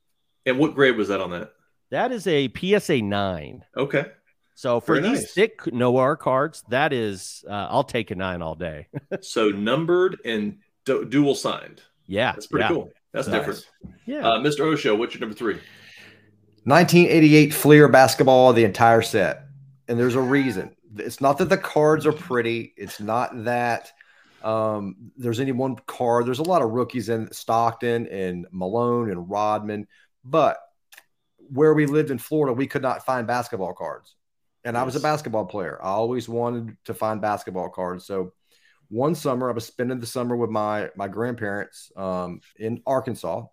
And 0.47 0.59
what 0.59 0.75
grade 0.75 0.97
was 0.97 1.09
that 1.09 1.21
on 1.21 1.31
that? 1.31 1.53
That 1.91 2.13
is 2.13 2.27
a 2.27 2.51
PSA 2.57 3.03
nine. 3.03 3.65
Okay. 3.77 4.07
So 4.55 4.81
for 4.81 4.97
Very 4.97 5.09
these 5.09 5.21
nice. 5.21 5.33
thick 5.33 5.73
Noir 5.73 6.17
cards, 6.17 6.63
that 6.69 6.93
is, 6.93 7.45
uh, 7.49 7.69
I'll 7.71 7.85
take 7.85 8.11
a 8.11 8.15
nine 8.15 8.43
all 8.43 8.55
day. 8.55 8.89
so 9.21 9.49
numbered 9.49 10.19
and 10.25 10.59
du- 10.85 11.05
dual 11.07 11.35
signed. 11.35 11.83
Yeah, 12.07 12.33
that's 12.33 12.47
pretty 12.47 12.65
yeah. 12.65 12.69
cool. 12.69 12.93
That's 13.13 13.29
nice. 13.29 13.39
different. 13.39 13.71
Yeah, 14.07 14.29
uh, 14.29 14.39
Mr. 14.39 14.61
Osho, 14.61 14.95
what's 14.97 15.15
your 15.15 15.21
number 15.21 15.35
three? 15.35 15.59
1988 16.65 17.55
Fleer 17.55 17.89
basketball, 17.89 18.53
the 18.53 18.65
entire 18.65 19.01
set, 19.01 19.47
and 19.89 19.99
there's 19.99 20.15
a 20.15 20.21
reason. 20.21 20.75
It's 20.97 21.21
not 21.21 21.39
that 21.39 21.49
the 21.49 21.57
cards 21.57 22.07
are 22.07 22.13
pretty. 22.13 22.75
It's 22.77 23.01
not 23.01 23.45
that 23.45 23.93
um, 24.43 25.13
there's 25.17 25.41
any 25.41 25.53
one 25.53 25.77
card. 25.87 26.27
There's 26.27 26.39
a 26.39 26.45
lot 26.45 26.63
of 26.63 26.71
rookies 26.71 27.09
in 27.09 27.33
Stockton 27.33 28.07
and 28.09 28.47
Malone 28.51 29.11
and 29.11 29.31
Rodman, 29.31 29.87
but 30.25 30.59
where 31.53 31.75
we 31.75 31.87
lived 31.87 32.11
in 32.11 32.19
Florida, 32.19 32.53
we 32.53 32.67
could 32.67 32.83
not 32.83 33.05
find 33.05 33.27
basketball 33.27 33.75
cards. 33.75 34.15
And 34.65 34.75
yes. 34.75 34.81
I 34.81 34.85
was 34.85 34.97
a 34.97 35.01
basketball 35.01 35.47
player. 35.47 35.79
I 35.83 35.89
always 35.89 36.29
wanted 36.29 36.77
to 36.85 36.95
find 36.95 37.21
basketball 37.21 37.71
cards. 37.71 38.05
So 38.07 38.33
one 38.89 39.15
summer, 39.15 39.49
I 39.51 39.55
was 39.55 39.65
spending 39.67 40.01
the 40.01 40.07
summer 40.07 40.37
with 40.37 40.51
my 40.51 40.91
my 40.97 41.09
grandparents 41.09 41.91
um, 41.97 42.41
in 42.59 42.83
Arkansas, 42.87 43.47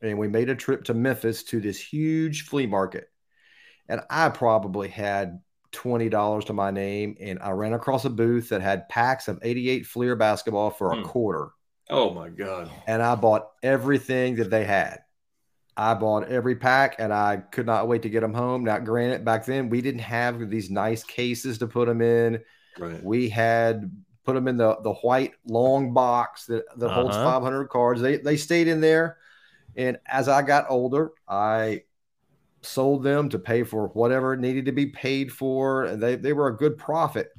and 0.00 0.18
we 0.18 0.28
made 0.28 0.48
a 0.48 0.54
trip 0.54 0.84
to 0.84 0.94
Memphis 0.94 1.42
to 1.44 1.60
this 1.60 1.78
huge 1.80 2.44
flea 2.46 2.66
market. 2.66 3.08
And 3.88 4.00
I 4.08 4.28
probably 4.30 4.88
had 4.88 5.40
twenty 5.72 6.08
dollars 6.08 6.46
to 6.46 6.52
my 6.54 6.70
name, 6.70 7.16
and 7.20 7.38
I 7.40 7.50
ran 7.50 7.72
across 7.74 8.04
a 8.04 8.10
booth 8.10 8.48
that 8.50 8.62
had 8.62 8.88
packs 8.88 9.28
of 9.28 9.38
'88 9.42 9.86
Fleer 9.86 10.16
basketball 10.16 10.70
for 10.70 10.92
a 10.92 10.96
Hmm. 10.96 11.02
quarter, 11.02 11.50
Oh 11.90 12.14
my 12.14 12.28
god. 12.30 12.70
and 12.86 13.02
I 13.02 13.14
bought 13.16 13.48
everything 13.62 14.36
that 14.36 14.50
they 14.50 14.64
had. 14.64 15.00
I 15.78 15.94
bought 15.94 16.28
every 16.28 16.56
pack, 16.56 16.96
and 16.98 17.12
I 17.14 17.38
could 17.38 17.66
not 17.66 17.88
wait 17.88 18.02
to 18.02 18.10
get 18.10 18.20
them 18.20 18.34
home. 18.34 18.64
Now, 18.64 18.78
granted, 18.80 19.24
back 19.24 19.46
then 19.46 19.70
we 19.70 19.80
didn't 19.80 20.00
have 20.00 20.50
these 20.50 20.70
nice 20.70 21.04
cases 21.04 21.58
to 21.58 21.68
put 21.68 21.88
them 21.88 22.02
in. 22.02 22.42
Right. 22.78 23.02
We 23.02 23.28
had 23.30 23.90
put 24.24 24.34
them 24.34 24.48
in 24.48 24.56
the 24.56 24.76
the 24.82 24.94
white 24.94 25.34
long 25.46 25.94
box 25.94 26.46
that 26.46 26.64
that 26.78 26.90
holds 26.90 27.16
Uh-huh. 27.16 27.24
500 27.24 27.68
cards. 27.68 28.00
They 28.00 28.18
they 28.18 28.36
stayed 28.36 28.68
in 28.68 28.80
there, 28.80 29.18
and 29.76 29.98
as 30.06 30.28
I 30.28 30.42
got 30.42 30.66
older, 30.70 31.12
I 31.28 31.84
sold 32.62 33.04
them 33.04 33.28
to 33.30 33.38
pay 33.38 33.62
for 33.62 33.88
whatever 33.88 34.36
needed 34.36 34.66
to 34.66 34.72
be 34.72 34.86
paid 34.86 35.32
for, 35.32 35.84
and 35.84 36.02
they 36.02 36.16
they 36.16 36.32
were 36.32 36.48
a 36.48 36.56
good 36.56 36.76
profit, 36.78 37.30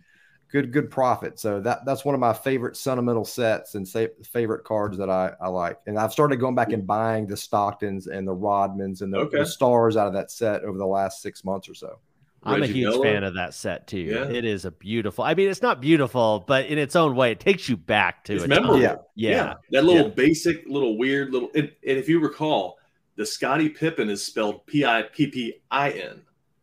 good 0.51 0.71
good 0.71 0.89
profit. 0.89 1.39
So 1.39 1.59
that 1.61 1.85
that's 1.85 2.03
one 2.03 2.15
of 2.15 2.19
my 2.21 2.33
favorite 2.33 2.75
sentimental 2.75 3.25
sets 3.25 3.75
and 3.75 3.87
say, 3.87 4.09
favorite 4.23 4.63
cards 4.63 4.97
that 4.97 5.09
I 5.09 5.33
I 5.41 5.47
like. 5.49 5.77
And 5.87 5.97
I've 5.99 6.11
started 6.11 6.37
going 6.37 6.55
back 6.55 6.71
and 6.71 6.85
buying 6.87 7.27
the 7.27 7.35
Stocktons 7.35 8.07
and 8.07 8.27
the 8.27 8.35
Rodmans 8.35 9.01
and 9.01 9.13
the, 9.13 9.17
Okay. 9.19 9.39
the 9.39 9.45
stars 9.45 9.95
out 9.97 10.07
of 10.07 10.13
that 10.13 10.31
set 10.31 10.63
over 10.63 10.77
the 10.77 10.85
last 10.87 11.21
six 11.21 11.43
months 11.43 11.69
or 11.69 11.73
so. 11.75 11.99
I'm 12.41 12.63
a 12.63 12.67
huge 12.67 12.87
Miller? 12.87 13.03
fan 13.03 13.23
of 13.25 13.33
that 13.33 13.53
set 13.53 13.85
too. 13.85 13.97
Yeah. 13.99 14.23
It 14.29 14.45
is 14.45 14.63
a 14.63 14.71
beautiful. 14.71 15.25
I 15.25 15.33
mean, 15.33 15.49
it's 15.49 15.61
not 15.61 15.81
beautiful, 15.81 16.45
but 16.47 16.67
in 16.67 16.77
its 16.77 16.95
own 16.95 17.13
way, 17.15 17.31
it 17.33 17.41
takes 17.41 17.67
you 17.67 17.75
back 17.75 18.23
to 18.25 18.35
It's 18.35 18.45
a 18.45 18.47
memorable. 18.47 18.75
time. 18.75 18.99
Yeah. 19.15 19.29
Yeah. 19.31 19.53
That 19.71 19.83
little 19.83 20.03
Yeah. 20.07 20.13
basic, 20.13 20.65
little 20.65 20.97
weird 20.97 21.33
little. 21.33 21.49
And, 21.53 21.65
and 21.85 21.97
if 21.97 22.07
you 22.07 22.21
recall, 22.21 22.77
the 23.17 23.25
Scottie 23.25 23.67
Pippen 23.67 24.09
is 24.09 24.25
spelled 24.25 24.65
P 24.67 24.85
I 24.85 25.01
P 25.03 25.27
P 25.27 25.53
I 25.69 25.91
N. 25.91 26.21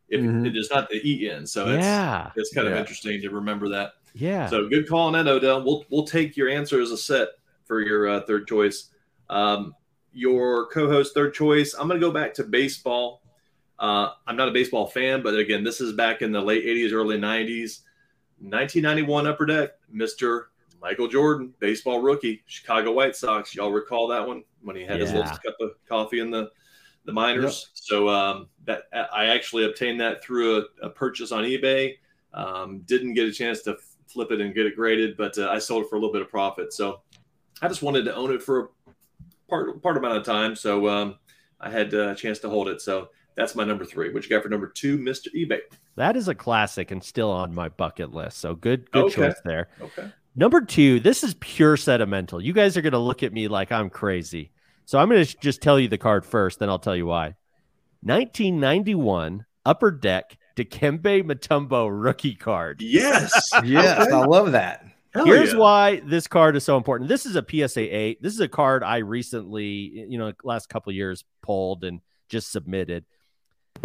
If 0.09 0.21
Mhm. 0.21 0.47
it 0.47 0.57
is 0.57 0.71
not 0.71 0.89
the 0.89 1.01
E 1.09 1.29
N, 1.29 1.47
so 1.47 1.67
it's 1.69 1.85
yeah. 1.85 2.31
it's 2.37 2.53
kind 2.55 2.67
of 2.69 2.75
Yeah. 2.75 2.81
interesting 2.81 3.21
to 3.23 3.31
remember 3.31 3.69
that. 3.71 3.95
Yeah. 4.15 4.49
So 4.49 4.69
good 4.69 4.89
call 4.89 5.09
on 5.09 5.13
that, 5.15 5.27
Odell. 5.27 5.63
We'll 5.65 5.85
we'll 5.91 6.05
take 6.07 6.37
your 6.37 6.49
answer 6.49 6.81
as 6.81 6.91
a 6.93 6.97
set 6.97 7.29
for 7.65 7.81
your 7.81 8.09
uh, 8.09 8.21
third 8.21 8.47
choice. 8.47 8.91
Um, 9.29 9.75
your 10.13 10.67
co-host 10.69 11.13
third 11.13 11.35
choice. 11.35 11.75
I'm 11.75 11.89
going 11.89 12.01
to 12.01 12.07
go 12.07 12.13
back 12.13 12.33
to 12.35 12.45
baseball. 12.45 13.23
Uh, 13.79 14.13
I'm 14.27 14.37
not 14.37 14.49
a 14.49 14.53
baseball 14.53 14.87
fan, 14.87 15.23
but 15.23 15.35
again, 15.37 15.63
this 15.65 15.81
is 15.81 15.93
back 15.93 16.23
in 16.23 16.31
the 16.33 16.41
late 16.41 16.65
'80s, 16.65 16.93
early 16.93 17.19
'90s. 17.19 17.81
1991 18.41 19.27
Upper 19.27 19.47
Deck, 19.47 19.71
Mr. 19.95 20.45
Michael 20.81 21.09
Jordan, 21.09 21.53
baseball 21.59 22.01
rookie, 22.01 22.43
Chicago 22.47 22.93
White 22.93 23.17
Sox. 23.17 23.55
Y'all 23.55 23.73
recall 23.73 24.07
that 24.09 24.27
one 24.27 24.45
when 24.63 24.77
he 24.77 24.83
had 24.85 25.01
his 25.01 25.11
Yeah. 25.11 25.17
little 25.21 25.37
cup 25.39 25.57
of 25.61 25.71
coffee 25.89 26.21
in 26.21 26.31
the 26.31 26.51
the 27.07 27.13
minors. 27.13 27.71
So 27.75 28.09
um, 28.09 28.49
that 28.65 28.83
I 28.93 29.27
actually 29.27 29.65
obtained 29.65 30.01
that 30.01 30.23
through 30.23 30.59
a, 30.59 30.87
a 30.87 30.91
purchase 30.91 31.33
on 31.33 31.45
eBay. 31.45 31.95
Um, 32.35 32.81
didn't 32.81 33.15
get 33.15 33.27
a 33.27 33.33
chance 33.33 33.63
to 33.63 33.77
flip 34.07 34.31
it 34.31 34.41
and 34.41 34.55
get 34.55 34.67
it 34.67 34.77
graded, 34.77 35.17
but 35.17 35.39
uh, 35.39 35.49
I 35.49 35.59
sold 35.59 35.85
it 35.85 35.89
for 35.89 35.97
a 35.97 35.99
little 35.99 36.13
bit 36.13 36.23
of 36.23 36.29
profit. 36.29 36.73
So 36.73 37.01
I 37.63 37.69
just 37.69 37.83
wanted 37.83 38.05
to 38.05 38.15
own 38.15 38.33
it 38.33 38.43
for 38.43 38.61
a 38.61 38.69
part 39.49 39.83
part 39.83 39.97
amount 39.97 40.19
of 40.19 40.25
time. 40.25 40.55
So 40.55 40.89
um, 40.89 41.17
I 41.61 41.71
had 41.71 41.95
uh, 41.95 42.09
a 42.11 42.15
chance 42.15 42.39
to 42.41 42.51
hold 42.51 42.69
it. 42.69 42.83
So 42.83 43.09
that's 43.37 43.55
my 43.55 43.65
number 43.65 43.85
three. 43.85 44.13
What 44.13 44.25
you 44.25 44.31
got 44.31 44.43
for 44.43 44.49
number 44.49 44.69
two, 44.69 44.99
Mister 44.99 45.31
eBay? 45.31 45.61
that 45.97 46.15
is 46.15 46.29
a 46.29 46.35
classic 46.35 46.91
and 46.91 47.03
still 47.03 47.31
on 47.31 47.55
my 47.55 47.71
bucket 47.71 48.13
list. 48.13 48.39
So 48.39 48.55
good, 48.55 48.91
good 48.91 49.05
Okay. 49.05 49.15
choice 49.15 49.41
there. 49.47 49.69
Okay. 49.81 50.11
Number 50.35 50.61
two, 50.61 51.01
this 51.01 51.25
is 51.25 51.33
pure 51.41 51.79
sentimental. 51.79 52.39
You 52.39 52.53
guys 52.53 52.77
are 52.77 52.83
going 52.83 52.93
to 52.93 52.99
look 52.99 53.23
at 53.23 53.33
me 53.33 53.49
like 53.49 53.73
I'm 53.73 53.89
crazy. 53.89 54.51
So 54.87 54.99
I'm 54.99 55.09
going 55.09 55.25
to 55.25 55.37
just 55.39 55.61
tell 55.61 55.79
you 55.79 55.89
the 55.89 55.99
card 55.99 56.25
first, 56.25 56.61
then 56.61 56.69
I'll 56.69 56.79
tell 56.79 56.97
you 56.97 57.07
why. 57.07 57.35
1991 58.03 59.45
Upper 59.65 59.91
Deck 59.91 60.39
Dikembe 60.57 61.25
Mutombo 61.25 61.89
rookie 61.91 62.37
card. 62.37 62.81
Yes. 62.81 63.33
Yes, 63.65 64.13
I 64.13 64.25
love 64.25 64.53
that. 64.53 64.85
Hell 65.13 65.25
Here's 65.25 65.53
yeah. 65.53 65.59
why 65.59 66.01
this 66.01 66.27
card 66.27 66.57
is 66.57 66.65
so 66.65 66.77
important. 66.77 67.09
This 67.09 67.27
is 67.27 67.37
a 67.37 67.45
PSA 67.49 67.97
8. 67.97 68.23
This 68.23 68.35
is 68.35 68.41
a 68.41 68.49
card 68.49 68.85
I 68.85 68.99
recently, 68.99 70.05
you 70.09 70.19
know, 70.19 70.33
last 70.45 70.69
couple 70.69 70.91
of 70.91 70.97
years 70.97 71.25
pulled 71.43 71.85
and 71.85 72.01
just 72.29 72.53
submitted. 72.53 73.05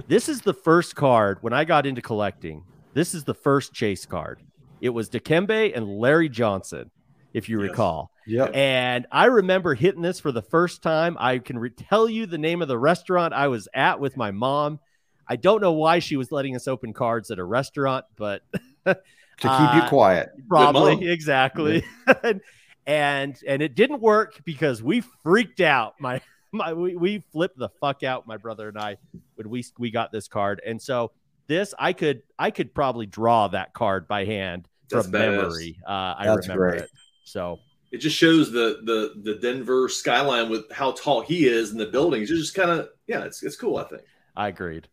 This 0.07 0.29
is 0.29 0.41
the 0.41 0.53
first 0.53 0.95
card 0.95 1.39
when 1.41 1.53
I 1.53 1.63
got 1.63 1.85
into 1.85 2.01
collecting. 2.01 2.63
This 2.93 3.15
is 3.15 3.23
the 3.23 3.33
first 3.33 3.73
chase 3.73 4.05
card. 4.05 4.41
It 4.81 4.89
was 4.89 5.09
Dikembe 5.09 5.75
and 5.75 5.87
Larry 5.87 6.29
Johnson, 6.29 6.91
if 7.33 7.49
you 7.49 7.61
Yes. 7.61 7.69
recall. 7.71 8.11
Yep. 8.27 8.55
And 8.55 9.07
I 9.11 9.25
remember 9.25 9.73
hitting 9.73 10.01
this 10.01 10.19
for 10.19 10.31
the 10.31 10.41
first 10.41 10.81
time. 10.83 11.17
I 11.19 11.39
can 11.39 11.57
re- 11.57 11.69
tell 11.69 12.07
you 12.09 12.25
the 12.25 12.37
name 12.37 12.61
of 12.61 12.67
the 12.67 12.77
restaurant 12.77 13.33
I 13.33 13.47
was 13.47 13.67
at 13.73 13.99
with 13.99 14.15
my 14.17 14.31
mom. 14.31 14.79
I 15.27 15.35
don't 15.37 15.61
know 15.61 15.71
why 15.73 15.99
she 15.99 16.17
was 16.17 16.31
letting 16.31 16.55
us 16.55 16.67
open 16.67 16.93
cards 16.93 17.31
at 17.31 17.39
a 17.39 17.43
restaurant, 17.43 18.05
but 18.15 18.43
To 18.85 18.95
keep 19.37 19.73
you 19.73 19.81
Uh, 19.81 19.89
quiet. 19.89 20.29
probably 20.47 21.09
exactly 21.09 21.83
and, 22.23 22.41
and 22.85 23.35
and 23.47 23.61
it 23.63 23.73
didn't 23.75 23.99
work 24.01 24.39
because 24.45 24.83
we 24.83 25.01
freaked 25.23 25.61
out 25.61 25.95
my 25.99 26.21
my 26.51 26.73
we, 26.73 26.95
we 26.95 27.23
flipped 27.31 27.57
the 27.57 27.69
fuck 27.79 28.03
out 28.03 28.27
my 28.27 28.37
brother 28.37 28.67
and 28.67 28.77
i 28.77 28.97
when 29.35 29.49
we 29.49 29.63
we 29.79 29.89
got 29.89 30.11
this 30.11 30.27
card 30.27 30.61
and 30.65 30.79
so 30.81 31.11
this 31.47 31.73
i 31.79 31.91
could 31.93 32.21
i 32.37 32.51
could 32.51 32.73
probably 32.75 33.05
draw 33.07 33.47
that 33.47 33.73
card 33.73 34.07
by 34.07 34.25
hand 34.25 34.67
That's 34.91 35.05
from 35.05 35.13
badass. 35.13 35.37
memory 35.41 35.79
uh 35.87 35.91
i 36.19 36.25
That's 36.25 36.47
remember 36.47 36.69
great. 36.71 36.81
it 36.83 36.91
so 37.31 37.59
It 37.91 37.97
just 37.97 38.17
shows 38.17 38.51
the 38.51 38.81
the 38.83 39.21
the 39.21 39.39
Denver 39.39 39.87
skyline 39.87 40.49
with 40.49 40.71
how 40.71 40.91
tall 40.91 41.21
he 41.21 41.47
is 41.47 41.71
and 41.71 41.79
the 41.79 41.85
buildings. 41.85 42.29
It's 42.29 42.41
just 42.41 42.55
kind 42.55 42.69
of 42.69 42.89
yeah, 43.07 43.23
it's 43.23 43.41
it's 43.43 43.55
cool. 43.55 43.77
I 43.77 43.83
think. 43.85 44.03
i 44.35 44.47
agreed 44.49 44.87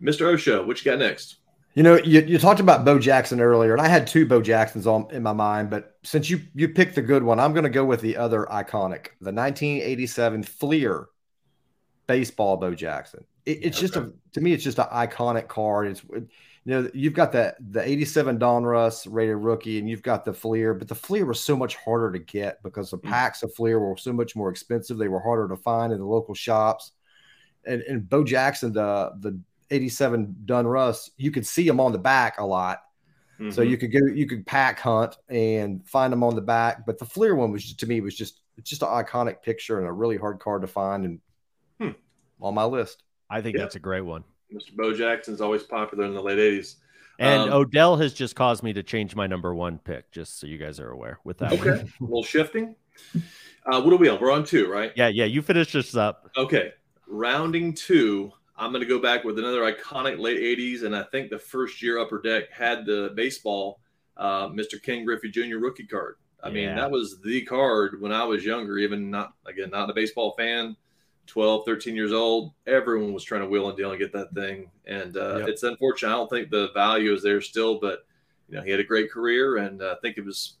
Mr. 0.00 0.32
Osho, 0.32 0.64
what 0.64 0.84
you 0.84 0.90
got 0.90 0.98
next? 0.98 1.36
You 1.74 1.82
know, 1.82 1.96
you, 1.96 2.20
you 2.20 2.38
talked 2.38 2.60
about 2.60 2.84
Bo 2.84 2.98
Jackson 2.98 3.40
earlier, 3.40 3.72
and 3.72 3.80
I 3.80 3.88
had 3.88 4.06
two 4.06 4.26
Bo 4.26 4.40
Jacksons 4.40 4.86
on 4.86 5.08
in 5.10 5.22
my 5.22 5.32
mind, 5.32 5.68
but 5.70 5.96
since 6.04 6.30
you 6.30 6.40
you 6.54 6.68
picked 6.68 6.94
the 6.94 7.02
good 7.02 7.22
one, 7.22 7.40
I'm 7.40 7.52
going 7.52 7.64
to 7.64 7.70
go 7.70 7.84
with 7.84 8.00
the 8.00 8.16
other 8.16 8.46
iconic, 8.50 9.08
the 9.20 9.32
1987 9.32 10.42
Fleer 10.44 11.08
baseball 12.06 12.56
Bo 12.56 12.74
Jackson. 12.74 13.24
It, 13.44 13.58
it's 13.62 13.78
just 13.78 13.96
a 13.96 14.12
to 14.32 14.40
me, 14.40 14.52
it's 14.52 14.64
just 14.64 14.78
an 14.78 14.86
iconic 14.86 15.48
card. 15.48 15.88
It's 15.88 16.02
you 16.66 16.72
know, 16.82 16.90
you've 16.92 17.14
got 17.14 17.30
that 17.32 17.56
the 17.70 17.80
87 17.80 18.38
Donruss 18.40 19.06
rated 19.08 19.36
rookie, 19.36 19.78
and 19.78 19.88
you've 19.88 20.02
got 20.02 20.24
the 20.24 20.32
Fleer, 20.34 20.74
but 20.74 20.88
the 20.88 20.94
Fleer 20.96 21.24
was 21.24 21.38
so 21.40 21.56
much 21.56 21.76
harder 21.76 22.10
to 22.12 22.18
get 22.18 22.60
because 22.64 22.90
the 22.90 22.98
Mm. 22.98 23.08
packs 23.08 23.42
of 23.44 23.54
Fleer 23.54 23.78
were 23.78 23.96
so 23.96 24.12
much 24.12 24.34
more 24.36 24.50
expensive. 24.50 24.98
They 24.98 25.06
were 25.08 25.20
harder 25.20 25.46
to 25.48 25.56
find 25.56 25.92
in 25.92 26.00
the 26.00 26.04
local 26.04 26.34
shops. 26.34 26.90
And, 27.64 27.82
and 27.82 28.08
Bo 28.08 28.24
Jackson, 28.24 28.72
the 28.72 29.12
the 29.20 29.38
87 29.70 30.34
Donruss, 30.44 31.10
you 31.16 31.30
could 31.30 31.46
see 31.46 31.66
them 31.66 31.80
on 31.80 31.92
the 31.92 31.98
back 31.98 32.38
a 32.40 32.44
lot. 32.44 32.82
So 33.50 33.62
Mhm. 33.62 33.68
you 33.70 33.76
could 33.78 33.92
go, 33.92 33.98
you 34.12 34.26
could 34.26 34.46
pack 34.46 34.78
hunt 34.80 35.18
and 35.28 35.86
find 35.88 36.12
them 36.12 36.22
on 36.24 36.34
the 36.34 36.40
back. 36.40 36.84
But 36.86 36.98
the 36.98 37.04
Fleer 37.04 37.34
one 37.36 37.52
was 37.52 37.62
just, 37.64 37.78
to 37.80 37.86
me 37.86 38.00
was 38.00 38.16
just 38.16 38.40
it's 38.56 38.70
just 38.70 38.82
an 38.82 38.88
iconic 38.88 39.42
picture 39.42 39.78
and 39.78 39.86
a 39.86 39.92
really 39.92 40.16
hard 40.16 40.40
card 40.40 40.62
to 40.62 40.66
find 40.66 41.04
and 41.04 41.20
Hmm. 41.78 41.90
on 42.40 42.54
my 42.54 42.64
list. 42.64 43.02
i 43.30 43.40
think 43.42 43.56
Yeah. 43.56 43.62
that's 43.62 43.74
a 43.76 43.80
great 43.80 44.00
one 44.02 44.24
Mr. 44.52 44.74
Bo 44.74 44.92
Jackson's 44.94 45.40
always 45.40 45.62
popular 45.62 46.04
in 46.04 46.14
the 46.14 46.22
late 46.22 46.38
'80s. 46.38 46.76
and 47.18 47.42
Um, 47.44 47.52
odell 47.52 47.96
has 47.96 48.12
just 48.12 48.34
caused 48.36 48.62
me 48.62 48.72
to 48.74 48.82
change 48.82 49.14
my 49.16 49.26
number 49.26 49.54
one 49.54 49.78
pick 49.78 50.10
just 50.12 50.38
so 50.38 50.46
you 50.46 50.58
guys 50.58 50.78
are 50.80 50.90
aware 50.90 51.18
with 51.24 51.38
that. 51.38 51.52
Okay, 51.52 51.70
a 52.00 52.04
little 52.04 52.22
shifting. 52.22 52.74
Uh, 53.66 53.82
what 53.82 53.92
are 53.92 53.96
we 53.96 54.08
on? 54.08 54.20
We're 54.20 54.30
on 54.32 54.44
two, 54.44 54.70
right? 54.70 54.92
yeah 54.96 55.08
yeah 55.08 55.24
you 55.24 55.42
finish 55.42 55.72
this 55.72 55.96
up 55.96 56.30
Okay, 56.36 56.72
rounding 57.08 57.74
two. 57.74 58.32
I'm 58.58 58.70
going 58.70 58.80
to 58.80 58.88
go 58.88 58.98
back 58.98 59.22
with 59.22 59.38
another 59.38 59.60
iconic 59.70 60.18
late 60.18 60.40
'80s, 60.58 60.82
and 60.84 60.94
I 60.96 61.02
think 61.04 61.30
the 61.30 61.38
first 61.38 61.82
year 61.82 61.98
Upper 61.98 62.22
Deck 62.22 62.50
had 62.50 62.86
the 62.86 63.12
baseball, 63.14 63.80
uh, 64.16 64.48
Mr. 64.48 64.82
Ken 64.82 65.04
Griffey 65.04 65.30
Jr. 65.30 65.58
rookie 65.58 65.86
card. 65.86 66.16
I 66.42 66.50
mean, 66.50 66.74
that 66.76 66.90
was 66.90 67.20
the 67.22 67.42
card 67.44 68.00
when 68.00 68.12
I 68.12 68.22
was 68.22 68.44
younger. 68.44 68.78
Even 68.78 69.10
not 69.10 69.34
again, 69.46 69.70
not 69.70 69.90
a 69.90 69.94
baseball 69.94 70.34
fan. 70.38 70.76
12, 71.26 71.64
13 71.64 71.94
years 71.96 72.12
old, 72.12 72.52
everyone 72.66 73.12
was 73.12 73.24
trying 73.24 73.40
to 73.42 73.48
wheel 73.48 73.68
and 73.68 73.76
deal 73.76 73.90
and 73.90 73.98
get 73.98 74.12
that 74.12 74.32
thing. 74.32 74.70
And 74.86 75.16
uh, 75.16 75.38
Yep. 75.40 75.48
it's 75.48 75.62
unfortunate. 75.62 76.10
I 76.10 76.12
don't 76.12 76.30
think 76.30 76.50
the 76.50 76.70
value 76.72 77.12
is 77.12 77.22
there 77.22 77.40
still, 77.40 77.78
but 77.80 78.06
you 78.48 78.56
know, 78.56 78.62
he 78.62 78.70
had 78.70 78.80
a 78.80 78.84
great 78.84 79.10
career, 79.10 79.56
and 79.58 79.82
uh, 79.82 79.94
I 79.96 80.00
think 80.00 80.18
it 80.18 80.24
was 80.24 80.54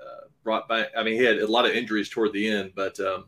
uh, 0.00 0.26
brought 0.44 0.68
back. 0.68 0.88
I 0.96 1.02
mean, 1.02 1.14
he 1.14 1.24
had 1.24 1.38
a 1.38 1.46
lot 1.46 1.64
of 1.66 1.72
injuries 1.72 2.08
toward 2.08 2.32
the 2.32 2.48
end, 2.48 2.72
but 2.76 2.98
um, 3.00 3.24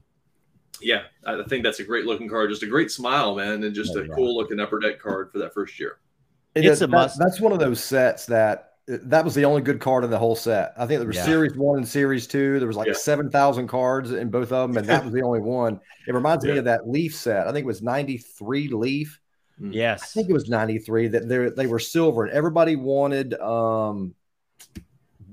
yeah, 0.80 1.02
I 1.24 1.40
I 1.40 1.44
think 1.44 1.64
that's 1.64 1.80
a 1.80 1.84
great 1.84 2.04
looking 2.04 2.28
card. 2.28 2.50
Just 2.50 2.62
a 2.62 2.66
great 2.68 2.90
smile, 2.92 3.34
man, 3.34 3.64
and 3.64 3.74
just 3.74 3.96
Oh, 3.96 4.00
a 4.00 4.06
yeah. 4.06 4.14
cool 4.14 4.36
looking 4.36 4.60
upper 4.60 4.78
deck 4.78 5.00
card 5.00 5.32
for 5.32 5.38
that 5.38 5.52
first 5.54 5.80
year. 5.80 5.98
And 6.54 6.64
It's 6.64 6.78
that- 6.78 6.84
a 6.84 6.88
must. 6.88 7.18
That's 7.18 7.40
one 7.40 7.50
of 7.52 7.58
those 7.58 7.82
sets 7.82 8.26
that 8.26 8.75
that 8.88 9.24
was 9.24 9.34
the 9.34 9.44
only 9.44 9.62
good 9.62 9.80
card 9.80 10.04
in 10.04 10.10
the 10.10 10.18
whole 10.18 10.36
set. 10.36 10.72
I 10.76 10.86
think 10.86 11.00
there 11.00 11.08
was 11.08 11.16
Yeah. 11.16 11.24
series 11.24 11.56
one 11.56 11.78
and 11.78 11.88
series 11.88 12.26
two. 12.26 12.58
There 12.58 12.68
was 12.68 12.76
like 12.76 12.86
Yeah. 12.86 12.92
seven 12.94 13.30
thousand 13.30 13.66
cards 13.68 14.12
in 14.12 14.30
both 14.30 14.52
of 14.52 14.68
them, 14.68 14.76
and 14.76 14.86
that 14.86 15.04
was 15.04 15.12
the 15.12 15.22
only 15.22 15.40
one. 15.40 15.80
It 16.06 16.14
reminds 16.14 16.44
me 16.44 16.56
of 16.58 16.64
that 16.66 16.88
Leaf 16.88 17.14
set. 17.14 17.46
I 17.48 17.52
think 17.52 17.64
it 17.64 17.66
was 17.66 17.82
ninety 17.82 18.18
three 18.18 18.68
Leaf. 18.68 19.20
Yes, 19.58 20.02
I 20.02 20.06
think 20.06 20.28
it 20.28 20.34
was 20.34 20.50
93 20.50 21.08
that 21.08 21.28
they 21.30 21.48
they 21.48 21.66
were 21.66 21.78
silver 21.78 22.24
and 22.24 22.32
everybody 22.34 22.76
wanted 22.76 23.32
um 23.40 24.14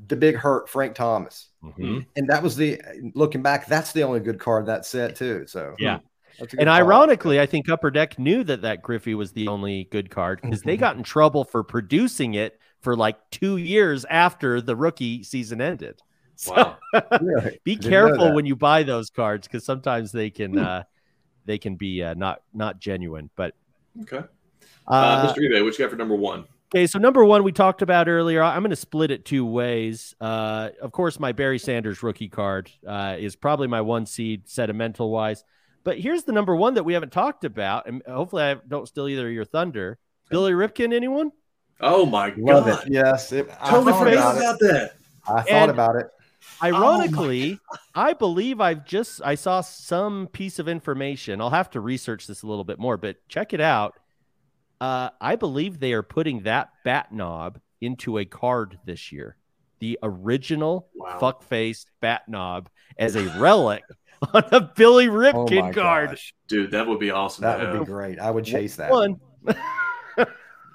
the 0.08 0.16
big 0.16 0.36
hurt 0.36 0.70
Frank 0.70 0.95
Thomas. 0.95 1.49
Mhm. 1.62 2.06
And 2.16 2.28
that 2.30 2.41
was 2.41 2.56
the 2.56 2.82
looking 3.16 3.41
back, 3.41 3.68
that's 3.68 3.91
the 3.91 4.04
only 4.04 4.22
good 4.22 4.39
card 4.39 4.66
that 4.68 4.86
set 4.86 5.16
too. 5.18 5.45
So 5.47 5.76
Yeah. 5.78 5.99
and 6.58 6.70
ironically, 6.70 7.39
I 7.39 7.45
think 7.45 7.68
Upper 7.70 7.91
Deck 7.91 8.18
knew 8.18 8.45
that 8.45 8.62
that 8.62 8.82
Griffey 8.82 9.14
was 9.14 9.34
the 9.34 9.47
only 9.49 9.89
good 9.91 10.10
card 10.10 10.39
because 10.41 10.62
they 10.62 10.78
got 10.78 10.95
in 10.95 11.04
trouble 11.04 11.43
for 11.43 11.62
producing 11.62 12.34
it 12.36 12.58
for 12.84 12.96
like 12.96 13.18
two 13.32 13.58
years 13.58 14.06
after 14.06 14.62
the 14.62 14.76
rookie 14.76 15.24
season 15.24 15.62
ended. 15.62 16.02
So 16.36 16.54
wow. 16.54 16.78
be 17.64 17.76
careful 17.78 18.34
when 18.34 18.46
you 18.46 18.56
buy 18.56 18.84
those 18.84 19.10
cards 19.10 19.48
because 19.48 19.66
sometimes 19.66 20.12
they 20.12 20.30
can 20.30 20.54
hmm. 20.54 20.60
uh, 20.60 20.84
they 21.46 21.58
can 21.58 21.76
be 21.76 22.04
uh, 22.04 22.14
not 22.14 22.42
not 22.54 22.80
genuine. 22.80 23.30
But 23.36 23.56
okay, 24.02 24.24
uh, 24.88 25.34
Mr. 25.34 25.40
eBay, 25.40 25.64
what 25.64 25.78
you 25.78 25.86
got 25.86 25.92
for 25.92 25.96
number 25.96 26.16
one? 26.16 26.46
Okay, 26.74 26.88
so 26.88 26.98
number 26.98 27.24
one 27.24 27.44
we 27.44 27.52
talked 27.52 27.84
about 27.84 28.08
earlier. 28.08 28.42
I'm 28.42 28.64
going 28.64 28.72
to 28.72 28.76
split 28.76 29.12
it 29.12 29.26
two 29.26 29.46
ways. 29.46 30.16
Uh, 30.20 30.70
of 30.82 30.92
course, 30.92 31.20
my 31.20 31.32
Barry 31.32 31.60
Sanders 31.60 32.02
rookie 32.02 32.30
card 32.30 32.72
uh, 32.88 33.16
is 33.18 33.36
probably 33.36 33.68
my 33.68 33.82
one 33.82 34.08
seed 34.08 34.50
sentimental 34.50 35.12
wise. 35.12 35.44
But 35.84 36.00
here's 36.00 36.24
the 36.24 36.32
number 36.32 36.56
one 36.56 36.74
that 36.74 36.84
we 36.84 36.94
haven't 36.94 37.12
talked 37.12 37.44
about, 37.44 37.88
and 37.88 38.02
hopefully 38.08 38.44
I 38.44 38.56
don't 38.68 38.88
steal 38.88 39.08
either 39.08 39.28
of 39.28 39.34
your 39.34 39.46
thunder. 39.46 40.00
Billy 40.30 40.54
Ripken, 40.54 40.94
anyone? 40.94 41.32
Oh 41.84 42.06
my 42.06 42.34
Love 42.38 42.66
god! 42.66 42.88
It. 42.88 42.94
Yes, 42.94 43.32
it, 43.32 43.50
totally 43.66 43.94
forgot 43.94 44.38
about, 44.38 44.60
that. 44.62 44.94
I 45.28 45.42
thought 45.42 45.48
and 45.48 45.72
about 45.72 45.96
it. 45.98 46.08
Ironically, 46.62 47.60
oh 47.72 47.78
I 47.94 48.14
believe 48.14 48.62
I've 48.62 48.86
just 48.86 49.22
I 49.24 49.36
saw 49.36 49.62
some 49.62 50.28
piece 50.28 50.60
of 50.60 50.68
information. 50.68 51.42
I'll 51.42 51.50
have 51.50 51.70
to 51.72 51.82
research 51.82 52.26
this 52.28 52.44
a 52.44 52.48
little 52.48 52.64
bit 52.64 52.80
more, 52.80 52.98
but 52.98 53.18
check 53.28 53.54
it 53.54 53.62
out. 53.62 53.96
Uh, 54.80 55.10
I 55.20 55.36
believe 55.36 55.80
they 55.80 55.94
are 55.94 56.04
putting 56.04 56.44
that 56.44 56.70
bat 56.84 57.12
knob 57.14 57.60
into 57.82 58.18
a 58.18 58.26
card 58.26 58.80
this 58.86 59.12
year. 59.12 59.36
The 59.80 60.00
original 60.02 60.88
wow. 60.96 61.20
fuck 61.20 61.44
face 61.44 61.86
bat 62.02 62.24
knob 62.28 62.70
as 62.98 63.16
a 63.16 63.26
relic 63.40 63.84
on 64.34 64.44
a 64.52 64.62
Billy 64.62 65.08
Ripken 65.08 65.70
oh 65.70 65.74
card. 65.74 66.10
Gosh. 66.12 66.34
Dude, 66.48 66.72
that 66.72 66.88
would 66.88 67.00
be 67.00 67.12
awesome. 67.12 67.44
That 67.44 67.60
would 67.60 67.80
be 67.80 67.86
great. 67.86 68.20
I 68.20 68.32
would 68.32 68.46
chase 68.46 68.78
that. 68.78 68.92
One. 68.92 69.20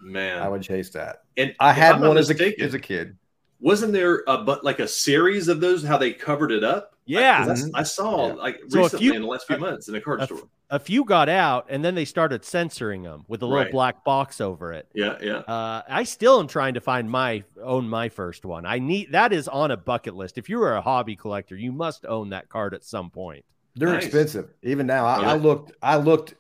Man, 0.03 0.41
I 0.43 0.49
would 0.49 0.63
chase 0.63 0.91
that. 0.91 1.23
And 1.37 1.55
I 1.61 1.73
had 1.73 2.01
one 2.01 2.19
as 2.19 2.31
a, 2.31 2.63
as 2.63 2.75
a 2.75 2.79
kid. 2.79 3.17
Wasn't 3.61 3.93
there 3.93 4.23
a 4.29 4.39
but 4.39 4.65
like 4.65 4.79
a 4.79 4.89
series 4.89 5.49
of 5.49 5.61
those? 5.61 5.83
How 5.85 5.99
they 5.99 6.13
covered 6.13 6.53
it 6.53 6.63
up? 6.63 6.95
Yeah, 7.07 7.55
I, 7.75 7.81
I 7.81 7.83
saw 7.83 8.29
yeah. 8.29 8.33
like 8.35 8.61
so 8.69 8.83
recently 8.83 9.07
few, 9.07 9.15
in 9.15 9.23
the 9.23 9.29
last 9.29 9.47
few 9.47 9.57
months 9.57 9.89
in 9.89 9.95
a 9.95 10.01
card 10.01 10.21
a, 10.21 10.27
store. 10.27 10.43
A 10.71 10.79
few 10.79 11.05
got 11.05 11.29
out, 11.29 11.67
and 11.71 11.83
then 11.83 11.95
they 11.95 12.05
started 12.05 12.45
censoring 12.45 13.03
them 13.03 13.25
with 13.29 13.43
a 13.43 13.47
little 13.47 13.65
right. 13.65 13.73
black 13.73 14.05
box 14.05 14.41
over 14.41 14.73
it. 14.75 14.87
Yeah, 14.93 15.17
yeah. 15.23 15.39
Uh, 15.39 15.83
I 15.89 16.05
still 16.05 16.39
am 16.39 16.47
trying 16.47 16.75
to 16.75 16.81
find 16.81 17.11
my 17.11 17.43
own 17.63 17.89
my 17.89 18.11
first 18.11 18.45
one. 18.45 18.67
I 18.67 18.79
need 18.79 19.13
that 19.13 19.33
is 19.33 19.49
on 19.49 19.71
a 19.71 19.77
bucket 19.77 20.15
list. 20.15 20.39
If 20.39 20.49
you 20.49 20.63
are 20.63 20.77
a 20.77 20.83
hobby 20.83 21.17
collector, 21.17 21.57
you 21.57 21.73
must 21.73 22.05
own 22.05 22.29
that 22.31 22.49
card 22.49 22.75
at 22.75 22.85
some 22.85 23.11
point. 23.11 23.45
They're 23.75 23.89
nice. 23.89 24.05
expensive. 24.05 24.51
Even 24.63 24.87
now, 24.87 25.07
I, 25.07 25.23
yeah. 25.23 25.33
I 25.33 25.35
looked. 25.35 25.73
I 25.83 25.97
looked 25.97 26.35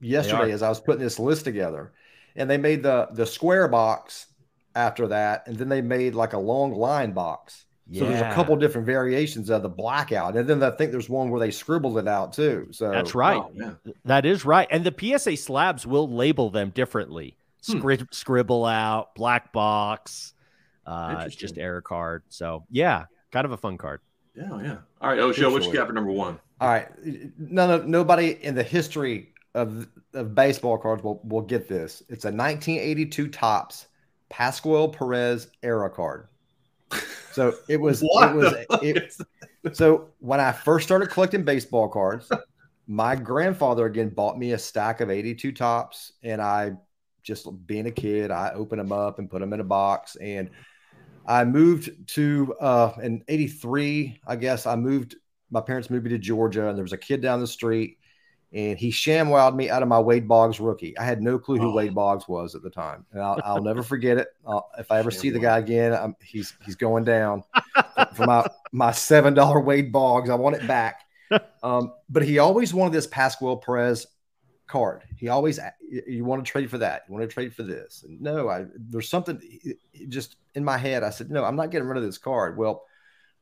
yesterday 0.00 0.52
as 0.52 0.62
I 0.62 0.68
was 0.68 0.80
putting 0.80 1.02
this 1.02 1.18
list 1.18 1.44
together, 1.44 1.92
and 2.38 2.48
they 2.48 2.56
made 2.56 2.82
the 2.82 3.08
the 3.12 3.26
square 3.26 3.68
box 3.68 4.26
after 4.74 5.08
that, 5.08 5.46
and 5.46 5.56
then 5.56 5.68
they 5.68 5.82
made 5.82 6.14
like 6.14 6.32
a 6.32 6.38
long 6.38 6.72
line 6.72 7.12
box. 7.12 7.66
Yeah. 7.90 8.00
So 8.00 8.08
there's 8.08 8.20
a 8.20 8.34
couple 8.34 8.54
different 8.56 8.86
variations 8.86 9.50
of 9.50 9.62
the 9.62 9.68
blackout, 9.68 10.36
and 10.36 10.48
then 10.48 10.62
I 10.62 10.70
think 10.70 10.92
there's 10.92 11.08
one 11.08 11.30
where 11.30 11.40
they 11.40 11.50
scribbled 11.50 11.98
it 11.98 12.06
out 12.06 12.32
too. 12.32 12.68
So 12.70 12.90
that's 12.90 13.14
right. 13.14 13.42
Oh, 13.42 13.50
yeah. 13.54 13.92
That 14.04 14.24
is 14.24 14.44
right. 14.44 14.68
And 14.70 14.84
the 14.84 14.94
PSA 15.18 15.36
slabs 15.36 15.86
will 15.86 16.08
label 16.08 16.50
them 16.50 16.70
differently. 16.70 17.36
Hmm. 17.66 17.80
Scribble 18.12 18.64
out, 18.64 19.14
black 19.14 19.52
box, 19.52 20.32
uh, 20.86 21.28
just 21.28 21.58
error 21.58 21.82
card. 21.82 22.22
So 22.28 22.64
yeah, 22.70 23.06
kind 23.32 23.44
of 23.44 23.52
a 23.52 23.56
fun 23.56 23.78
card. 23.78 24.00
Yeah, 24.36 24.62
yeah. 24.62 24.76
All 25.00 25.10
right, 25.10 25.18
Osho, 25.18 25.50
what 25.50 25.64
you 25.64 25.72
got 25.72 25.88
for 25.88 25.92
number 25.92 26.12
one? 26.12 26.38
All 26.60 26.68
right, 26.68 26.88
none 27.38 27.70
of 27.70 27.86
nobody 27.86 28.38
in 28.42 28.54
the 28.54 28.62
history 28.62 29.32
of 29.54 29.88
of 30.14 30.34
baseball 30.34 30.78
cards 30.78 31.02
will 31.02 31.20
will 31.24 31.42
get 31.42 31.68
this. 31.68 32.02
It's 32.08 32.24
a 32.24 32.28
1982 32.28 33.28
Topps 33.28 33.86
Pascual 34.28 34.88
Perez 34.88 35.48
error 35.62 35.88
card. 35.88 36.28
So 37.32 37.54
it 37.68 37.80
was 37.80 38.02
it 38.02 38.34
was 38.34 38.54
it, 38.82 39.76
so 39.76 40.08
when 40.20 40.40
I 40.40 40.52
first 40.52 40.86
started 40.86 41.10
collecting 41.10 41.44
baseball 41.44 41.88
cards, 41.88 42.30
my 42.86 43.16
grandfather 43.16 43.86
again 43.86 44.10
bought 44.10 44.38
me 44.38 44.52
a 44.52 44.58
stack 44.58 45.00
of 45.00 45.10
82 45.10 45.52
Topps, 45.52 46.12
and 46.22 46.40
I 46.40 46.72
just 47.22 47.46
being 47.66 47.86
a 47.86 47.90
kid, 47.90 48.30
I 48.30 48.52
opened 48.54 48.80
them 48.80 48.92
up 48.92 49.18
and 49.18 49.30
put 49.30 49.40
them 49.40 49.52
in 49.52 49.60
a 49.60 49.64
box 49.64 50.16
and 50.16 50.50
I 51.26 51.44
moved 51.44 52.08
to 52.14 52.54
uh 52.58 52.92
in 53.02 53.22
83, 53.28 54.20
I 54.26 54.36
guess 54.36 54.66
I 54.66 54.76
moved 54.76 55.16
my 55.50 55.60
parents 55.60 55.90
moved 55.90 56.04
me 56.04 56.10
to 56.10 56.18
Georgia 56.18 56.68
and 56.68 56.76
there 56.76 56.82
was 56.82 56.94
a 56.94 56.98
kid 56.98 57.20
down 57.20 57.40
the 57.40 57.46
street 57.46 57.98
and 58.52 58.78
he 58.78 58.90
shamwowed 58.90 59.54
me 59.54 59.68
out 59.68 59.82
of 59.82 59.88
my 59.88 60.00
Wade 60.00 60.26
Boggs 60.26 60.58
rookie. 60.58 60.96
I 60.96 61.04
had 61.04 61.22
no 61.22 61.38
clue 61.38 61.58
who 61.58 61.70
oh. 61.70 61.74
Wade 61.74 61.94
Boggs 61.94 62.26
was 62.28 62.54
at 62.54 62.62
the 62.62 62.70
time, 62.70 63.04
and 63.12 63.22
I'll, 63.22 63.40
I'll 63.44 63.62
never 63.62 63.82
forget 63.94 64.16
it. 64.16 64.28
I'll, 64.46 64.70
if 64.78 64.90
I 64.90 64.98
ever 64.98 65.10
see 65.10 65.30
the 65.30 65.38
guy 65.38 65.58
again, 65.58 65.92
I'm, 65.92 66.16
he's 66.22 66.54
he's 66.64 66.76
going 66.76 67.04
down 67.04 67.44
for 68.14 68.26
my 68.26 68.46
my 68.72 68.92
seven 68.92 69.34
dollar 69.34 69.60
Wade 69.60 69.92
Boggs. 69.92 70.30
I 70.30 70.34
want 70.34 70.56
it 70.56 70.66
back. 70.66 71.02
Um, 71.62 71.92
but 72.08 72.22
he 72.22 72.38
always 72.38 72.72
wanted 72.72 72.94
this 72.94 73.06
Pascual 73.06 73.58
Perez 73.58 74.06
card. 74.66 75.02
He 75.18 75.28
always 75.28 75.60
you 76.06 76.24
want 76.24 76.42
to 76.42 76.50
trade 76.50 76.70
for 76.70 76.78
that. 76.78 77.02
You 77.06 77.12
want 77.12 77.28
to 77.28 77.34
trade 77.34 77.52
for 77.54 77.64
this. 77.64 78.02
And 78.02 78.18
no, 78.18 78.48
I 78.48 78.64
there's 78.76 79.10
something 79.10 79.38
just 80.08 80.36
in 80.54 80.64
my 80.64 80.78
head. 80.78 81.02
I 81.02 81.10
said 81.10 81.30
no, 81.30 81.44
I'm 81.44 81.56
not 81.56 81.70
getting 81.70 81.86
rid 81.86 81.98
of 81.98 82.02
this 82.02 82.16
card. 82.16 82.56
Well, 82.56 82.84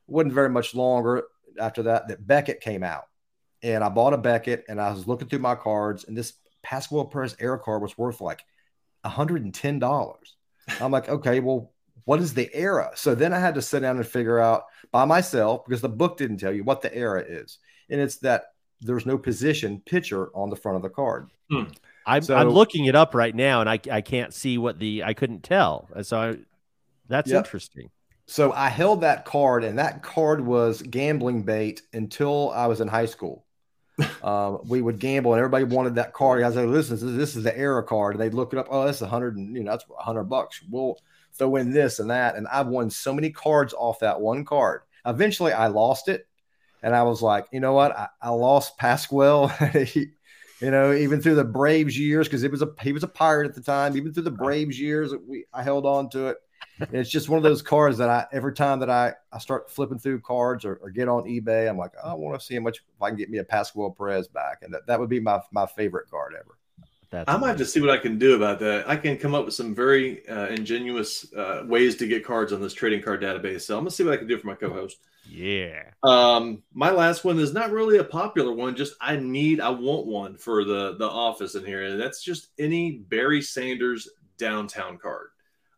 it 0.07 0.11
wasn't 0.11 0.33
very 0.33 0.49
much 0.49 0.75
longer 0.75 1.23
after 1.57 1.83
that 1.83 2.09
that 2.09 2.27
Beckett 2.27 2.59
came 2.59 2.83
out 2.83 3.05
and 3.63 3.83
I 3.83 3.89
bought 3.89 4.13
a 4.13 4.17
Beckett 4.17 4.65
and 4.67 4.79
I 4.79 4.91
was 4.91 5.07
looking 5.07 5.27
through 5.27 5.39
my 5.39 5.55
cards 5.55 6.05
and 6.05 6.15
this 6.15 6.33
Pascual 6.63 7.05
Perez 7.05 7.35
Air 7.39 7.57
card 7.57 7.81
was 7.81 7.97
worth 7.97 8.21
like 8.21 8.43
$110. 9.05 10.15
I'm 10.81 10.91
like, 10.91 11.09
okay, 11.09 11.39
well, 11.39 11.71
what 12.05 12.19
is 12.19 12.33
the 12.33 12.53
error? 12.53 12.91
So 12.95 13.15
then 13.15 13.33
I 13.33 13.39
had 13.39 13.55
to 13.55 13.61
sit 13.61 13.81
down 13.81 13.97
and 13.97 14.07
figure 14.07 14.39
out 14.39 14.65
by 14.91 15.05
myself 15.05 15.65
because 15.65 15.81
the 15.81 15.89
book 15.89 16.17
didn't 16.17 16.37
tell 16.37 16.53
you 16.53 16.63
what 16.63 16.81
the 16.81 16.93
error 16.93 17.23
is. 17.25 17.59
And 17.89 17.99
it's 17.99 18.17
that 18.17 18.47
there's 18.81 19.05
no 19.05 19.17
position 19.17 19.81
pitcher 19.85 20.29
on 20.35 20.49
the 20.49 20.55
front 20.55 20.75
of 20.75 20.81
the 20.81 20.89
card. 20.89 21.29
Hmm. 21.49 21.63
I'm, 22.05 22.21
so, 22.21 22.35
I'm, 22.35 22.49
looking 22.49 22.85
it 22.85 22.95
up 22.95 23.13
right 23.13 23.35
now 23.35 23.61
and 23.61 23.69
I, 23.69 23.79
I 23.91 24.01
can't 24.01 24.33
see 24.33 24.57
what 24.57 24.79
the, 24.79 25.03
I 25.03 25.13
couldn't 25.13 25.43
tell. 25.43 25.89
So 26.03 26.17
I, 26.17 26.37
that's 27.07 27.29
yep. 27.29 27.45
interesting. 27.45 27.89
So 28.27 28.51
I 28.51 28.69
held 28.69 29.01
that 29.01 29.25
card 29.25 29.63
and 29.63 29.79
that 29.79 30.03
card 30.03 30.41
was 30.45 30.81
gambling 30.81 31.43
bait 31.43 31.81
until 31.93 32.51
I 32.51 32.67
was 32.67 32.81
in 32.81 32.89
high 32.89 33.05
school 33.05 33.45
um, 34.23 34.59
we 34.67 34.81
would 34.81 34.99
gamble 34.99 35.33
and 35.33 35.39
everybody 35.39 35.63
wanted 35.63 35.95
that 35.95 36.13
card. 36.13 36.43
I 36.43 36.47
was 36.47 36.55
like, 36.55 36.67
listen, 36.67 37.17
this 37.17 37.35
is 37.35 37.43
the 37.43 37.57
error 37.57 37.81
card. 37.83 38.15
And 38.15 38.21
they'd 38.21 38.33
look 38.33 38.53
it 38.53 38.59
up. 38.59 38.67
Oh, 38.69 38.85
that's 38.85 39.01
a 39.01 39.07
hundred 39.07 39.37
and 39.37 39.55
you 39.55 39.63
know, 39.63 39.71
that's 39.71 39.85
a 39.97 40.03
hundred 40.03 40.25
bucks. 40.25 40.61
We'll 40.69 40.97
throw 41.33 41.55
in 41.55 41.71
this 41.71 41.99
and 41.99 42.09
that. 42.09 42.35
And 42.35 42.47
I've 42.47 42.67
won 42.67 42.89
so 42.89 43.13
many 43.13 43.31
cards 43.31 43.73
off 43.73 43.99
that 43.99 44.21
one 44.21 44.45
card. 44.45 44.81
Eventually 45.05 45.53
I 45.53 45.67
lost 45.67 46.07
it. 46.09 46.27
And 46.83 46.95
I 46.95 47.03
was 47.03 47.21
like, 47.21 47.47
you 47.51 47.59
know 47.59 47.73
what? 47.73 47.97
I, 47.97 48.07
I 48.21 48.29
lost 48.29 48.77
Pascual. 48.77 49.51
you 49.73 50.11
know, 50.61 50.93
even 50.93 51.21
through 51.21 51.35
the 51.35 51.43
Braves 51.43 51.97
years, 51.97 52.27
because 52.27 52.43
it 52.43 52.51
was 52.51 52.61
a 52.61 52.69
he 52.81 52.91
was 52.91 53.03
a 53.03 53.07
pirate 53.07 53.49
at 53.49 53.55
the 53.55 53.61
time. 53.61 53.97
Even 53.97 54.13
through 54.13 54.23
the 54.23 54.31
Braves 54.31 54.79
years, 54.79 55.13
we 55.27 55.45
I 55.53 55.63
held 55.63 55.85
on 55.85 56.09
to 56.11 56.27
it 56.27 56.37
it's 56.91 57.09
just 57.09 57.29
one 57.29 57.37
of 57.37 57.43
those 57.43 57.61
cards 57.61 57.97
that 57.97 58.09
I 58.09 58.25
every 58.31 58.53
time 58.53 58.79
that 58.79 58.89
I, 58.89 59.13
I 59.31 59.39
start 59.39 59.71
flipping 59.71 59.99
through 59.99 60.21
cards 60.21 60.65
or, 60.65 60.75
or 60.81 60.89
get 60.89 61.07
on 61.07 61.23
eBay, 61.23 61.69
I'm 61.69 61.77
like, 61.77 61.91
oh, 62.03 62.11
I 62.11 62.13
want 62.13 62.39
to 62.39 62.45
see 62.45 62.55
how 62.55 62.61
much 62.61 62.77
if 62.77 63.01
I 63.01 63.09
can 63.09 63.17
get 63.17 63.29
me 63.29 63.39
a 63.39 63.43
Pascual 63.43 63.91
Perez 63.91 64.27
back, 64.27 64.59
and 64.61 64.73
that, 64.73 64.87
that 64.87 64.99
would 64.99 65.09
be 65.09 65.19
my 65.19 65.39
my 65.51 65.65
favorite 65.65 66.09
card 66.09 66.33
ever. 66.35 66.57
That's 67.09 67.29
I 67.29 67.37
might 67.37 67.47
have 67.49 67.57
to 67.57 67.65
see 67.65 67.79
what 67.79 67.89
I 67.89 67.97
can 67.97 68.19
do 68.19 68.35
about 68.35 68.59
that. 68.59 68.89
I 68.89 68.97
can 68.97 69.17
come 69.17 69.33
up 69.33 69.45
with 69.45 69.53
some 69.53 69.73
very 69.73 70.27
uh, 70.27 70.47
ingenuous 70.47 71.31
uh, 71.33 71.63
ways 71.65 71.95
to 71.97 72.07
get 72.07 72.25
cards 72.25 72.51
on 72.51 72.61
this 72.61 72.73
trading 72.73 73.01
card 73.01 73.21
database. 73.21 73.61
So 73.61 73.77
I'm 73.77 73.81
gonna 73.81 73.91
see 73.91 74.03
what 74.03 74.13
I 74.13 74.17
can 74.17 74.27
do 74.27 74.37
for 74.37 74.47
my 74.47 74.55
co-host. 74.55 74.97
Yeah. 75.29 75.83
Um, 76.03 76.63
my 76.73 76.91
last 76.91 77.23
one 77.23 77.39
is 77.39 77.53
not 77.53 77.71
really 77.71 77.97
a 77.97 78.03
popular 78.03 78.51
one. 78.51 78.75
Just 78.75 78.95
I 78.99 79.15
need, 79.15 79.61
I 79.61 79.69
want 79.69 80.05
one 80.05 80.37
for 80.37 80.65
the 80.65 80.95
the 80.97 81.09
office 81.09 81.55
in 81.55 81.65
here, 81.65 81.83
and 81.83 81.99
that's 81.99 82.21
just 82.21 82.49
any 82.59 82.91
Barry 82.91 83.41
Sanders 83.41 84.09
downtown 84.37 84.97
card. 84.97 85.29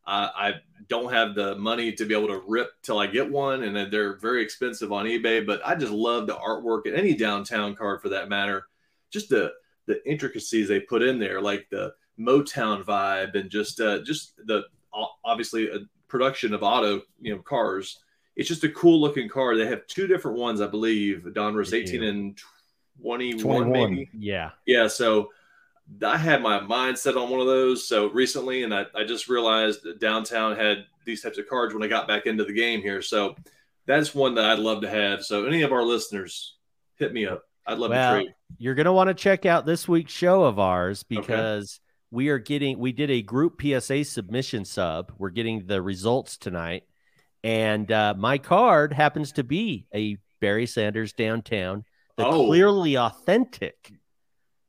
Uh, 0.10 0.32
I 0.36 0.54
don't 0.88 1.14
have 1.14 1.36
the 1.36 1.56
money 1.58 1.92
to 1.92 2.04
be 2.04 2.16
able 2.16 2.30
to 2.30 2.42
rip 2.48 2.72
till 2.82 2.98
I 2.98 3.06
get 3.06 3.30
one, 3.30 3.62
and 3.62 3.94
they're 3.94 4.18
very 4.18 4.42
expensive 4.42 4.92
on 4.92 5.06
eBay. 5.06 5.46
But 5.46 5.62
I 5.64 5.76
just 5.76 5.92
love 5.92 6.26
the 6.26 6.36
artwork 6.36 6.86
and 6.86 6.96
any 6.96 7.14
downtown 7.14 7.76
card 7.76 8.02
for 8.02 8.10
that 8.10 8.28
matter. 8.28 8.66
Just 9.12 9.30
the 9.30 9.54
the 9.86 10.04
intricacies 10.10 10.68
they 10.68 10.80
put 10.80 11.04
in 11.04 11.20
there, 11.20 11.40
like 11.40 11.68
the 11.70 11.94
Motown 12.20 12.84
vibe, 12.84 13.36
and 13.36 13.52
just 13.52 13.80
uh, 13.80 14.00
just 14.02 14.36
the 14.48 14.64
obviously 15.24 15.70
a 15.70 15.82
production 16.08 16.56
of 16.56 16.64
auto 16.64 17.02
you 17.22 17.36
know 17.36 17.42
cars. 17.44 18.00
It's 18.36 18.48
just 18.48 18.64
a 18.64 18.70
cool 18.70 19.00
looking 19.00 19.30
car. 19.30 19.56
They 19.56 19.68
have 19.68 19.86
two 19.86 20.08
different 20.08 20.40
ones, 20.40 20.60
I 20.60 20.68
believe. 20.68 21.28
Donruss 21.36 21.74
18 21.74 22.04
and 22.04 22.40
21, 23.00 23.44
21. 23.44 23.72
maybe. 23.72 24.10
Yeah. 24.18 24.52
Yeah. 24.66 24.88
So 24.88 25.30
I 26.04 26.18
had 26.18 26.42
my 26.42 26.60
mind 26.60 26.98
set 26.98 27.18
on 27.18 27.30
one 27.30 27.40
of 27.40 27.48
those 27.48 27.88
so 27.88 28.10
recently, 28.10 28.64
and 28.64 28.74
I, 28.74 28.86
I 28.96 29.04
just 29.04 29.28
realized 29.28 29.84
that 29.84 30.00
downtown 30.00 30.56
had 30.56 30.86
these 31.06 31.22
types 31.22 31.38
of 31.38 31.48
cards 31.48 31.74
when 31.74 31.84
I 31.84 31.88
got 31.88 32.08
back 32.08 32.26
into 32.26 32.44
the 32.44 32.54
game 32.54 32.82
here. 32.82 33.02
So 33.02 33.36
that's 33.86 34.14
one 34.14 34.36
that 34.36 34.46
I'd 34.46 34.60
love 34.60 34.82
to 34.82 34.90
have. 34.90 35.24
So 35.24 35.46
any 35.46 35.64
of 35.64 35.72
our 35.72 35.84
listeners, 35.84 36.56
hit 36.98 37.14
me 37.14 37.26
up. 37.26 37.44
I'd 37.66 37.80
love 37.80 37.92
well, 37.92 38.14
to 38.14 38.24
trade. 38.24 38.34
You're 38.58 38.76
going 38.76 38.86
to 38.86 38.94
want 38.94 39.10
to 39.10 39.14
check 39.14 39.46
out 39.46 39.66
this 39.66 39.88
week's 39.88 40.14
show 40.14 40.44
of 40.44 40.60
ours 40.60 41.04
because 41.04 41.80
okay. 41.80 42.06
we 42.12 42.30
are 42.30 42.40
getting, 42.40 42.78
we 42.80 42.92
did 42.92 43.10
a 43.10 43.22
group 43.22 43.62
PSA 43.62 44.06
submission 44.06 44.66
sub. 44.66 45.12
We're 45.18 45.30
getting 45.30 45.66
the 45.66 45.82
results 45.82 46.38
tonight. 46.38 46.84
And 47.44 47.92
uh, 47.92 48.16
my 48.18 48.38
card 48.38 48.94
happens 48.94 49.32
to 49.34 49.44
be 49.44 49.88
a 49.94 50.18
Barry 50.40 50.66
Sanders 50.66 51.14
downtown, 51.14 51.84
the 52.18 52.26
oh. 52.26 52.46
clearly 52.46 52.98
authentic. 52.98 53.94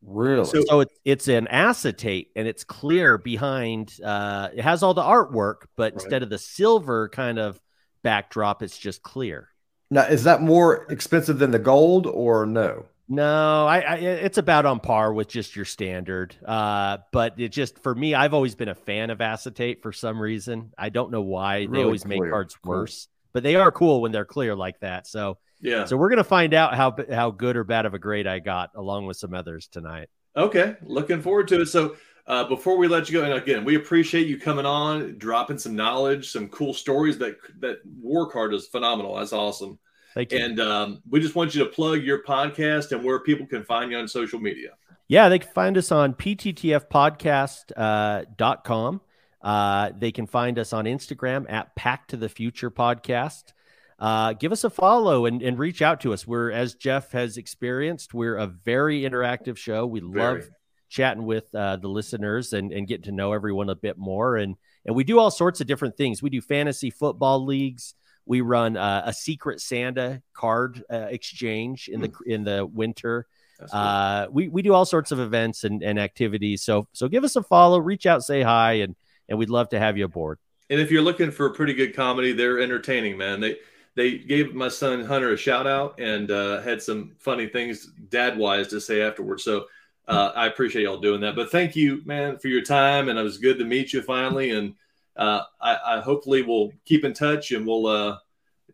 Really? 0.02 0.44
So, 0.44 0.62
so 0.66 0.80
it's, 0.80 0.94
it's 1.04 1.28
an 1.28 1.46
acetate 1.48 2.30
and 2.34 2.48
it's 2.48 2.64
clear 2.64 3.18
behind. 3.18 3.98
Uh, 4.02 4.48
it 4.54 4.62
has 4.62 4.82
all 4.82 4.94
the 4.94 5.02
artwork, 5.02 5.66
but 5.76 5.92
right. 5.92 6.02
instead 6.02 6.22
of 6.22 6.30
the 6.30 6.38
silver 6.38 7.08
kind 7.10 7.38
of 7.38 7.60
backdrop, 8.02 8.62
it's 8.62 8.78
just 8.78 9.02
clear. 9.02 9.48
Now, 9.90 10.02
is 10.02 10.24
that 10.24 10.40
more 10.40 10.86
expensive 10.90 11.38
than 11.38 11.50
the 11.50 11.58
gold 11.58 12.06
or 12.06 12.46
no? 12.46 12.86
No, 13.12 13.66
I, 13.66 13.80
I, 13.80 13.94
it's 13.96 14.38
about 14.38 14.66
on 14.66 14.78
par 14.78 15.12
with 15.12 15.26
just 15.26 15.56
your 15.56 15.64
standard. 15.64 16.36
Uh, 16.46 16.98
but 17.10 17.40
it 17.40 17.48
just 17.48 17.80
for 17.80 17.92
me, 17.92 18.14
I've 18.14 18.32
always 18.32 18.54
been 18.54 18.68
a 18.68 18.74
fan 18.74 19.10
of 19.10 19.20
acetate 19.20 19.82
for 19.82 19.90
some 19.90 20.22
reason. 20.22 20.72
I 20.78 20.90
don't 20.90 21.10
know 21.10 21.22
why 21.22 21.62
really 21.62 21.72
they 21.72 21.82
always 21.82 22.04
clear. 22.04 22.22
make 22.22 22.30
cards 22.30 22.56
cool. 22.62 22.70
worse, 22.70 23.08
but 23.32 23.42
they 23.42 23.56
are 23.56 23.70
cool 23.70 24.00
when 24.00 24.12
they're 24.12 24.24
clear 24.24 24.54
like 24.54 24.80
that. 24.80 25.06
So 25.06 25.38
yeah. 25.60 25.84
So 25.84 25.96
we're 25.96 26.08
gonna 26.08 26.24
find 26.24 26.54
out 26.54 26.74
how 26.74 26.96
how 27.10 27.30
good 27.30 27.56
or 27.56 27.64
bad 27.64 27.86
of 27.86 27.94
a 27.94 27.98
grade 27.98 28.26
I 28.26 28.38
got, 28.38 28.70
along 28.74 29.06
with 29.06 29.16
some 29.16 29.34
others 29.34 29.68
tonight. 29.68 30.08
Okay, 30.36 30.76
looking 30.82 31.20
forward 31.20 31.48
to 31.48 31.62
it. 31.62 31.66
So 31.66 31.96
uh, 32.26 32.44
before 32.44 32.78
we 32.78 32.88
let 32.88 33.10
you 33.10 33.20
go, 33.20 33.24
and 33.24 33.34
again, 33.34 33.64
we 33.64 33.76
appreciate 33.76 34.26
you 34.26 34.38
coming 34.38 34.66
on, 34.66 35.18
dropping 35.18 35.58
some 35.58 35.76
knowledge, 35.76 36.30
some 36.30 36.48
cool 36.48 36.72
stories. 36.72 37.18
That 37.18 37.36
that 37.60 37.80
war 38.00 38.30
card 38.30 38.54
is 38.54 38.68
phenomenal. 38.68 39.16
That's 39.16 39.32
awesome. 39.32 39.78
Thank 40.14 40.32
you. 40.32 40.44
And 40.44 40.60
um, 40.60 41.02
we 41.08 41.20
just 41.20 41.34
want 41.34 41.54
you 41.54 41.64
to 41.64 41.70
plug 41.70 42.02
your 42.02 42.22
podcast 42.22 42.92
and 42.92 43.02
where 43.04 43.20
people 43.20 43.46
can 43.46 43.64
find 43.64 43.92
you 43.92 43.98
on 43.98 44.08
social 44.08 44.40
media. 44.40 44.70
Yeah, 45.08 45.28
they 45.28 45.40
can 45.40 45.52
find 45.52 45.76
us 45.76 45.92
on 45.92 46.14
pttfpodcast.com. 46.14 48.94
Uh, 48.94 48.98
uh, 49.42 49.90
they 49.96 50.12
can 50.12 50.26
find 50.26 50.58
us 50.58 50.72
on 50.72 50.84
Instagram 50.84 51.50
at 51.50 51.74
Pack 51.76 52.08
to 52.08 52.16
the 52.16 52.28
Future 52.28 52.70
Podcast. 52.70 53.52
Uh, 53.98 54.32
give 54.32 54.52
us 54.52 54.64
a 54.64 54.70
follow 54.70 55.26
and, 55.26 55.42
and 55.42 55.58
reach 55.58 55.82
out 55.82 56.00
to 56.00 56.12
us. 56.12 56.26
We're, 56.26 56.50
as 56.50 56.74
Jeff 56.74 57.12
has 57.12 57.36
experienced, 57.36 58.14
we're 58.14 58.36
a 58.36 58.46
very 58.46 59.02
interactive 59.02 59.56
show. 59.56 59.86
We 59.86 60.00
very. 60.00 60.40
love 60.40 60.50
chatting 60.88 61.24
with 61.24 61.54
uh, 61.54 61.76
the 61.76 61.88
listeners 61.88 62.52
and, 62.52 62.72
and 62.72 62.86
getting 62.86 63.04
to 63.04 63.12
know 63.12 63.32
everyone 63.32 63.70
a 63.70 63.74
bit 63.74 63.96
more. 63.96 64.36
And, 64.36 64.56
and 64.84 64.96
we 64.96 65.04
do 65.04 65.18
all 65.18 65.30
sorts 65.30 65.60
of 65.60 65.66
different 65.66 65.96
things. 65.96 66.22
We 66.22 66.30
do 66.30 66.40
fantasy 66.40 66.90
football 66.90 67.44
leagues. 67.44 67.94
We 68.26 68.42
run 68.42 68.76
uh, 68.76 69.02
a 69.06 69.12
secret 69.12 69.60
Santa 69.60 70.22
card 70.34 70.82
uh, 70.92 71.06
exchange 71.08 71.88
in 71.88 72.00
the 72.00 72.08
hmm. 72.08 72.30
in 72.30 72.44
the 72.44 72.66
winter. 72.66 73.26
Uh, 73.72 74.26
we 74.30 74.48
we 74.48 74.62
do 74.62 74.72
all 74.72 74.84
sorts 74.84 75.10
of 75.10 75.18
events 75.20 75.64
and, 75.64 75.82
and 75.82 75.98
activities. 75.98 76.62
So 76.62 76.86
so 76.92 77.08
give 77.08 77.24
us 77.24 77.36
a 77.36 77.42
follow, 77.42 77.78
reach 77.78 78.06
out, 78.06 78.22
say 78.22 78.42
hi, 78.42 78.74
and 78.74 78.94
and 79.30 79.38
we'd 79.38 79.48
love 79.48 79.70
to 79.70 79.78
have 79.78 79.96
you 79.96 80.04
aboard. 80.04 80.38
And 80.68 80.78
if 80.78 80.90
you're 80.90 81.02
looking 81.02 81.30
for 81.30 81.46
a 81.46 81.54
pretty 81.54 81.72
good 81.72 81.96
comedy, 81.96 82.32
they're 82.32 82.60
entertaining, 82.60 83.16
man. 83.16 83.40
They 83.40 83.56
they 83.96 84.18
gave 84.18 84.54
my 84.54 84.68
son 84.68 85.04
Hunter 85.04 85.32
a 85.32 85.36
shout 85.36 85.66
out 85.66 85.98
and 85.98 86.30
uh, 86.30 86.60
had 86.60 86.82
some 86.82 87.12
funny 87.18 87.46
things 87.46 87.86
dad 88.08 88.36
wise 88.36 88.68
to 88.68 88.80
say 88.80 89.02
afterwards. 89.02 89.42
So 89.42 89.66
uh, 90.06 90.32
I 90.34 90.46
appreciate 90.46 90.84
y'all 90.84 91.00
doing 91.00 91.20
that. 91.22 91.34
But 91.34 91.50
thank 91.50 91.74
you, 91.74 92.02
man, 92.04 92.38
for 92.38 92.48
your 92.48 92.62
time. 92.62 93.08
And 93.08 93.18
it 93.18 93.22
was 93.22 93.38
good 93.38 93.58
to 93.58 93.64
meet 93.64 93.92
you 93.92 94.00
finally. 94.02 94.50
And 94.50 94.74
uh, 95.16 95.42
I, 95.60 95.78
I, 95.84 96.00
hopefully 96.00 96.42
we'll 96.42 96.72
keep 96.84 97.04
in 97.04 97.12
touch 97.12 97.50
and 97.50 97.66
we'll 97.66 97.86
uh, 97.86 98.18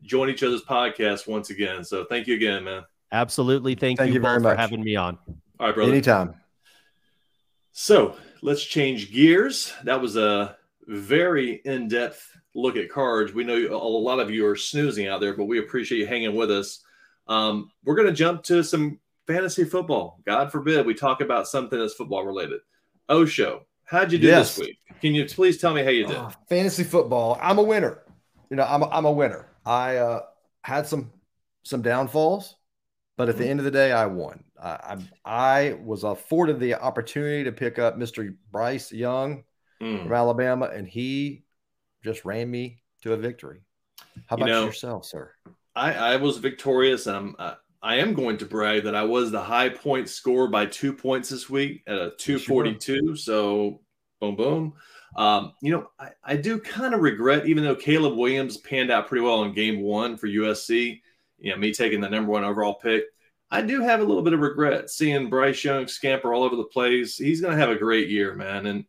join 0.03 0.29
each 0.29 0.43
other's 0.43 0.63
podcast 0.63 1.27
once 1.27 1.49
again. 1.49 1.83
So 1.83 2.05
thank 2.05 2.27
you 2.27 2.35
again, 2.35 2.65
man. 2.65 2.85
Absolutely. 3.11 3.75
Thank, 3.75 3.99
thank 3.99 4.09
you, 4.09 4.15
you 4.15 4.21
very 4.21 4.39
much 4.39 4.55
for 4.55 4.61
having 4.61 4.85
me 4.85 4.97
on. 4.97 5.19
All 5.59 5.67
right, 5.67 5.75
brother. 5.75 5.91
Anytime. 5.91 6.35
So 7.73 8.17
let's 8.43 8.65
change 8.65 9.13
gears. 9.13 9.73
That 9.85 10.01
was 10.01 10.17
a 10.17 10.57
very 10.87 11.61
in 11.65 11.89
depth 11.89 12.31
look 12.55 12.77
at 12.77 12.91
cards. 12.91 13.33
We 13.33 13.45
know 13.45 13.57
a 13.57 13.77
lot 13.77 14.21
of 14.21 14.31
you 14.31 14.47
are 14.47 14.57
snoozing 14.57 15.09
out 15.09 15.21
there, 15.21 15.35
but 15.35 15.45
we 15.45 15.59
appreciate 15.59 15.99
you 15.99 16.07
hanging 16.07 16.35
with 16.35 16.51
us. 16.51 16.83
Um, 17.29 17.71
we're 17.85 17.97
going 17.97 18.09
to 18.09 18.15
jump 18.15 18.45
to 18.45 18.63
some 18.63 18.99
fantasy 19.27 19.65
football. 19.65 20.21
God 20.25 20.53
forbid 20.53 20.87
we 20.87 20.95
talk 20.95 21.21
about 21.21 21.49
something 21.49 21.79
that's 21.79 21.95
football 21.95 22.25
related. 22.25 22.61
Osho, 23.09 23.67
How'd 23.87 24.11
you 24.11 24.19
do 24.19 24.27
yes. 24.27 24.57
this 24.57 24.67
week? 24.67 24.79
Can 25.01 25.15
you 25.15 25.25
please 25.27 25.59
tell 25.59 25.73
me 25.73 25.83
how 25.83 25.91
you 25.91 26.07
did? 26.07 26.17
Uh, 26.17 26.31
fantasy 26.49 26.83
football. 26.83 27.39
I'm 27.41 27.59
a 27.59 27.63
winner. 27.63 28.03
You 28.51 28.57
know, 28.57 28.65
I'm 28.65 28.83
a, 28.83 28.89
I'm 28.89 29.05
a 29.05 29.13
winner. 29.13 29.47
I 29.65 29.97
uh, 29.97 30.23
had 30.63 30.87
some 30.87 31.13
some 31.63 31.83
downfalls, 31.83 32.57
but 33.17 33.29
at 33.29 33.37
the 33.37 33.45
mm-hmm. 33.45 33.51
end 33.51 33.61
of 33.61 33.65
the 33.65 33.71
day, 33.71 33.93
I 33.93 34.07
won. 34.07 34.45
I, 34.63 34.97
I, 35.25 35.71
I 35.71 35.79
was 35.83 36.05
afforded 36.05 36.61
the 36.61 36.75
opportunity 36.75 37.45
to 37.45 37.53
pick 37.53 37.79
up 37.79 37.97
Mr. 37.97 38.35
Bryce 38.53 38.93
Young 38.93 39.45
mm. 39.81 40.03
from 40.03 40.13
Alabama, 40.13 40.67
and 40.67 40.87
he 40.87 41.45
just 42.05 42.25
ran 42.25 42.51
me 42.51 42.83
to 43.03 43.15
a 43.15 43.17
victory. 43.17 43.61
How 44.27 44.37
about 44.37 44.49
you 44.49 44.55
know, 44.55 44.65
yourself, 44.67 45.07
sir? 45.07 45.33
I, 45.75 45.95
I 45.95 46.17
was 46.17 46.39
victorious, 46.39 47.07
and 47.07 47.17
I'm. 47.17 47.37
Uh, 47.39 47.55
I 47.83 47.97
am 47.97 48.15
going 48.15 48.37
to 48.39 48.47
brag 48.47 48.83
that 48.85 48.97
I 48.97 49.05
was 49.05 49.31
the 49.31 49.41
high 49.41 49.69
point 49.69 50.09
score 50.09 50.49
by 50.49 50.67
two 50.67 50.93
points 50.93 51.29
this 51.29 51.49
week 51.49 51.85
at 51.87 51.95
a 51.95 52.11
242. 52.19 53.15
So, 53.15 53.81
boom, 54.21 54.35
boom. 54.35 54.73
Um, 55.17 55.53
you 55.63 55.71
know, 55.71 55.91
I, 55.99 56.11
I 56.25 56.37
do 56.37 56.59
kind 56.59 56.95
of 56.95 57.01
regret, 57.01 57.47
even 57.47 57.63
though 57.63 57.77
Caleb 57.77 58.19
Williams 58.19 58.57
panned 58.57 58.91
out 58.91 59.07
pretty 59.07 59.23
well 59.23 59.45
in 59.45 59.53
game 59.53 59.83
one 59.83 60.17
for 60.17 60.27
USC, 60.27 61.01
you 61.39 61.51
know, 61.51 61.59
me 61.59 61.73
taking 61.73 62.01
the 62.01 62.09
number 62.09 62.31
one 62.31 62.45
overall 62.45 62.75
pick. 62.75 63.05
I 63.51 63.63
do 63.63 63.81
have 63.81 64.01
a 64.01 64.05
little 64.05 64.23
bit 64.23 64.33
of 64.33 64.41
regret 64.41 64.91
seeing 64.91 65.31
Bryce 65.31 65.63
Young 65.63 65.87
scamper 65.87 66.35
all 66.35 66.43
over 66.43 66.57
the 66.57 66.65
place. 66.65 67.17
He's 67.17 67.41
going 67.41 67.53
to 67.53 67.61
have 67.61 67.71
a 67.71 67.79
great 67.79 68.09
year, 68.09 68.35
man. 68.35 68.67
And 68.67 68.85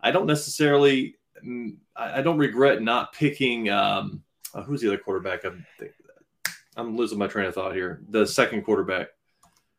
I 0.00 0.10
don't 0.10 0.26
necessarily, 0.26 1.16
mm, 1.44 1.76
I 1.96 2.20
don't 2.20 2.38
regret 2.38 2.82
not 2.82 3.14
picking, 3.14 3.70
um, 3.70 4.22
uh, 4.52 4.62
who's 4.62 4.82
the 4.82 4.88
other 4.88 4.98
quarterback? 4.98 5.44
I'm 5.44 5.66
I'm 6.76 6.96
losing 6.96 7.18
my 7.18 7.26
train 7.26 7.46
of 7.46 7.54
thought 7.54 7.74
here. 7.74 8.02
The 8.08 8.26
second 8.26 8.62
quarterback. 8.62 9.08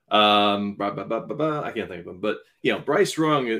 Um, 0.10 0.78
I 0.80 1.72
can't 1.76 1.90
think 1.90 2.02
of 2.02 2.08
him, 2.08 2.20
but 2.20 2.38
you 2.62 2.72
know, 2.72 2.80
Bryce 2.80 3.18
Young 3.18 3.50
uh, 3.52 3.60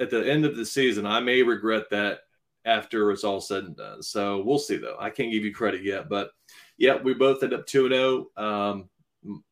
at 0.00 0.10
the 0.10 0.30
end 0.30 0.44
of 0.44 0.56
the 0.56 0.64
season, 0.64 1.06
I 1.06 1.20
may 1.20 1.42
regret 1.42 1.90
that 1.90 2.20
after 2.64 3.10
it's 3.10 3.24
all 3.24 3.40
said 3.40 3.64
and 3.64 3.76
done. 3.76 4.02
So 4.02 4.42
we'll 4.42 4.58
see, 4.58 4.76
though. 4.76 4.96
I 4.98 5.10
can't 5.10 5.32
give 5.32 5.44
you 5.44 5.54
credit 5.54 5.82
yet, 5.82 6.08
but 6.08 6.30
yeah, 6.76 6.96
we 7.02 7.14
both 7.14 7.42
end 7.42 7.54
up 7.54 7.66
two 7.66 7.86
and 7.86 7.94
zero. 7.94 8.26
Oh. 8.36 8.70
Um, 8.70 8.90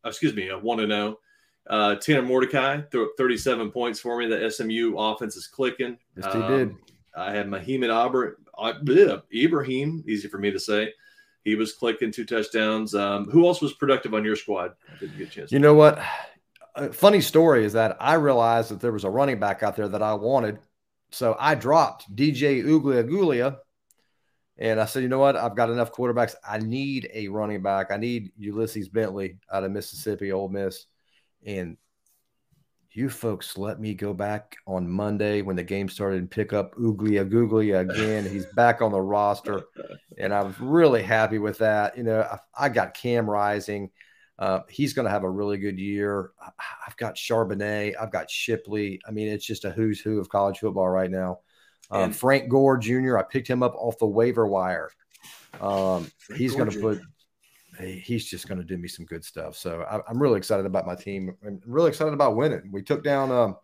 excuse 0.04 0.34
me, 0.34 0.48
one 0.48 0.80
and 0.80 0.92
zero. 0.92 1.16
Oh. 1.18 1.20
Uh, 1.68 1.94
Tanner 1.96 2.22
Mordecai 2.22 2.80
threw 2.92 3.06
up 3.06 3.12
37 3.18 3.72
points 3.72 3.98
for 3.98 4.16
me. 4.16 4.28
The 4.28 4.50
SMU 4.50 4.96
offense 4.98 5.34
is 5.34 5.48
clicking. 5.48 5.98
Yes, 6.16 6.32
he 6.32 6.40
um, 6.40 6.48
did. 6.48 6.76
I 7.16 7.32
had 7.32 7.48
Mahmoud 7.48 7.90
Aber, 7.90 8.38
uh, 8.56 9.18
Ibrahim, 9.34 10.04
easy 10.06 10.28
for 10.28 10.38
me 10.38 10.50
to 10.52 10.60
say. 10.60 10.92
He 11.44 11.54
was 11.54 11.72
clicking 11.72 12.12
two 12.12 12.24
touchdowns. 12.24 12.94
Um, 12.94 13.30
who 13.30 13.46
else 13.46 13.60
was 13.60 13.72
productive 13.72 14.14
on 14.14 14.24
your 14.24 14.36
squad? 14.36 14.72
I 14.88 14.98
didn't 14.98 15.18
get 15.18 15.28
a 15.28 15.30
chance. 15.30 15.52
You 15.52 15.58
know 15.58 15.74
what? 15.74 15.98
A 16.74 16.92
funny 16.92 17.20
story 17.20 17.64
is 17.64 17.72
that 17.72 17.96
I 18.00 18.14
realized 18.14 18.70
that 18.70 18.80
there 18.80 18.92
was 18.92 19.04
a 19.04 19.10
running 19.10 19.38
back 19.38 19.62
out 19.62 19.76
there 19.76 19.88
that 19.88 20.02
I 20.02 20.12
wanted. 20.14 20.58
So 21.10 21.36
I 21.38 21.54
dropped 21.54 22.14
DJ 22.14 22.64
Uiagalelei. 22.64 23.56
And 24.58 24.80
I 24.80 24.86
said, 24.86 25.02
you 25.02 25.10
know 25.10 25.18
what? 25.18 25.36
I've 25.36 25.54
got 25.54 25.68
enough 25.68 25.92
quarterbacks. 25.92 26.34
I 26.48 26.58
need 26.58 27.10
a 27.12 27.28
running 27.28 27.60
back. 27.60 27.90
I 27.90 27.98
need 27.98 28.32
Ulysses 28.38 28.88
Bentley 28.88 29.36
out 29.52 29.64
of 29.64 29.70
Mississippi, 29.70 30.32
Ole 30.32 30.48
Miss. 30.48 30.86
And 31.44 31.76
you 32.96 33.10
folks 33.10 33.58
let 33.58 33.78
me 33.78 33.92
go 33.92 34.14
back 34.14 34.56
on 34.66 34.88
Monday 34.88 35.42
when 35.42 35.54
the 35.54 35.62
game 35.62 35.86
started 35.86 36.18
and 36.18 36.30
pick 36.30 36.54
up 36.54 36.74
Uiagalelei 36.76 37.80
again. 37.80 38.24
He's 38.24 38.46
back 38.56 38.80
on 38.80 38.90
the 38.90 39.00
roster, 39.00 39.64
and 40.16 40.32
I 40.32 40.42
was 40.42 40.58
really 40.58 41.02
happy 41.02 41.38
with 41.38 41.58
that. 41.58 41.98
You 41.98 42.04
know, 42.04 42.22
I, 42.22 42.38
I 42.58 42.68
got 42.70 42.94
Cam 42.94 43.28
Rising. 43.28 43.90
Uh, 44.38 44.60
he's 44.68 44.92
going 44.92 45.04
to 45.04 45.10
have 45.10 45.24
a 45.24 45.30
really 45.30 45.56
good 45.56 45.78
year. 45.78 46.32
I've 46.86 46.96
got 46.96 47.16
Charbonnet. 47.16 47.94
I've 48.00 48.12
got 48.12 48.30
Shipley. 48.30 49.00
I 49.06 49.10
mean, 49.10 49.28
it's 49.28 49.46
just 49.46 49.64
a 49.64 49.70
who's 49.70 50.00
who 50.00 50.18
of 50.20 50.28
college 50.28 50.58
football 50.58 50.88
right 50.88 51.10
now. 51.10 51.40
Um, 51.90 52.12
Frank 52.12 52.48
Gore 52.48 52.76
Jr. 52.76 53.16
I 53.16 53.22
picked 53.22 53.48
him 53.48 53.62
up 53.62 53.74
off 53.76 53.98
the 53.98 54.06
waiver 54.06 54.46
wire. 54.46 54.90
Um, 55.60 56.10
he's 56.36 56.54
going 56.54 56.70
to 56.70 56.80
put 56.80 57.00
he's 57.78 58.26
just 58.26 58.48
going 58.48 58.58
to 58.58 58.64
do 58.64 58.78
me 58.78 58.88
some 58.88 59.04
good 59.04 59.24
stuff. 59.24 59.56
So 59.56 59.82
I, 59.82 60.10
am 60.10 60.20
really 60.20 60.38
excited 60.38 60.66
about 60.66 60.86
my 60.86 60.94
team. 60.94 61.36
I'm 61.46 61.60
really 61.66 61.88
excited 61.88 62.14
about 62.14 62.36
winning. 62.36 62.70
We 62.72 62.82
took 62.82 63.04
down, 63.04 63.30
um, 63.30 63.56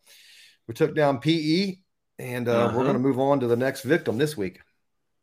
we 0.68 0.74
took 0.74 0.94
down 0.94 1.18
PE, 1.18 1.76
and 2.18 2.48
uh, 2.48 2.66
uh-huh. 2.66 2.76
we're 2.76 2.84
going 2.84 2.96
to 2.96 3.00
move 3.02 3.18
on 3.18 3.40
to 3.40 3.46
the 3.46 3.56
next 3.56 3.82
victim 3.82 4.18
this 4.18 4.36
week. 4.36 4.60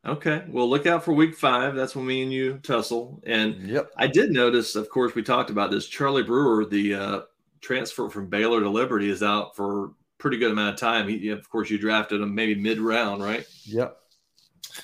Okay. 0.09 0.43
Well, 0.49 0.67
look 0.67 0.87
out 0.87 1.03
for 1.03 1.13
week 1.13 1.35
five. 1.35 1.75
That's 1.75 1.95
when 1.95 2.07
me 2.07 2.23
and 2.23 2.33
you 2.33 2.59
tussle. 2.63 3.21
And 3.27 3.61
yep. 3.69 3.91
I 3.95 4.07
did 4.07 4.31
notice, 4.31 4.75
of 4.75 4.89
course, 4.89 5.13
we 5.13 5.21
talked 5.21 5.51
about 5.51 5.69
this. 5.69 5.87
Charlie 5.87 6.23
Brewer, 6.23 6.65
the 6.65 6.95
uh, 6.95 7.21
transfer 7.61 8.09
from 8.09 8.27
Baylor 8.27 8.59
to 8.61 8.69
Liberty, 8.69 9.09
is 9.09 9.21
out 9.21 9.55
for 9.55 9.91
pretty 10.17 10.37
good 10.37 10.51
amount 10.51 10.73
of 10.73 10.79
time. 10.79 11.07
He, 11.07 11.29
of 11.29 11.47
course, 11.47 11.69
you 11.69 11.77
drafted 11.77 12.21
him 12.21 12.33
maybe 12.33 12.55
mid 12.55 12.79
round, 12.79 13.23
right? 13.23 13.45
Yep. 13.65 13.97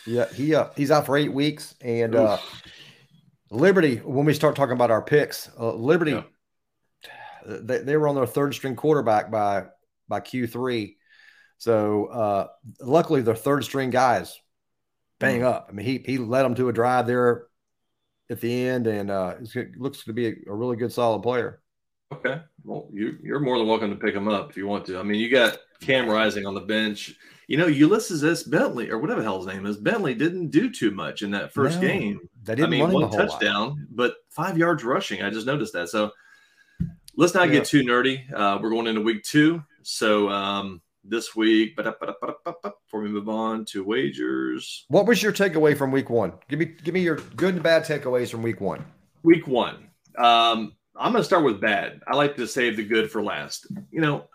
Yeah, 0.05 0.31
he 0.31 0.53
uh, 0.53 0.67
he's 0.75 0.91
out 0.91 1.05
for 1.05 1.17
eight 1.17 1.33
weeks, 1.33 1.73
and 1.81 2.15
uh, 2.15 2.37
Liberty, 3.49 3.97
when 3.97 4.25
we 4.25 4.33
start 4.33 4.55
talking 4.55 4.73
about 4.73 4.91
our 4.91 5.01
picks, 5.01 5.49
uh, 5.59 5.73
Liberty, 5.73 6.11
yeah. 6.11 6.23
They, 7.47 7.77
they 7.79 7.97
were 7.97 8.07
on 8.07 8.15
their 8.15 8.25
third 8.25 8.53
string 8.53 8.75
quarterback 8.75 9.31
by 9.31 9.65
by 10.07 10.19
Q3. 10.19 10.95
So 11.57 12.05
uh, 12.07 12.47
luckily, 12.81 13.21
their 13.21 13.35
third 13.35 13.63
string 13.63 13.89
guys 13.89 14.39
bang 15.19 15.41
mm. 15.41 15.45
up. 15.45 15.67
I 15.69 15.73
mean, 15.73 15.85
he 15.85 16.03
he 16.05 16.17
led 16.17 16.43
them 16.43 16.55
to 16.55 16.69
a 16.69 16.73
drive 16.73 17.07
there 17.07 17.47
at 18.29 18.41
the 18.41 18.67
end, 18.67 18.87
and 18.87 19.11
uh, 19.11 19.35
it 19.53 19.77
looks 19.79 20.03
to 20.03 20.13
be 20.13 20.27
a, 20.27 20.33
a, 20.47 20.53
really 20.53 20.75
good, 20.75 20.91
solid 20.91 21.21
player. 21.21 21.61
Okay, 22.13 22.41
well, 22.63 22.87
you 22.91 23.17
you're 23.23 23.39
more 23.39 23.57
than 23.57 23.67
welcome 23.67 23.89
to 23.89 23.95
pick 23.95 24.15
him 24.15 24.27
up 24.27 24.49
if 24.49 24.57
you 24.57 24.67
want 24.67 24.85
to. 24.85 24.99
I 24.99 25.03
mean, 25.03 25.19
you 25.19 25.29
got 25.29 25.57
Cam 25.81 26.09
Rising 26.09 26.45
on 26.45 26.53
the 26.53 26.61
bench. 26.61 27.15
You 27.47 27.57
know, 27.57 27.67
Ulysses 27.67 28.23
S. 28.23 28.41
Bentley 28.41 28.89
or 28.89 28.97
whatever 28.97 29.21
the 29.21 29.25
hell 29.25 29.37
his 29.37 29.45
name 29.45 29.67
is, 29.67 29.77
Bentley 29.77 30.15
didn't 30.15 30.49
do 30.49 30.71
too 30.71 30.89
much 30.89 31.21
in 31.21 31.29
that 31.31 31.53
first 31.53 31.79
no, 31.79 31.87
game. 31.87 32.19
That 32.43 32.55
didn't 32.55 32.73
I 32.73 32.77
mean, 32.77 32.91
one 32.91 33.11
touchdown, 33.11 33.67
lot. 33.67 33.77
but 33.91 34.15
five 34.29 34.57
yards 34.57 34.83
rushing. 34.83 35.21
I 35.21 35.29
just 35.29 35.45
noticed 35.45 35.73
that. 35.73 35.89
So 35.89 36.11
let's 37.15 37.35
not 37.35 37.49
yeah. 37.49 37.55
get 37.55 37.65
too 37.65 37.83
nerdy. 37.83 38.31
Uh, 38.33 38.57
we're 38.59 38.71
going 38.71 38.87
into 38.87 39.01
week 39.01 39.23
two. 39.23 39.63
So 39.83 40.29
um, 40.29 40.81
this 41.07 41.35
week, 41.35 41.75
But 41.75 41.99
before 42.63 43.01
we 43.01 43.09
move 43.09 43.29
on 43.29 43.65
to 43.65 43.83
wagers, 43.83 44.85
what 44.87 45.05
was 45.05 45.21
your 45.21 45.33
takeaway 45.33 45.77
from 45.77 45.91
week 45.91 46.09
one? 46.09 46.33
Give 46.49 46.59
me 46.59 46.65
give 46.65 46.93
me 46.93 47.01
your 47.01 47.17
good 47.35 47.55
and 47.55 47.63
bad 47.63 47.85
takeaways 47.85 48.29
from 48.29 48.41
week 48.41 48.61
one. 48.61 48.83
Week 49.23 49.47
one. 49.47 49.89
Um, 50.17 50.73
I'm 50.95 51.11
going 51.11 51.21
to 51.21 51.25
start 51.25 51.43
with 51.43 51.59
bad. 51.59 52.01
I 52.07 52.15
like 52.15 52.35
to 52.37 52.47
save 52.47 52.77
the 52.77 52.83
good 52.83 53.11
for 53.11 53.21
last. 53.21 53.67
You 53.91 54.01
know, 54.01 54.27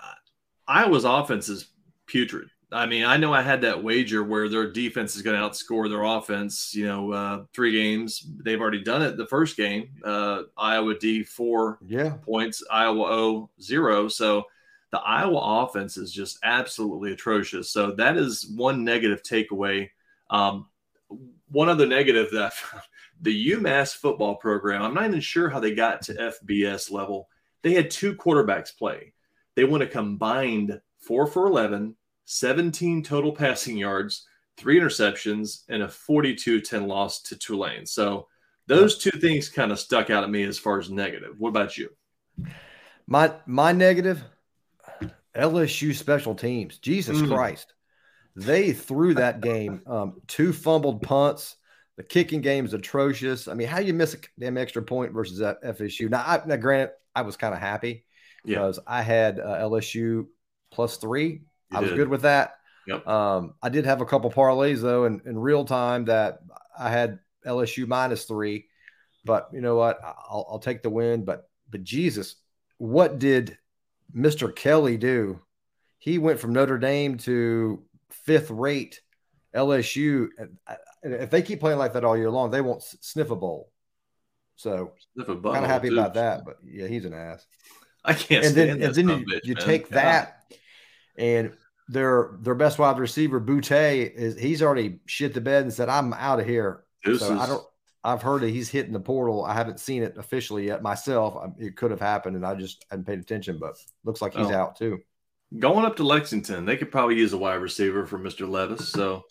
Iowa's 0.69 1.05
offense 1.05 1.49
is 1.49 1.69
putrid. 2.07 2.49
I 2.73 2.87
mean, 2.87 3.05
I 3.05 3.17
know 3.17 3.33
I 3.33 3.43
had 3.43 3.63
that 3.63 3.83
wager 3.83 4.23
where 4.23 4.49
their 4.49 4.71
defense 4.71 5.17
is 5.17 5.23
going 5.23 5.41
to 5.41 5.45
outscore 5.45 5.89
their 5.89 6.05
offense. 6.05 6.73
You 6.75 6.87
know, 6.87 7.13
uh, 7.13 7.45
three 7.53 7.73
games 7.73 8.25
they've 8.45 8.61
already 8.61 8.85
done 8.85 9.03
it. 9.03 9.17
The 9.17 9.27
first 9.27 9.57
game, 9.57 9.89
uh, 10.05 10.43
Iowa 10.57 10.97
D 10.97 11.25
four 11.25 11.79
yeah. 11.85 12.15
points, 12.23 12.63
Iowa 12.71 13.07
O 13.11 13.51
zero. 13.61 14.07
So 14.09 14.45
the 14.93 14.99
Iowa 14.99 15.65
offense 15.65 15.97
is 15.97 16.13
just 16.13 16.39
absolutely 16.43 17.13
atrocious. 17.13 17.71
So 17.71 17.93
that 17.93 18.17
is 18.17 18.53
one 18.57 18.85
negative 18.85 19.23
takeaway. 19.23 19.91
Um, 20.31 20.67
one 21.49 21.69
other 21.69 21.87
negative 21.87 22.31
that 22.33 22.55
the 23.21 23.53
UMass 23.53 23.95
football 23.95 24.37
program, 24.37 24.83
I'm 24.83 24.95
not 24.95 25.07
even 25.07 25.21
sure 25.21 25.49
how 25.49 25.61
they 25.61 25.75
got 25.75 26.03
to 26.03 26.33
FBS 26.45 26.91
level. 26.91 27.29
They 27.63 27.75
had 27.75 27.91
two 27.91 28.15
quarterbacks 28.15 28.77
play. 28.77 29.13
They 29.55 29.65
went 29.65 29.85
a 29.85 29.87
combined 29.87 30.81
four 31.01 31.27
for 31.27 31.47
11, 31.47 31.97
17 32.25 33.03
total 33.03 33.33
passing 33.33 33.77
yards, 33.77 34.27
three 34.57 34.79
interceptions, 34.79 35.63
and 35.69 35.83
a 35.83 35.89
42 35.89 36.61
10 36.61 36.87
loss 36.87 37.23
to 37.23 37.37
Tulane. 37.37 37.87
So 37.87 38.29
those 38.67 38.99
two 38.99 39.11
things 39.19 39.49
kind 39.49 39.73
of 39.73 39.81
stuck 39.81 40.11
out 40.11 40.25
at 40.25 40.31
me 40.31 40.45
as 40.45 40.59
far 40.59 40.79
as 40.79 40.91
negative. 40.91 41.35
What 41.39 41.49
about 41.49 41.77
you? 41.77 41.91
My 43.07 43.33
my 43.45 43.73
negative 43.73 44.23
LSU 45.41 45.95
special 45.95 46.35
teams. 46.35 46.79
Jesus 46.79 47.19
mm. 47.19 47.29
Christ. 47.29 47.73
They 48.37 48.73
threw 48.73 49.15
that 49.15 49.41
game. 49.41 49.83
Um, 49.87 50.21
two 50.27 50.53
fumbled 50.53 51.03
punts. 51.03 51.57
The 51.97 52.03
kicking 52.05 52.41
game 52.41 52.65
is 52.65 52.75
atrocious. 52.75 53.49
I 53.49 53.55
mean, 53.55 53.69
how 53.69 53.81
you 53.81 53.93
miss 53.93 54.15
a 54.15 54.19
damn 54.39 54.57
extra 54.57 54.83
point 54.83 55.13
versus 55.13 55.39
that 55.39 55.63
FSU? 55.63 56.09
Now, 56.09 56.25
I, 56.27 56.41
now 56.47 56.57
granted, 56.57 56.93
I 57.15 57.23
was 57.23 57.37
kind 57.37 57.53
of 57.53 57.61
happy 57.61 58.05
because 58.45 58.79
yeah. 58.79 58.93
I 58.93 59.03
had 59.03 59.41
uh, 59.41 59.59
LSU 59.59 60.27
plus 60.71 60.97
three. 60.97 61.43
You 61.71 61.77
I 61.77 61.81
was 61.81 61.91
did. 61.91 61.97
good 61.97 62.09
with 62.09 62.23
that. 62.23 62.55
Yep. 62.87 63.07
Um, 63.07 63.55
I 63.63 63.69
did 63.69 63.85
have 63.85 64.01
a 64.01 64.07
couple 64.07 64.31
parlays 64.31 64.81
though 64.81 65.05
in, 65.05 65.21
in 65.27 65.39
real 65.39 65.65
time 65.65 66.07
that 66.07 66.39
I 66.79 66.91
had 66.91 67.19
LSU 67.47 67.87
minus 67.87 68.25
three, 68.25 68.67
but 69.25 69.49
you 69.53 69.61
know 69.61 69.77
what? 69.77 70.01
I'll, 70.03 70.47
I'll 70.51 70.59
take 70.59 70.83
the 70.83 70.91
win. 70.91 71.25
But 71.25 71.49
but 71.71 71.85
Jesus, 71.85 72.37
what 72.79 73.19
did 73.19 73.59
Mr. 74.15 74.55
Kelly 74.55 74.97
do? 74.97 75.41
He 75.99 76.19
went 76.19 76.41
from 76.41 76.53
Notre 76.53 76.79
Dame 76.79 77.19
to 77.19 77.83
fifth 78.11 78.51
rate 78.51 79.01
LSU. 79.55 80.29
Uh, 80.67 80.75
if 81.03 81.31
they 81.31 81.43
keep 81.43 81.61
playing 81.61 81.79
like 81.79 81.93
that 81.93 82.05
all 82.05 82.17
year 82.17 82.31
long, 82.31 82.51
they 82.51 82.61
won't 82.61 82.83
sniff 82.83 83.31
a 83.31 83.37
bowl. 83.37 83.71
So 84.57 84.93
kind 85.17 85.47
of 85.47 85.65
happy 85.65 85.89
dude. 85.89 85.99
about 85.99 86.15
that. 86.15 86.45
But 86.45 86.57
yeah, 86.65 86.87
he's 86.87 87.05
an 87.05 87.15
ass. 87.15 87.47
I 88.05 88.15
can't. 88.15 88.45
And 88.45 88.55
then, 88.55 88.83
and 88.83 88.95
then 88.95 89.09
you, 89.09 89.17
bitch, 89.27 89.45
you 89.45 89.55
take 89.55 89.89
that, 89.91 90.55
and 91.17 91.53
their 91.89 92.37
their 92.41 92.55
best 92.55 92.79
wide 92.79 92.99
receiver 92.99 93.41
Boutte 93.41 94.13
is 94.15 94.39
he's 94.39 94.63
already 94.63 95.01
shit 95.07 95.35
the 95.35 95.41
bed 95.41 95.63
and 95.65 95.73
said 95.73 95.89
I'm 95.89 96.13
out 96.13 96.41
of 96.41 96.47
here. 96.47 96.85
This 97.05 97.21
so 97.21 97.39
I 97.39 97.47
don't. 97.47 97.65
I've 98.03 98.23
heard 98.23 98.43
that 98.43 98.51
he's 98.51 98.71
hitting 98.71 98.93
the 98.93 99.01
portal. 99.01 99.45
I 99.45 99.53
haven't 99.53 99.79
seen 99.79 100.03
it 100.03 100.17
officially 100.17 100.67
yet 100.67 100.83
myself. 100.83 101.53
It 101.59 101.77
could 101.77 101.91
have 101.91 102.01
happened, 102.01 102.37
and 102.37 102.47
I 102.47 102.55
just 102.55 102.87
hadn't 102.91 103.05
paid 103.05 103.19
attention. 103.19 103.59
But 103.59 103.77
looks 104.05 104.23
like 104.23 104.35
he's 104.35 104.47
oh. 104.47 104.55
out 104.55 104.77
too. 104.77 105.01
Going 105.59 105.85
up 105.85 105.97
to 105.97 106.05
Lexington, 106.05 106.65
they 106.65 106.77
could 106.77 106.91
probably 106.91 107.17
use 107.17 107.33
a 107.33 107.39
wide 107.39 107.55
receiver 107.55 108.07
for 108.07 108.19
Mr. 108.19 108.49
Levis. 108.49 108.89
So, 108.89 109.25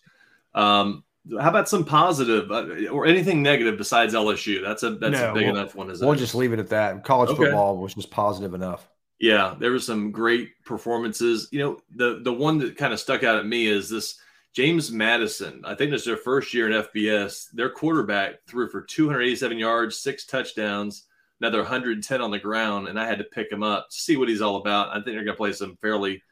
um, 0.53 1.03
how 1.39 1.49
about 1.49 1.69
some 1.69 1.85
positive 1.85 2.51
uh, 2.51 2.89
or 2.89 3.05
anything 3.05 3.41
negative 3.41 3.77
besides 3.77 4.13
LSU? 4.13 4.61
That's 4.61 4.83
a 4.83 4.91
that's 4.91 5.13
no, 5.13 5.31
a 5.31 5.33
big 5.33 5.47
we'll, 5.47 5.57
enough 5.57 5.75
one. 5.75 5.89
Is 5.89 6.01
we'll 6.01 6.15
just 6.15 6.35
leave 6.35 6.53
it 6.53 6.59
at 6.59 6.69
that. 6.69 7.03
College 7.03 7.29
okay. 7.29 7.45
football 7.45 7.77
was 7.77 7.95
just 7.95 8.11
positive 8.11 8.53
enough. 8.53 8.87
Yeah, 9.19 9.55
there 9.59 9.71
were 9.71 9.79
some 9.79 10.11
great 10.11 10.63
performances. 10.63 11.47
You 11.51 11.59
know, 11.59 11.79
the 11.95 12.21
the 12.23 12.33
one 12.33 12.59
that 12.59 12.77
kind 12.77 12.93
of 12.93 12.99
stuck 12.99 13.23
out 13.23 13.39
at 13.39 13.45
me 13.45 13.67
is 13.67 13.89
this 13.89 14.19
James 14.53 14.91
Madison, 14.91 15.61
I 15.63 15.75
think 15.75 15.93
it's 15.93 16.05
their 16.05 16.17
first 16.17 16.53
year 16.53 16.69
in 16.69 16.83
FBS. 16.83 17.51
Their 17.51 17.69
quarterback 17.69 18.43
threw 18.47 18.67
for 18.67 18.81
287 18.81 19.57
yards, 19.59 19.99
six 19.99 20.25
touchdowns, 20.25 21.05
another 21.39 21.59
110 21.59 22.21
on 22.21 22.31
the 22.31 22.39
ground, 22.39 22.87
and 22.87 22.99
I 22.99 23.05
had 23.05 23.19
to 23.19 23.25
pick 23.25 23.51
him 23.51 23.63
up 23.63 23.89
to 23.89 23.95
see 23.95 24.17
what 24.17 24.27
he's 24.27 24.41
all 24.41 24.57
about. 24.57 24.89
I 24.89 24.95
think 24.95 25.05
they're 25.05 25.23
going 25.23 25.27
to 25.27 25.33
play 25.33 25.53
some 25.53 25.77
fairly 25.81 26.23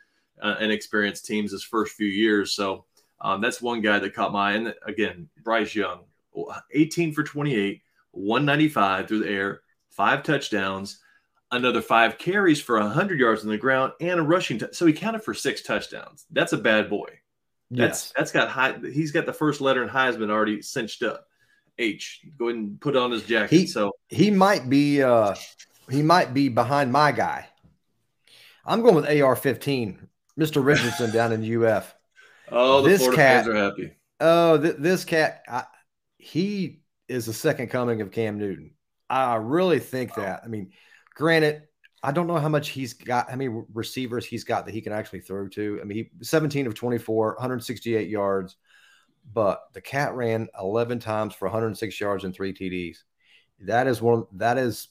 uh, 0.41 0.55
inexperienced 0.59 1.25
teams 1.25 1.51
his 1.51 1.63
first 1.63 1.93
few 1.93 2.07
years. 2.07 2.53
So 2.53 2.85
um, 3.21 3.39
that's 3.39 3.61
one 3.61 3.81
guy 3.81 3.99
that 3.99 4.15
caught 4.15 4.33
my 4.33 4.51
eye. 4.51 4.53
And 4.53 4.73
again, 4.85 5.29
Bryce 5.43 5.75
Young, 5.75 6.01
18 6.71 7.13
for 7.13 7.23
28, 7.23 7.81
195 8.11 9.07
through 9.07 9.19
the 9.19 9.29
air, 9.29 9.61
five 9.89 10.23
touchdowns, 10.23 10.99
another 11.51 11.81
five 11.81 12.17
carries 12.17 12.61
for 12.61 12.79
100 12.79 13.19
yards 13.19 13.43
on 13.43 13.49
the 13.49 13.57
ground, 13.57 13.93
and 14.01 14.19
a 14.19 14.23
rushing. 14.23 14.57
T- 14.57 14.67
so 14.71 14.85
he 14.85 14.93
counted 14.93 15.23
for 15.23 15.33
six 15.33 15.61
touchdowns. 15.61 16.25
That's 16.31 16.53
a 16.53 16.57
bad 16.57 16.89
boy. 16.89 17.19
That's 17.69 18.05
yes. 18.05 18.13
that's 18.15 18.31
got 18.31 18.49
high. 18.49 18.77
He's 18.79 19.11
got 19.11 19.25
the 19.25 19.33
first 19.33 19.59
letter 19.61 19.83
in 19.83 19.89
Heisman 19.89 20.29
already 20.29 20.61
cinched 20.61 21.03
up. 21.03 21.25
H. 21.79 22.21
Go 22.37 22.47
ahead 22.47 22.57
and 22.57 22.81
put 22.81 22.95
on 22.95 23.11
his 23.11 23.23
jacket. 23.23 23.55
He, 23.55 23.67
so 23.67 23.91
he 24.09 24.31
might 24.31 24.69
be 24.69 25.01
uh 25.03 25.35
he 25.89 26.01
might 26.01 26.33
be 26.33 26.49
behind 26.49 26.91
my 26.91 27.11
guy. 27.11 27.47
I'm 28.65 28.81
going 28.81 28.95
with 28.95 29.05
AR-15, 29.05 29.97
Mr. 30.37 30.63
Richardson 30.63 31.11
down 31.11 31.31
in 31.31 31.63
UF. 31.63 31.93
Oh, 32.49 32.81
this 32.81 33.01
Florida 33.01 33.17
cat, 33.17 33.35
fans 33.43 33.47
are 33.49 33.55
happy. 33.57 33.91
Oh, 34.21 34.57
th- 34.57 34.77
this 34.79 35.03
cat, 35.03 35.43
I, 35.49 35.65
he 36.17 36.79
is 37.09 37.25
the 37.25 37.33
second 37.33 37.67
coming 37.67 37.99
of 37.99 38.13
Cam 38.13 38.37
Newton. 38.37 38.71
I 39.09 39.35
really 39.35 39.79
think 39.79 40.15
that. 40.15 40.43
I 40.45 40.47
mean, 40.47 40.71
granted, 41.13 41.66
I 42.03 42.11
don't 42.11 42.27
know 42.27 42.37
how 42.37 42.49
much 42.49 42.69
he's 42.69 42.93
got, 42.93 43.29
how 43.29 43.35
many 43.35 43.63
receivers 43.73 44.25
he's 44.25 44.43
got 44.43 44.65
that 44.65 44.73
he 44.73 44.81
can 44.81 44.93
actually 44.93 45.21
throw 45.21 45.47
to. 45.49 45.79
I 45.81 45.83
mean, 45.83 45.97
he 45.97 46.25
17 46.25 46.67
of 46.67 46.75
24, 46.75 47.33
168 47.33 48.07
yards, 48.07 48.55
but 49.33 49.63
the 49.73 49.81
cat 49.81 50.13
ran 50.13 50.47
11 50.59 50.99
times 50.99 51.33
for 51.33 51.45
106 51.47 51.99
yards 51.99 52.23
and 52.23 52.33
three 52.33 52.53
TDs. 52.53 52.97
That 53.61 53.87
is 53.87 54.01
one, 54.01 54.25
that 54.33 54.57
is, 54.57 54.89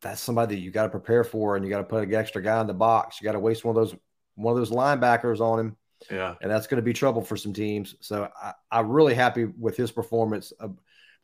that's 0.00 0.20
somebody 0.20 0.54
that 0.54 0.60
you 0.60 0.70
got 0.70 0.84
to 0.84 0.88
prepare 0.88 1.24
for 1.24 1.56
and 1.56 1.64
you 1.64 1.70
got 1.70 1.78
to 1.78 1.84
put 1.84 2.04
an 2.04 2.14
extra 2.14 2.42
guy 2.42 2.60
in 2.60 2.66
the 2.68 2.74
box. 2.74 3.20
You 3.20 3.24
got 3.24 3.32
to 3.32 3.40
waste 3.40 3.64
one 3.64 3.76
of 3.76 3.82
those, 3.82 3.98
one 4.36 4.52
of 4.52 4.58
those 4.58 4.70
linebackers 4.70 5.40
on 5.40 5.58
him. 5.58 5.76
Yeah. 6.10 6.36
And 6.40 6.50
that's 6.50 6.66
going 6.66 6.76
to 6.76 6.82
be 6.82 6.92
trouble 6.92 7.22
for 7.22 7.36
some 7.36 7.52
teams. 7.52 7.96
So 8.00 8.28
I, 8.40 8.52
I'm 8.70 8.88
really 8.88 9.14
happy 9.14 9.44
with 9.44 9.76
his 9.76 9.90
performance. 9.90 10.52
Uh, 10.58 10.68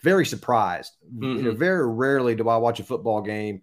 very 0.02 0.26
surprised. 0.26 0.96
Mm-hmm. 1.06 1.24
You 1.24 1.42
know, 1.42 1.50
mm-hmm. 1.50 1.58
very 1.58 1.88
rarely 1.88 2.34
do 2.34 2.48
I 2.48 2.56
watch 2.56 2.80
a 2.80 2.84
football 2.84 3.22
game 3.22 3.62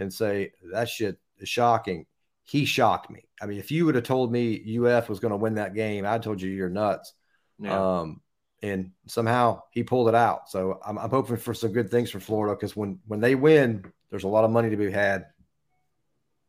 and 0.00 0.12
say 0.12 0.52
that 0.72 0.88
shit 0.88 1.18
is 1.38 1.48
shocking. 1.48 2.06
He 2.44 2.64
shocked 2.64 3.10
me. 3.10 3.28
I 3.40 3.46
mean, 3.46 3.58
if 3.58 3.70
you 3.70 3.86
would 3.86 3.94
have 3.94 4.04
told 4.04 4.32
me 4.32 4.78
UF 4.78 5.08
was 5.08 5.20
going 5.20 5.30
to 5.30 5.36
win 5.36 5.54
that 5.54 5.74
game, 5.74 6.04
I 6.04 6.18
told 6.18 6.42
you 6.42 6.50
you're 6.50 6.68
nuts. 6.68 7.12
Yeah. 7.58 8.00
Um, 8.00 8.20
and 8.62 8.90
somehow 9.06 9.62
he 9.70 9.82
pulled 9.82 10.08
it 10.08 10.14
out. 10.14 10.50
So 10.50 10.80
I'm, 10.84 10.98
I'm 10.98 11.10
hoping 11.10 11.36
for 11.36 11.54
some 11.54 11.72
good 11.72 11.90
things 11.90 12.10
for 12.10 12.20
Florida 12.20 12.54
because 12.54 12.76
when 12.76 12.98
when 13.06 13.20
they 13.20 13.34
win, 13.34 13.84
there's 14.10 14.24
a 14.24 14.28
lot 14.28 14.44
of 14.44 14.50
money 14.50 14.70
to 14.70 14.76
be 14.76 14.90
had. 14.90 15.26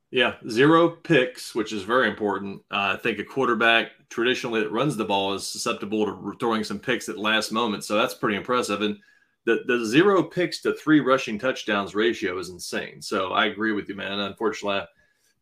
Yeah, 0.10 0.36
zero 0.49 0.89
picks, 0.89 1.56
which 1.56 1.72
is 1.72 1.84
very 1.84 2.10
important. 2.10 2.64
Uh, 2.70 2.95
I 2.95 2.97
think 2.97 3.20
a 3.20 3.24
quarterback 3.24 3.91
traditionally 4.10 4.60
that 4.62 4.72
runs 4.72 4.97
the 4.97 5.06
ball 5.06 5.34
is 5.34 5.47
susceptible 5.47 6.06
to 6.06 6.38
throwing 6.38 6.66
some 6.66 6.80
picks 6.80 7.08
at 7.08 7.18
last 7.18 7.54
moment. 7.54 7.86
So 7.86 7.95
that's 7.95 8.14
pretty 8.14 8.36
impressive. 8.36 8.82
And 8.82 8.97
the 9.46 9.62
the 9.66 9.86
zero 9.86 10.24
picks 10.24 10.62
to 10.62 10.74
three 10.74 11.00
rushing 11.00 11.39
touchdowns 11.39 11.96
ratio 11.96 12.38
is 12.38 12.50
insane. 12.50 13.02
So 13.02 13.32
I 13.32 13.46
agree 13.46 13.72
with 13.72 13.89
you, 13.89 13.96
man. 13.96 14.20
Unfortunately, 14.20 14.86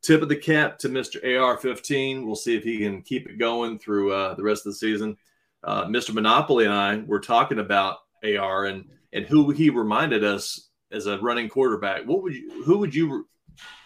tip 0.02 0.22
of 0.22 0.30
the 0.30 0.36
cap 0.36 0.80
to 0.80 0.89
Mr. 0.89 1.24
AR15. 1.24 2.26
We'll 2.26 2.36
see 2.36 2.56
if 2.56 2.64
he 2.64 2.80
can 2.80 3.02
keep 3.02 3.30
it 3.30 3.38
going 3.38 3.80
through 3.80 4.14
uh, 4.14 4.36
the 4.36 4.43
rest 4.43 4.66
of 4.66 4.74
the 4.74 4.78
season. 4.78 5.18
Uh, 5.64 5.86
Mr. 5.86 6.14
Monopoly 6.14 6.66
and 6.66 6.74
I 6.74 6.97
were 6.97 7.20
talking 7.20 7.60
about 7.60 7.97
AR 8.24 8.66
and 8.66 8.86
and 9.12 9.26
who 9.26 9.52
he 9.52 9.70
reminded 9.70 10.24
us 10.24 10.70
as 10.91 11.06
a 11.06 11.18
running 11.20 11.50
quarterback. 11.50 12.06
What 12.06 12.24
would 12.24 12.34
you 12.34 12.64
who 12.64 12.78
would 12.78 12.95
you 12.95 13.28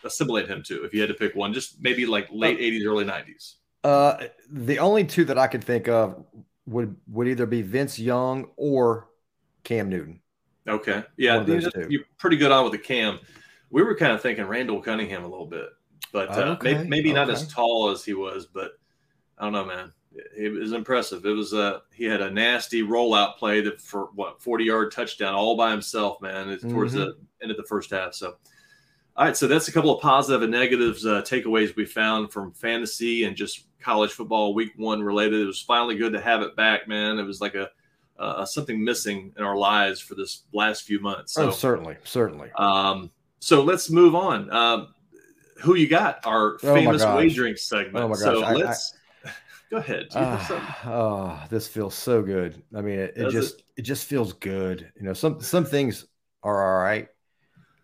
assimilate 0.04 0.48
him 0.48 0.62
to 0.68 0.84
if 0.84 0.94
you 0.94 1.02
had 1.02 1.10
to 1.10 1.16
pick 1.16 1.36
one? 1.36 1.54
Just 1.54 1.82
maybe 1.82 2.06
like 2.06 2.28
late 2.32 2.60
'80s, 2.60 2.86
early 2.86 3.06
'90s. 3.06 3.56
Uh, 3.84 4.28
the 4.50 4.80
only 4.80 5.04
two 5.04 5.26
that 5.26 5.38
I 5.38 5.48
could 5.48 5.64
think 5.64 5.88
of 5.88 6.24
would 6.68 6.96
would 7.08 7.28
either 7.28 7.46
be 7.46 7.62
Vince 7.62 7.98
Young 7.98 8.50
or 8.56 9.08
Cam 9.64 9.90
Newton. 9.90 10.20
Okay, 10.68 11.04
yeah, 11.18 11.44
you're 11.90 12.04
pretty 12.18 12.38
good 12.38 12.52
on 12.52 12.64
with 12.64 12.72
the 12.72 12.80
Cam. 12.80 13.20
We 13.70 13.84
were 13.84 13.96
kind 13.96 14.14
of 14.14 14.22
thinking 14.22 14.46
Randall 14.46 14.82
Cunningham 14.82 15.24
a 15.24 15.28
little 15.28 15.46
bit, 15.46 15.68
but 16.14 16.30
uh, 16.30 16.42
okay. 16.52 16.74
maybe, 16.74 16.90
maybe 16.90 17.10
okay. 17.10 17.20
not 17.20 17.30
as 17.30 17.48
tall 17.48 17.90
as 17.90 18.06
he 18.06 18.14
was. 18.14 18.46
But 18.46 18.72
I 19.38 19.44
don't 19.44 19.54
know, 19.54 19.66
man. 19.66 19.92
It, 20.14 20.46
it 20.46 20.50
was 20.52 20.72
impressive. 20.72 21.26
It 21.26 21.32
was 21.32 21.54
a 21.54 21.82
he 21.94 22.06
had 22.06 22.22
a 22.22 22.32
nasty 22.32 22.82
rollout 22.82 23.38
play 23.38 23.60
that 23.62 23.82
for 23.82 24.10
what 24.16 24.42
40 24.42 24.64
yard 24.64 24.92
touchdown 24.92 25.34
all 25.34 25.58
by 25.58 25.72
himself, 25.72 26.22
man. 26.22 26.50
It's 26.50 26.64
towards 26.64 26.94
mm-hmm. 26.94 27.02
the 27.02 27.18
end 27.42 27.52
of 27.52 27.58
the 27.58 27.64
first 27.64 27.92
half. 27.92 28.14
So 28.14 28.38
all 29.16 29.26
right, 29.26 29.38
so 29.38 29.48
that's 29.48 29.68
a 29.68 29.72
couple 29.72 29.94
of 29.94 30.02
positive 30.02 30.42
and 30.42 30.52
negatives 30.52 31.06
uh, 31.06 31.22
takeaways 31.22 31.76
we 31.76 31.86
found 31.86 32.32
from 32.32 32.52
fantasy 32.52 33.26
and 33.26 33.36
just 33.36 33.68
college 33.80 34.12
football 34.12 34.56
week 34.56 34.72
one 34.76 35.04
related. 35.04 35.42
It 35.42 35.46
was 35.46 35.62
finally 35.62 35.96
good 35.96 36.14
to 36.14 36.22
have 36.22 36.42
it 36.42 36.56
back, 36.56 36.88
man. 36.88 37.20
It 37.20 37.24
was 37.24 37.40
like 37.40 37.54
a 37.54 37.70
uh, 38.18 38.46
something 38.46 38.84
missing 38.84 39.34
in 39.38 39.44
our 39.44 39.56
lives 39.56 40.00
for 40.00 40.16
this 40.16 40.44
last 40.54 40.84
few 40.84 41.00
months. 41.00 41.34
So, 41.34 41.48
oh, 41.48 41.52
certainly, 41.52 41.98
certainly. 42.04 42.52
Um, 42.58 43.12
so 43.40 43.64
let's 43.64 43.90
move 43.90 44.16
on. 44.16 44.52
Um, 44.52 44.94
who 45.62 45.76
you 45.76 45.88
got? 45.88 46.26
Our 46.26 46.56
oh 46.56 46.74
famous 46.74 47.04
wagering 47.04 47.56
segment. 47.56 48.04
Oh 48.04 48.08
my 48.08 48.16
gosh! 48.16 48.24
So 48.24 48.44
I, 48.44 48.54
let's 48.54 48.94
I, 49.26 49.30
go 49.70 49.78
ahead. 49.78 50.08
Uh, 50.14 50.60
oh, 50.86 51.44
this 51.50 51.68
feels 51.68 51.96
so 51.96 52.22
good. 52.22 52.62
I 52.76 52.82
mean, 52.82 53.00
it, 53.00 53.14
it 53.16 53.32
just 53.32 53.60
it? 53.60 53.66
it? 53.78 53.82
just 53.84 54.06
feels 54.06 54.34
good. 54.34 54.92
You 54.96 55.04
know, 55.04 55.14
some 55.14 55.42
some 55.42 55.66
things 55.66 56.06
are 56.44 56.78
all 56.78 56.84
right. 56.84 57.08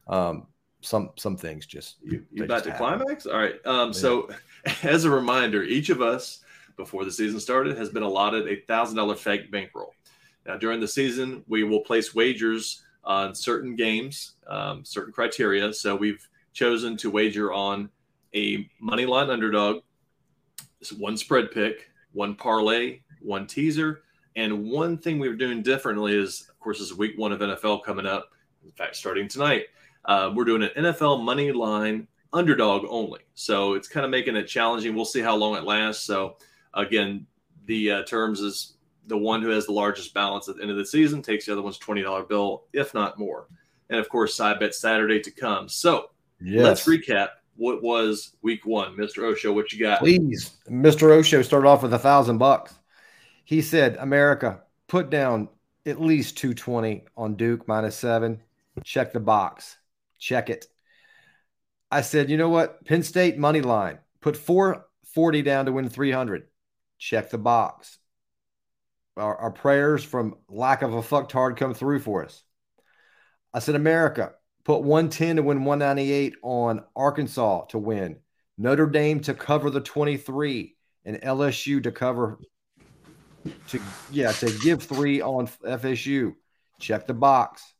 Um, 0.07 0.47
some 0.81 1.09
some 1.15 1.35
things 1.35 1.65
just 1.65 1.97
you, 2.03 2.25
you 2.31 2.43
about 2.43 2.63
to 2.63 2.71
climax 2.77 3.25
all 3.25 3.37
right 3.37 3.55
um 3.65 3.87
yeah. 3.87 3.91
so 3.91 4.29
as 4.83 5.03
a 5.03 5.09
reminder 5.09 5.63
each 5.63 5.89
of 5.89 6.01
us 6.01 6.41
before 6.77 7.03
the 7.03 7.11
season 7.11 7.39
started 7.39 7.77
has 7.77 7.89
been 7.89 8.03
allotted 8.03 8.47
a 8.47 8.61
thousand 8.65 8.95
dollar 8.95 9.15
fake 9.15 9.51
bankroll 9.51 9.93
now 10.45 10.57
during 10.57 10.79
the 10.79 10.87
season 10.87 11.43
we 11.47 11.63
will 11.63 11.81
place 11.81 12.13
wagers 12.13 12.83
on 13.03 13.33
certain 13.33 13.75
games 13.75 14.33
um, 14.47 14.83
certain 14.83 15.13
criteria 15.13 15.73
so 15.73 15.95
we've 15.95 16.27
chosen 16.53 16.97
to 16.97 17.09
wager 17.09 17.53
on 17.53 17.89
a 18.35 18.69
money 18.79 19.05
line 19.05 19.29
underdog 19.29 19.81
one 20.97 21.17
spread 21.17 21.51
pick 21.51 21.89
one 22.13 22.35
parlay 22.35 22.99
one 23.21 23.45
teaser 23.45 24.01
and 24.35 24.63
one 24.69 24.97
thing 24.97 25.19
we 25.19 25.27
are 25.27 25.35
doing 25.35 25.61
differently 25.61 26.15
is 26.15 26.47
of 26.49 26.59
course 26.59 26.79
is 26.79 26.93
week 26.93 27.17
one 27.17 27.31
of 27.31 27.39
nfl 27.39 27.83
coming 27.83 28.05
up 28.05 28.29
in 28.63 28.71
fact 28.71 28.95
starting 28.95 29.27
tonight 29.27 29.65
uh, 30.05 30.31
we're 30.33 30.45
doing 30.45 30.63
an 30.63 30.69
NFL 30.75 31.23
money 31.23 31.51
line 31.51 32.07
underdog 32.33 32.85
only. 32.89 33.21
So 33.33 33.73
it's 33.73 33.87
kind 33.87 34.05
of 34.05 34.11
making 34.11 34.35
it 34.35 34.45
challenging. 34.45 34.95
We'll 34.95 35.05
see 35.05 35.21
how 35.21 35.35
long 35.35 35.55
it 35.55 35.63
lasts. 35.63 36.03
So 36.03 36.37
again, 36.73 37.25
the 37.65 37.91
uh, 37.91 38.03
terms 38.03 38.39
is 38.39 38.73
the 39.09 39.17
one 39.17 39.41
who 39.41 39.49
has 39.49 39.65
the 39.65 39.73
largest 39.73 40.13
balance 40.13 40.47
at 40.47 40.55
the 40.55 40.61
end 40.61 40.71
of 40.71 40.77
the 40.77 40.85
season 40.85 41.21
takes 41.21 41.45
the 41.45 41.51
other 41.51 41.61
one's 41.61 41.79
$20 41.79 42.29
bill, 42.29 42.63
if 42.71 42.93
not 42.93 43.19
more. 43.19 43.47
And 43.89 43.99
of 43.99 44.07
course, 44.07 44.35
side 44.35 44.59
bet 44.59 44.75
Saturday 44.75 45.19
to 45.19 45.31
come. 45.31 45.67
So 45.67 46.11
yes. 46.39 46.63
let's 46.63 46.85
recap 46.85 47.29
what 47.57 47.81
was 47.83 48.35
week 48.41 48.65
one. 48.65 48.95
Mr. 48.95 49.23
Osho, 49.23 49.51
what 49.51 49.73
you 49.73 49.79
got? 49.79 49.99
Please. 49.99 50.57
Mr. 50.69 51.11
Osho 51.11 51.41
started 51.41 51.67
off 51.67 51.83
with 51.83 51.93
a 51.93 51.99
thousand 51.99 52.37
bucks. 52.37 52.73
He 53.43 53.61
said, 53.61 53.97
America, 53.99 54.61
put 54.87 55.09
down 55.09 55.49
at 55.85 55.99
least 55.99 56.37
220 56.37 57.05
on 57.17 57.35
Duke 57.35 57.67
minus 57.67 57.95
seven. 57.95 58.41
Check 58.83 59.11
the 59.11 59.19
box. 59.19 59.77
Check 60.19 60.49
it. 60.49 60.67
I 61.91 62.01
said, 62.01 62.29
you 62.29 62.37
know 62.37 62.49
what? 62.49 62.85
Penn 62.85 63.01
State 63.01 63.37
money 63.37 63.61
line. 63.61 63.97
Put 64.21 64.37
440 64.37 65.41
down 65.41 65.65
to 65.65 65.71
win 65.71 65.89
300. 65.89 66.47
Check 66.99 67.29
the 67.29 67.37
box. 67.37 67.98
Our, 69.19 69.35
our 69.35 69.51
prayers 69.51 70.03
from 70.03 70.35
lack 70.47 70.81
of 70.81 70.93
a 70.93 71.01
fucktard 71.01 71.57
come 71.57 71.73
through 71.73 71.99
for 71.99 72.25
us. 72.25 72.43
I 73.53 73.59
said, 73.59 73.75
America, 73.75 74.33
put 74.63 74.81
110 74.81 75.37
to 75.37 75.43
win 75.43 75.65
198 75.65 76.35
on 76.43 76.83
Arkansas 76.95 77.65
to 77.65 77.77
win. 77.77 78.17
Notre 78.57 78.87
Dame 78.87 79.19
to 79.21 79.33
cover 79.33 79.69
the 79.69 79.81
23 79.81 80.75
and 81.05 81.17
LSU 81.21 81.81
to 81.83 81.91
cover 81.91 82.39
to 83.69 83.79
yeah 84.11 84.31
to 84.33 84.51
give 84.61 84.83
three 84.83 85.21
on 85.21 85.47
FSU. 85.47 86.35
Check 86.79 87.07
the 87.07 87.13
box. 87.13 87.73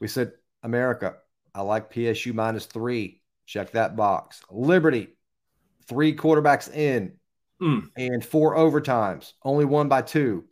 We 0.00 0.08
said 0.08 0.32
America 0.62 1.14
I 1.54 1.62
like 1.62 1.92
PSU 1.92 2.34
minus 2.34 2.66
three. 2.66 3.20
Check 3.46 3.72
that 3.72 3.96
box. 3.96 4.42
Liberty, 4.50 5.08
three 5.86 6.16
quarterbacks 6.16 6.72
in 6.72 7.12
mm. 7.60 7.90
and 7.96 8.24
four 8.24 8.56
overtimes, 8.56 9.32
only 9.44 9.64
one 9.64 9.88
by 9.88 10.02
two. 10.02 10.44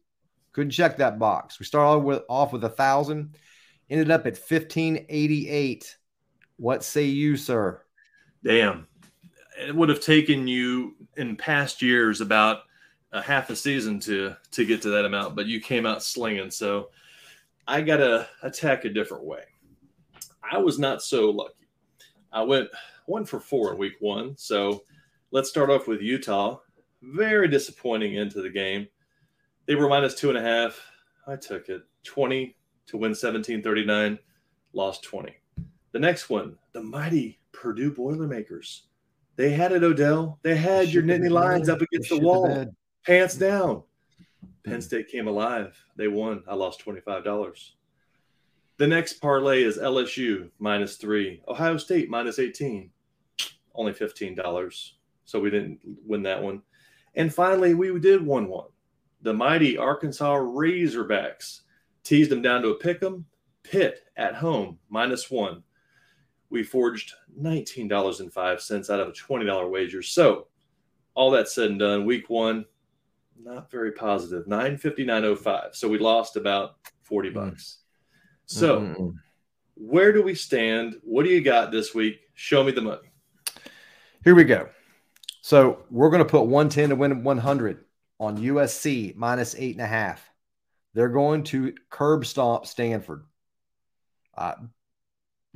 Couldn't 0.52 0.70
check 0.70 0.96
that 0.96 1.18
box. 1.18 1.58
We 1.58 1.66
started 1.66 2.00
with, 2.00 2.22
off 2.28 2.52
with 2.52 2.64
a 2.64 2.68
thousand, 2.68 3.36
ended 3.88 4.10
up 4.10 4.22
at 4.22 4.36
1588. 4.36 5.96
What 6.56 6.84
say 6.84 7.04
you, 7.04 7.36
sir? 7.36 7.82
Damn. 8.44 8.86
It 9.58 9.74
would 9.74 9.88
have 9.88 10.00
taken 10.00 10.48
you 10.48 10.96
in 11.16 11.36
past 11.36 11.82
years 11.82 12.20
about 12.20 12.60
a 13.12 13.20
half 13.20 13.50
a 13.50 13.56
season 13.56 13.98
to 14.00 14.36
to 14.52 14.64
get 14.64 14.82
to 14.82 14.90
that 14.90 15.04
amount, 15.04 15.34
but 15.34 15.46
you 15.46 15.60
came 15.60 15.84
out 15.84 16.02
slinging. 16.02 16.50
So 16.50 16.90
I 17.66 17.82
got 17.82 17.98
to 17.98 18.28
attack 18.42 18.84
a 18.84 18.88
different 18.88 19.24
way. 19.24 19.42
I 20.42 20.58
was 20.58 20.78
not 20.78 21.02
so 21.02 21.30
lucky. 21.30 21.68
I 22.32 22.42
went 22.42 22.68
one 23.06 23.24
for 23.24 23.40
four 23.40 23.72
in 23.72 23.78
week 23.78 23.94
one. 24.00 24.36
So 24.36 24.84
let's 25.30 25.48
start 25.48 25.70
off 25.70 25.88
with 25.88 26.00
Utah. 26.00 26.58
Very 27.02 27.48
disappointing 27.48 28.14
into 28.14 28.42
the 28.42 28.50
game. 28.50 28.88
They 29.70 29.76
were 29.76 29.88
minus 29.88 30.16
two 30.16 30.30
and 30.30 30.36
a 30.36 30.42
half. 30.42 30.84
I 31.28 31.36
took 31.36 31.68
it 31.68 31.84
20 32.02 32.56
to 32.88 32.96
win 32.96 33.14
17 33.14 33.62
39, 33.62 34.18
lost 34.72 35.04
20. 35.04 35.32
The 35.92 35.98
next 36.00 36.28
one, 36.28 36.56
the 36.72 36.82
mighty 36.82 37.38
Purdue 37.52 37.92
Boilermakers. 37.92 38.88
They 39.36 39.50
had 39.50 39.70
it, 39.70 39.84
Odell. 39.84 40.40
They 40.42 40.56
had 40.56 40.88
your 40.88 41.04
Nittany 41.04 41.30
Lions 41.30 41.68
up 41.68 41.80
against 41.82 42.08
the 42.08 42.18
wall, 42.18 42.66
pants 43.06 43.36
down. 43.36 43.84
Penn 44.64 44.82
State 44.82 45.06
came 45.06 45.28
alive. 45.28 45.80
They 45.94 46.08
won. 46.08 46.42
I 46.48 46.56
lost 46.56 46.84
$25. 46.84 47.70
The 48.76 48.88
next 48.88 49.20
parlay 49.20 49.62
is 49.62 49.78
LSU 49.78 50.50
minus 50.58 50.96
three, 50.96 51.42
Ohio 51.46 51.76
State 51.76 52.10
minus 52.10 52.40
18, 52.40 52.90
only 53.76 53.92
$15. 53.92 54.90
So 55.26 55.38
we 55.38 55.48
didn't 55.48 55.78
win 56.04 56.24
that 56.24 56.42
one. 56.42 56.62
And 57.14 57.32
finally, 57.32 57.74
we 57.74 57.96
did 58.00 58.26
1 58.26 58.48
1. 58.48 58.64
The 59.22 59.34
mighty 59.34 59.76
Arkansas 59.76 60.34
Razorbacks 60.36 61.60
teased 62.02 62.30
them 62.30 62.42
down 62.42 62.62
to 62.62 62.70
a 62.70 62.78
pick 62.78 63.02
'em. 63.02 63.26
Pitt 63.62 64.00
at 64.16 64.34
home 64.34 64.78
minus 64.88 65.30
one. 65.30 65.62
We 66.48 66.62
forged 66.62 67.14
$19.05 67.38 68.90
out 68.90 69.00
of 69.00 69.08
a 69.08 69.12
$20 69.12 69.70
wager. 69.70 70.02
So, 70.02 70.48
all 71.14 71.30
that 71.32 71.48
said 71.48 71.70
and 71.70 71.78
done, 71.78 72.04
week 72.04 72.30
one, 72.30 72.64
not 73.42 73.70
very 73.70 73.92
positive, 73.92 74.44
positive. 74.44 74.48
Nine 74.48 74.76
fifty-nine 74.78 75.24
oh 75.24 75.36
five. 75.36 75.74
So 75.74 75.88
we 75.88 75.98
lost 75.98 76.36
about 76.36 76.76
40 77.02 77.28
hmm. 77.28 77.34
bucks. 77.34 77.78
So, 78.46 78.80
mm-hmm. 78.80 79.08
where 79.74 80.12
do 80.12 80.22
we 80.22 80.34
stand? 80.34 80.96
What 81.02 81.24
do 81.24 81.30
you 81.30 81.40
got 81.40 81.70
this 81.70 81.94
week? 81.94 82.20
Show 82.34 82.64
me 82.64 82.72
the 82.72 82.80
money. 82.80 83.08
Here 84.24 84.34
we 84.34 84.44
go. 84.44 84.68
So, 85.42 85.84
we're 85.90 86.10
going 86.10 86.22
to 86.22 86.28
put 86.28 86.42
110 86.42 86.88
to 86.88 86.96
win 86.96 87.22
100 87.22 87.84
on 88.20 88.36
USC 88.36 89.16
minus 89.16 89.56
eight 89.58 89.74
and 89.74 89.84
a 89.84 89.88
half. 89.88 90.30
They're 90.94 91.08
going 91.08 91.42
to 91.44 91.74
curb 91.88 92.26
stomp 92.26 92.66
Stanford. 92.66 93.24
Uh, 94.36 94.54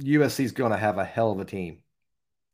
USC 0.00 0.44
is 0.44 0.52
going 0.52 0.72
to 0.72 0.78
have 0.78 0.98
a 0.98 1.04
hell 1.04 1.30
of 1.30 1.38
a 1.38 1.44
team, 1.44 1.78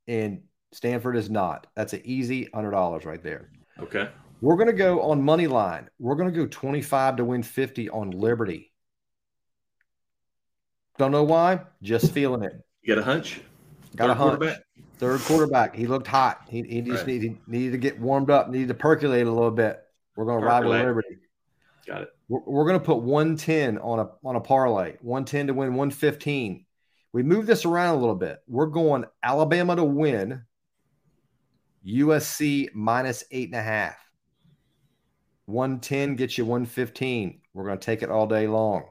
and 0.07 0.43
Stanford 0.73 1.17
is 1.17 1.31
not. 1.31 1.69
That's 1.75 1.93
an 1.93 2.03
easy 2.05 2.49
hundred 2.53 2.73
dollars 2.73 3.05
right 3.07 3.23
there. 3.23 3.51
Okay. 3.79 4.09
We're 4.43 4.57
going 4.57 4.69
to 4.69 4.73
go 4.73 5.03
on 5.03 5.23
money 5.23 5.47
line. 5.47 5.89
We're 5.99 6.15
going 6.15 6.33
to 6.33 6.37
go 6.37 6.47
25 6.47 7.17
to 7.17 7.25
win 7.25 7.43
50 7.43 7.91
on 7.91 8.11
Liberty. 8.11 8.73
Don't 10.97 11.13
know 11.13 11.25
why. 11.25 11.61
Just 11.83 12.13
feeling 12.13 12.43
it. 12.43 12.53
You 12.83 12.95
got 12.95 13.03
a 13.03 13.05
hunch? 13.05 13.43
Got 13.97 14.07
Third 14.07 14.11
a 14.11 14.15
hunch. 14.15 14.39
Quarterback? 14.39 14.63
Third 14.99 15.21
quarterback. 15.21 15.77
He 15.77 15.87
looked 15.87 16.07
hot. 16.07 16.43
He, 16.49 16.63
he 16.63 16.81
just 16.81 17.01
right. 17.01 17.07
needed, 17.07 17.39
needed 17.47 17.73
to 17.73 17.79
get 17.79 18.01
warmed 18.01 18.31
up, 18.31 18.49
needed 18.49 18.69
to 18.69 18.75
percolate 18.75 19.27
a 19.27 19.31
little 19.31 19.51
bit. 19.51 19.79
We're 20.21 20.27
going 20.27 20.43
to 20.43 20.47
ride 20.47 20.67
with 20.67 20.79
Liberty. 20.79 21.17
Got 21.87 22.03
it. 22.03 22.09
We're, 22.29 22.41
we're 22.41 22.67
going 22.67 22.79
to 22.79 22.85
put 22.85 22.99
110 22.99 23.79
on 23.79 24.01
a 24.01 24.11
on 24.23 24.37
a 24.37 24.41
parlay. 24.41 24.97
110 25.01 25.47
to 25.47 25.55
win 25.55 25.71
115. 25.71 26.67
We 27.15 27.23
move 27.23 27.47
this 27.47 27.65
around 27.65 27.95
a 27.95 27.99
little 28.01 28.15
bit. 28.15 28.41
We're 28.47 28.67
going 28.67 29.07
Alabama 29.23 29.77
to 29.77 29.85
win. 29.85 30.43
USC 31.87 32.69
minus 32.75 33.25
eight 33.31 33.49
and 33.49 33.59
a 33.59 33.63
half. 33.63 33.97
110 35.47 36.17
gets 36.17 36.37
you 36.37 36.45
115. 36.45 37.41
We're 37.55 37.65
going 37.65 37.79
to 37.79 37.87
take 37.87 38.03
it 38.03 38.11
all 38.11 38.27
day 38.27 38.47
long. 38.47 38.91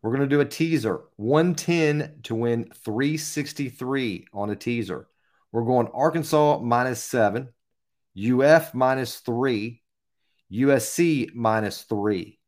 We're 0.00 0.16
going 0.16 0.26
to 0.26 0.34
do 0.34 0.40
a 0.40 0.46
teaser 0.46 1.02
110 1.16 2.20
to 2.22 2.34
win 2.34 2.70
363 2.74 4.28
on 4.32 4.48
a 4.48 4.56
teaser. 4.56 5.08
We're 5.52 5.64
going 5.64 5.88
Arkansas 5.92 6.60
minus 6.60 7.02
seven, 7.02 7.50
UF 8.16 8.72
minus 8.72 9.18
three, 9.18 9.79
USC 10.52 11.34
minus 11.34 11.82
three. 11.82 12.38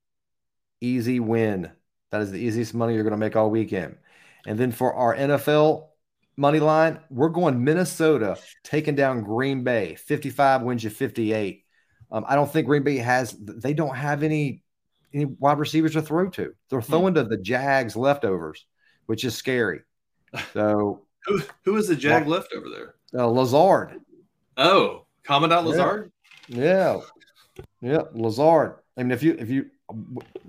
Easy 0.81 1.21
win. 1.21 1.71
That 2.11 2.23
is 2.23 2.31
the 2.31 2.39
easiest 2.39 2.75
money 2.75 2.95
you're 2.95 3.05
going 3.05 3.13
to 3.13 3.17
make 3.17 3.37
all 3.37 3.51
weekend. 3.51 3.97
And 4.47 4.59
then 4.59 4.73
for 4.73 4.95
our 4.95 5.17
NFL 5.17 5.89
money 6.37 6.61
line, 6.61 6.99
we're 7.11 7.29
going 7.29 7.63
Minnesota 7.63 8.37
taking 8.65 8.97
down 8.97 9.23
Green 9.23 9.65
Bay. 9.65 9.95
55 9.95 10.63
wins 10.63 10.85
you 10.85 10.91
58. 10.91 11.65
Um, 12.11 12.25
I 12.29 12.35
don't 12.35 12.53
think 12.53 12.67
Green 12.67 12.83
Bay 12.83 12.97
has, 12.97 13.37
they 13.39 13.73
don't 13.73 13.97
have 13.97 14.23
any 14.23 14.63
any 15.15 15.27
wide 15.27 15.59
receivers 15.59 15.93
to 15.93 16.03
throw 16.03 16.29
to. 16.31 16.55
They're 16.71 16.81
hmm. 16.81 16.91
throwing 16.91 17.15
to 17.15 17.25
the 17.25 17.37
Jags 17.37 17.97
leftovers, 17.97 18.65
which 19.07 19.25
is 19.25 19.35
scary. 19.35 19.81
So 20.55 21.03
who 21.27 21.43
who 21.63 21.77
is 21.77 21.89
the 21.89 21.97
Jag 21.97 22.27
left 22.27 22.55
over 22.57 22.67
there? 22.71 22.95
Uh, 23.15 23.27
Lazard. 23.27 24.01
Oh, 24.57 25.05
Commandant 25.25 25.67
Lazard. 25.67 26.11
Yeah. 26.49 26.95
yeah, 26.95 27.01
yeah, 27.81 28.03
Lazard. 28.15 28.77
I 28.97 29.03
mean, 29.03 29.13
if 29.13 29.23
you 29.23 29.37
if 29.39 29.49
you 29.49 29.71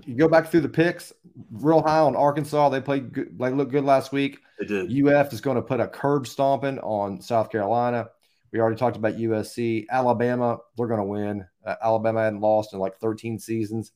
you 0.04 0.14
go 0.14 0.28
back 0.28 0.50
through 0.50 0.60
the 0.60 0.68
picks, 0.68 1.12
real 1.50 1.82
high 1.82 1.98
on 1.98 2.16
Arkansas. 2.16 2.68
They 2.68 2.80
played 2.80 3.12
good. 3.12 3.38
They 3.38 3.50
looked 3.50 3.72
good 3.72 3.84
last 3.84 4.12
week. 4.12 4.38
They 4.58 4.66
did. 4.66 5.06
UF 5.06 5.32
is 5.32 5.40
going 5.40 5.56
to 5.56 5.62
put 5.62 5.80
a 5.80 5.88
curb 5.88 6.26
stomping 6.26 6.78
on 6.80 7.20
South 7.20 7.50
Carolina. 7.50 8.08
We 8.52 8.60
already 8.60 8.76
talked 8.76 8.96
about 8.96 9.16
USC. 9.16 9.86
Alabama, 9.90 10.58
they're 10.76 10.86
going 10.86 11.00
to 11.00 11.04
win. 11.04 11.44
Uh, 11.66 11.74
Alabama 11.82 12.22
hadn't 12.22 12.40
lost 12.40 12.72
in 12.72 12.78
like 12.78 12.96
13 12.98 13.38
seasons. 13.38 13.90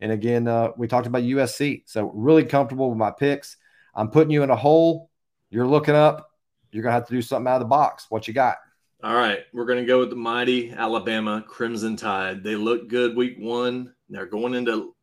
And 0.00 0.10
again, 0.10 0.48
uh, 0.48 0.70
we 0.76 0.88
talked 0.88 1.06
about 1.06 1.22
USC. 1.22 1.84
So 1.86 2.10
really 2.12 2.44
comfortable 2.44 2.88
with 2.88 2.98
my 2.98 3.12
picks. 3.12 3.56
I'm 3.94 4.10
putting 4.10 4.32
you 4.32 4.42
in 4.42 4.50
a 4.50 4.56
hole. 4.56 5.10
You're 5.50 5.68
looking 5.68 5.94
up. 5.94 6.28
You're 6.72 6.82
going 6.82 6.90
to 6.90 6.94
have 6.94 7.06
to 7.06 7.14
do 7.14 7.22
something 7.22 7.48
out 7.48 7.56
of 7.56 7.60
the 7.60 7.66
box. 7.66 8.06
What 8.08 8.26
you 8.26 8.34
got? 8.34 8.56
All 9.04 9.14
right. 9.14 9.40
We're 9.52 9.66
going 9.66 9.80
to 9.80 9.84
go 9.84 9.98
with 9.98 10.08
the 10.08 10.16
mighty 10.16 10.70
Alabama 10.70 11.44
Crimson 11.46 11.94
Tide. 11.94 12.42
They 12.42 12.56
look 12.56 12.88
good 12.88 13.14
week 13.14 13.36
one. 13.38 13.92
They're 14.08 14.24
going 14.24 14.54
into 14.54 14.94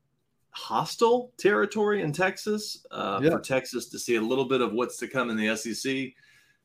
hostile 0.50 1.32
territory 1.38 2.02
in 2.02 2.12
Texas 2.12 2.84
uh, 2.90 3.20
yeah. 3.22 3.30
for 3.30 3.40
Texas 3.40 3.90
to 3.90 4.00
see 4.00 4.16
a 4.16 4.22
little 4.22 4.46
bit 4.46 4.62
of 4.62 4.74
what's 4.74 4.98
to 4.98 5.08
come 5.08 5.30
in 5.30 5.38
the 5.38 5.56
SEC. 5.56 6.14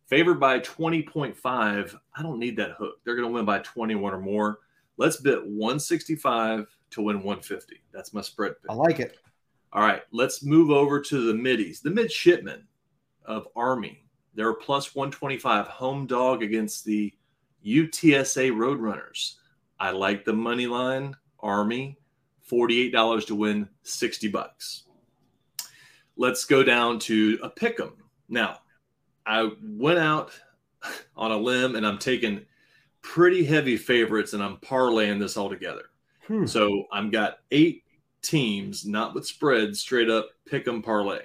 Favored 0.07 0.41
by 0.41 0.61
20.5. 0.61 1.95
I 2.16 2.22
don't 2.22 2.39
need 2.39 2.57
that 2.57 2.70
hook. 2.70 3.01
They're 3.05 3.16
going 3.16 3.28
to 3.28 3.34
win 3.34 3.45
by 3.45 3.59
21 3.59 4.14
or 4.14 4.18
more. 4.18 4.61
Let's 4.97 5.18
bet 5.18 5.47
165 5.47 6.74
to 6.93 7.03
win 7.03 7.16
150. 7.16 7.82
That's 7.93 8.14
my 8.14 8.22
spread 8.22 8.53
pick. 8.62 8.70
I 8.70 8.74
like 8.74 8.99
it. 8.99 9.18
All 9.74 9.82
right, 9.82 10.05
let's 10.11 10.43
move 10.43 10.70
over 10.70 11.03
to 11.03 11.26
the 11.26 11.34
middies. 11.34 11.82
The 11.82 11.91
midshipmen 11.91 12.66
of 13.26 13.47
Army. 13.55 14.05
They're 14.34 14.55
plus 14.55 14.95
125 14.95 15.66
home 15.66 16.07
dog 16.07 16.43
against 16.43 16.87
the 16.87 17.12
UTSA 17.65 18.51
Roadrunners. 18.53 19.35
I 19.79 19.91
like 19.91 20.25
the 20.25 20.33
money 20.33 20.67
line. 20.67 21.15
Army, 21.41 21.99
$48 22.51 23.27
to 23.27 23.35
win 23.35 23.69
60 23.83 24.29
bucks. 24.29 24.85
Let's 26.17 26.45
go 26.45 26.63
down 26.63 26.99
to 27.01 27.39
a 27.43 27.51
pick 27.51 27.79
'em. 27.79 27.93
Now, 28.29 28.61
I 29.27 29.51
went 29.63 29.99
out 29.99 30.33
on 31.17 31.31
a 31.31 31.37
limb 31.37 31.77
and 31.77 31.87
I'm 31.87 31.99
taking 31.99 32.47
pretty 33.03 33.45
heavy 33.45 33.77
favorites 33.77 34.33
and 34.33 34.43
I'm 34.43 34.57
parlaying 34.59 35.21
this 35.21 35.37
all 35.37 35.49
together. 35.51 35.91
Hmm. 36.27 36.47
So 36.47 36.87
I've 36.91 37.13
got 37.13 37.39
eight 37.51 37.85
teams, 38.23 38.85
not 38.85 39.15
with 39.15 39.27
spreads, 39.27 39.81
straight 39.81 40.11
up 40.11 40.31
pick 40.47 40.67
'em 40.67 40.83
parlay. 40.83 41.21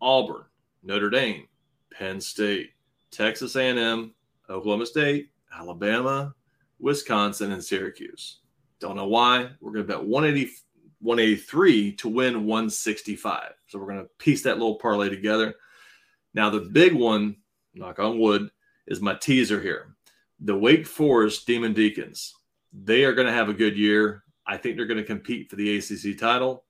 Auburn, 0.00 0.44
Notre 0.82 1.10
Dame, 1.10 1.46
Penn 1.92 2.20
State, 2.20 2.70
Texas 3.10 3.56
A&M, 3.56 4.14
Oklahoma 4.48 4.86
State, 4.86 5.29
Alabama, 5.52 6.34
Wisconsin, 6.78 7.52
and 7.52 7.62
Syracuse. 7.62 8.38
Don't 8.78 8.96
know 8.96 9.08
why. 9.08 9.50
We're 9.60 9.72
going 9.72 9.86
to 9.86 9.92
bet 9.92 10.04
180, 10.04 10.52
183 11.00 11.92
to 11.92 12.08
win 12.08 12.46
165. 12.46 13.52
So 13.66 13.78
we're 13.78 13.86
going 13.86 14.04
to 14.04 14.10
piece 14.18 14.42
that 14.42 14.58
little 14.58 14.76
parlay 14.76 15.08
together. 15.08 15.54
Now, 16.34 16.50
the 16.50 16.60
big 16.60 16.94
one, 16.94 17.36
knock 17.74 17.98
on 17.98 18.18
wood, 18.18 18.50
is 18.86 19.00
my 19.00 19.14
teaser 19.14 19.60
here. 19.60 19.94
The 20.40 20.56
Wake 20.56 20.86
Forest 20.86 21.46
Demon 21.46 21.72
Deacons. 21.72 22.34
They 22.72 23.04
are 23.04 23.12
going 23.12 23.26
to 23.26 23.32
have 23.32 23.48
a 23.48 23.54
good 23.54 23.76
year. 23.76 24.24
I 24.46 24.56
think 24.56 24.76
they're 24.76 24.86
going 24.86 24.98
to 24.98 25.04
compete 25.04 25.50
for 25.50 25.56
the 25.56 25.76
ACC 25.76 26.18
title. 26.18 26.64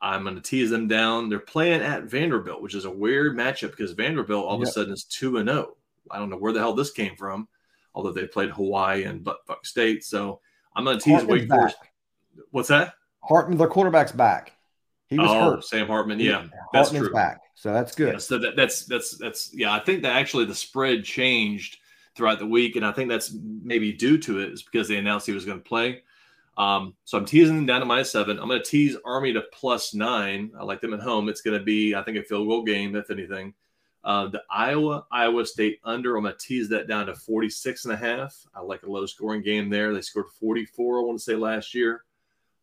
I'm 0.00 0.24
going 0.24 0.34
to 0.34 0.42
tease 0.42 0.70
them 0.70 0.88
down. 0.88 1.28
They're 1.28 1.38
playing 1.38 1.80
at 1.80 2.04
Vanderbilt, 2.04 2.60
which 2.60 2.74
is 2.74 2.84
a 2.84 2.90
weird 2.90 3.36
matchup 3.36 3.70
because 3.70 3.92
Vanderbilt 3.92 4.44
all 4.44 4.58
yep. 4.58 4.62
of 4.62 4.68
a 4.68 4.72
sudden 4.72 4.92
is 4.92 5.04
2 5.04 5.38
and 5.38 5.48
0. 5.48 5.76
I 6.10 6.18
don't 6.18 6.30
know 6.30 6.36
where 6.36 6.52
the 6.52 6.60
hell 6.60 6.74
this 6.74 6.90
came 6.90 7.16
from, 7.16 7.48
although 7.96 8.12
they 8.12 8.26
played 8.26 8.50
Hawaii 8.50 9.04
and 9.04 9.24
butt 9.24 9.38
fuck 9.46 9.66
State. 9.66 10.04
So 10.04 10.40
I'm 10.76 10.84
going 10.84 10.98
to 10.98 11.04
tease 11.04 11.14
Hartman's 11.14 11.40
Wake 11.40 11.48
Forest. 11.48 11.76
What's 12.50 12.68
that? 12.68 12.94
Hartman, 13.24 13.58
their 13.58 13.66
quarterback's 13.66 14.12
back. 14.12 14.52
He 15.08 15.18
was 15.18 15.30
oh, 15.30 15.52
hurt. 15.52 15.64
Sam 15.64 15.86
Hartman. 15.86 16.20
Yeah, 16.20 16.42
yeah. 16.42 16.48
that's 16.72 16.90
Hartman's 16.90 17.06
true. 17.06 17.14
back. 17.14 17.40
So 17.54 17.72
that's 17.72 17.94
good. 17.94 18.12
Yeah, 18.12 18.18
so 18.18 18.38
that, 18.38 18.54
that's 18.54 18.84
that's 18.84 19.16
that's 19.16 19.50
yeah. 19.54 19.72
I 19.72 19.80
think 19.80 20.02
that 20.02 20.14
actually 20.14 20.44
the 20.44 20.54
spread 20.54 21.04
changed 21.04 21.78
throughout 22.14 22.38
the 22.38 22.46
week, 22.46 22.76
and 22.76 22.84
I 22.84 22.92
think 22.92 23.08
that's 23.08 23.34
maybe 23.62 23.92
due 23.92 24.18
to 24.18 24.40
it 24.40 24.52
is 24.52 24.62
because 24.62 24.88
they 24.88 24.96
announced 24.96 25.26
he 25.26 25.32
was 25.32 25.44
going 25.44 25.58
to 25.58 25.64
play. 25.64 26.02
Um, 26.58 26.94
so 27.04 27.18
I'm 27.18 27.24
teasing 27.24 27.56
them 27.56 27.66
down 27.66 27.80
to 27.80 27.86
minus 27.86 28.12
seven. 28.12 28.38
I'm 28.38 28.48
going 28.48 28.62
to 28.62 28.68
tease 28.68 28.96
Army 29.04 29.32
to 29.34 29.42
plus 29.52 29.94
nine. 29.94 30.50
I 30.58 30.64
like 30.64 30.80
them 30.80 30.94
at 30.94 31.00
home. 31.00 31.28
It's 31.28 31.42
going 31.42 31.58
to 31.58 31.64
be, 31.64 31.94
I 31.94 32.02
think, 32.02 32.16
a 32.16 32.22
field 32.22 32.48
goal 32.48 32.62
game, 32.62 32.96
if 32.96 33.10
anything. 33.10 33.54
Uh, 34.06 34.28
the 34.28 34.42
Iowa 34.48 35.04
Iowa 35.10 35.44
State 35.44 35.80
under, 35.84 36.16
I'm 36.16 36.22
going 36.22 36.34
to 36.34 36.46
tease 36.46 36.68
that 36.68 36.86
down 36.86 37.06
to 37.06 37.14
46 37.14 37.84
and 37.84 37.92
a 37.92 37.96
half. 37.96 38.34
I 38.54 38.60
like 38.60 38.84
a 38.84 38.90
low 38.90 39.04
scoring 39.04 39.42
game 39.42 39.68
there. 39.68 39.92
They 39.92 40.00
scored 40.00 40.28
44, 40.40 40.98
I 40.98 41.02
want 41.02 41.18
to 41.18 41.24
say, 41.24 41.34
last 41.34 41.74
year. 41.74 42.04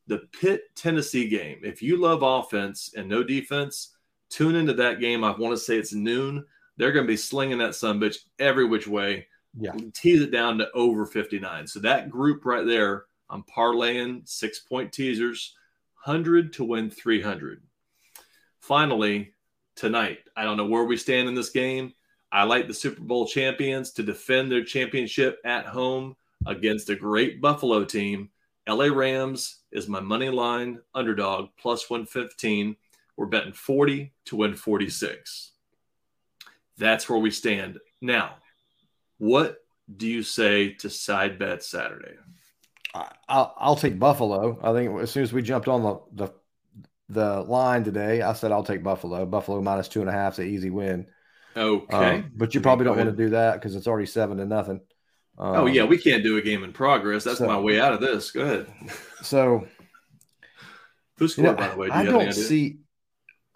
The 0.07 0.19
Pitt 0.39 0.73
Tennessee 0.75 1.27
game. 1.27 1.59
If 1.61 1.81
you 1.81 1.97
love 1.97 2.23
offense 2.23 2.93
and 2.95 3.09
no 3.09 3.23
defense, 3.23 3.95
tune 4.29 4.55
into 4.55 4.73
that 4.75 4.99
game. 4.99 5.23
I 5.23 5.31
want 5.31 5.53
to 5.53 5.57
say 5.57 5.77
it's 5.77 5.93
noon. 5.93 6.45
They're 6.77 6.93
going 6.93 7.05
to 7.05 7.11
be 7.11 7.17
slinging 7.17 7.59
that 7.59 7.75
sun 7.75 7.99
bitch 7.99 8.17
every 8.39 8.65
which 8.65 8.87
way. 8.87 9.27
Yeah. 9.59 9.73
Tease 9.93 10.21
it 10.21 10.31
down 10.31 10.57
to 10.57 10.71
over 10.71 11.05
59. 11.05 11.67
So 11.67 11.79
that 11.81 12.09
group 12.09 12.45
right 12.45 12.65
there 12.65 13.05
I'm 13.33 13.43
parlaying 13.43 14.27
six 14.29 14.59
point 14.59 14.93
teasers, 14.93 15.55
100 16.05 16.53
to 16.53 16.63
win 16.63 16.91
300. 16.91 17.63
Finally, 18.59 19.32
tonight, 19.75 20.19
I 20.35 20.43
don't 20.43 20.57
know 20.57 20.65
where 20.65 20.83
we 20.83 20.97
stand 20.97 21.27
in 21.27 21.35
this 21.35 21.49
game. 21.49 21.93
I 22.31 22.43
like 22.43 22.67
the 22.67 22.73
Super 22.73 23.01
Bowl 23.01 23.27
champions 23.27 23.91
to 23.91 24.03
defend 24.03 24.51
their 24.51 24.63
championship 24.63 25.39
at 25.45 25.65
home 25.65 26.15
against 26.45 26.89
a 26.89 26.95
great 26.95 27.41
Buffalo 27.41 27.85
team. 27.85 28.29
LA 28.67 28.85
Rams 28.85 29.59
is 29.71 29.87
my 29.87 29.99
money 29.99 30.29
line 30.29 30.79
underdog 30.95 31.49
plus 31.59 31.89
115. 31.89 32.75
We're 33.17 33.25
betting 33.27 33.53
40 33.53 34.13
to 34.25 34.35
win 34.35 34.55
46. 34.55 35.51
That's 36.77 37.07
where 37.07 37.19
we 37.19 37.29
stand. 37.29 37.79
Now, 38.01 38.35
what 39.19 39.57
do 39.95 40.07
you 40.07 40.23
say 40.23 40.73
to 40.73 40.89
side 40.89 41.37
bet 41.37 41.63
Saturday? 41.63 42.15
I'll, 43.27 43.53
I'll 43.57 43.75
take 43.75 43.99
Buffalo. 43.99 44.59
I 44.61 44.73
think 44.73 44.99
as 45.01 45.11
soon 45.11 45.23
as 45.23 45.33
we 45.33 45.41
jumped 45.41 45.67
on 45.67 45.83
the, 45.83 46.25
the 46.25 46.33
the 47.09 47.41
line 47.41 47.83
today, 47.83 48.21
I 48.21 48.33
said 48.33 48.51
I'll 48.51 48.63
take 48.63 48.83
Buffalo. 48.83 49.25
Buffalo 49.25 49.61
minus 49.61 49.87
two 49.87 50.01
and 50.01 50.09
a 50.09 50.13
half 50.13 50.33
is 50.33 50.39
an 50.39 50.47
easy 50.47 50.69
win. 50.69 51.07
Okay, 51.55 52.15
um, 52.15 52.31
but 52.35 52.55
you 52.55 52.61
probably 52.61 52.85
don't 52.85 52.97
want 52.97 53.09
to 53.09 53.15
do 53.15 53.29
that 53.29 53.55
because 53.55 53.75
it's 53.75 53.87
already 53.87 54.07
seven 54.07 54.37
to 54.37 54.45
nothing. 54.45 54.81
Um, 55.37 55.55
oh 55.55 55.65
yeah, 55.65 55.85
we 55.85 55.97
can't 55.97 56.23
do 56.23 56.37
a 56.37 56.41
game 56.41 56.63
in 56.63 56.73
progress. 56.73 57.23
That's 57.23 57.37
so, 57.37 57.47
my 57.47 57.59
way 57.59 57.79
out 57.79 57.93
of 57.93 58.01
this. 58.01 58.31
Go 58.31 58.41
ahead. 58.41 58.67
So, 59.21 59.67
who 61.17 61.27
scored 61.27 61.45
you 61.45 61.51
know, 61.51 61.57
by 61.57 61.69
the 61.69 61.77
way? 61.77 61.87
Do 61.87 61.93
I 61.93 62.03
don't 62.05 62.33
see. 62.33 62.79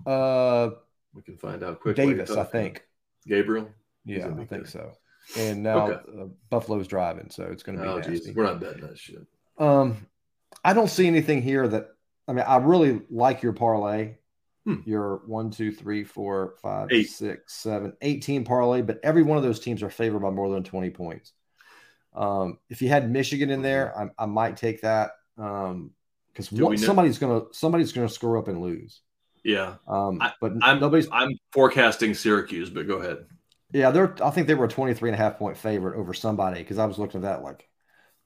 Uh, 0.06 0.70
we 1.14 1.22
can 1.24 1.38
find 1.38 1.64
out 1.64 1.82
quickly. 1.82 2.06
Davis, 2.06 2.32
I 2.32 2.44
think. 2.46 2.84
Gabriel. 3.28 3.70
Yeah, 4.06 4.30
I 4.40 4.46
think 4.46 4.68
so 4.68 4.94
and 5.36 5.64
now 5.64 5.88
okay. 5.88 6.22
uh, 6.22 6.26
Buffalo's 6.50 6.88
driving, 6.88 7.30
so 7.30 7.44
it's 7.44 7.64
going 7.64 7.78
to 7.78 7.84
be. 7.84 7.90
Oh, 7.90 7.98
nasty. 7.98 8.32
We're 8.32 8.44
not 8.44 8.60
betting 8.60 8.82
that 8.82 8.98
shit. 8.98 9.26
Um, 9.58 10.08
I 10.64 10.74
don't 10.74 10.90
see 10.90 11.08
anything 11.08 11.42
here 11.42 11.68
that. 11.68 11.90
I 12.28 12.34
mean, 12.34 12.46
I 12.48 12.58
really 12.58 13.02
like 13.10 13.42
your 13.42 13.54
parlay. 13.54 14.16
Hmm. 14.66 14.82
Your 14.86 15.22
one, 15.26 15.50
two, 15.50 15.72
three, 15.72 16.04
four, 16.04 16.56
five, 16.62 16.90
Eight. 16.92 17.10
six, 17.10 17.54
seven, 17.54 17.94
18 18.02 18.44
parlay, 18.44 18.82
but 18.82 19.00
every 19.02 19.24
one 19.24 19.38
of 19.38 19.44
those 19.44 19.62
teams 19.62 19.82
are 19.82 19.90
favored 19.90 20.20
by 20.20 20.30
more 20.30 20.50
than 20.50 20.64
20 20.64 20.90
points. 20.90 21.32
Um, 22.14 22.58
if 22.70 22.82
you 22.82 22.90
had 22.90 23.10
Michigan 23.10 23.50
in 23.50 23.62
there, 23.62 23.98
I, 23.98 24.24
I 24.24 24.26
might 24.26 24.58
take 24.58 24.82
that 24.82 25.12
um, 25.38 25.92
because 26.28 26.50
somebody's 26.84 27.18
gonna 27.18 27.42
somebody's 27.52 27.94
gonna 27.94 28.10
score 28.10 28.38
up 28.38 28.48
and 28.48 28.62
lose. 28.62 29.02
Yeah, 29.44 29.76
um, 29.88 30.22
but 30.42 30.54
I, 30.62 30.72
am 30.72 30.80
nobody's. 30.80 31.08
I'm 31.12 31.38
forecasting 31.54 32.14
Syracuse, 32.14 32.70
but 32.70 32.88
go 32.88 32.98
ahead. 32.98 33.26
Yeah, 33.72 33.92
they're. 33.92 34.16
I 34.24 34.32
think 34.32 34.48
they 34.48 34.56
were 34.56 34.66
a 34.66 34.70
23 34.70 35.10
and 35.10 35.16
a 35.16 35.18
half 35.18 35.38
point 35.38 35.58
favorite 35.58 35.98
over 35.98 36.14
somebody 36.14 36.60
because 36.60 36.80
I 36.80 36.86
was 36.86 36.98
looking 36.98 37.20
at 37.20 37.24
that 37.24 37.44
like, 37.44 37.68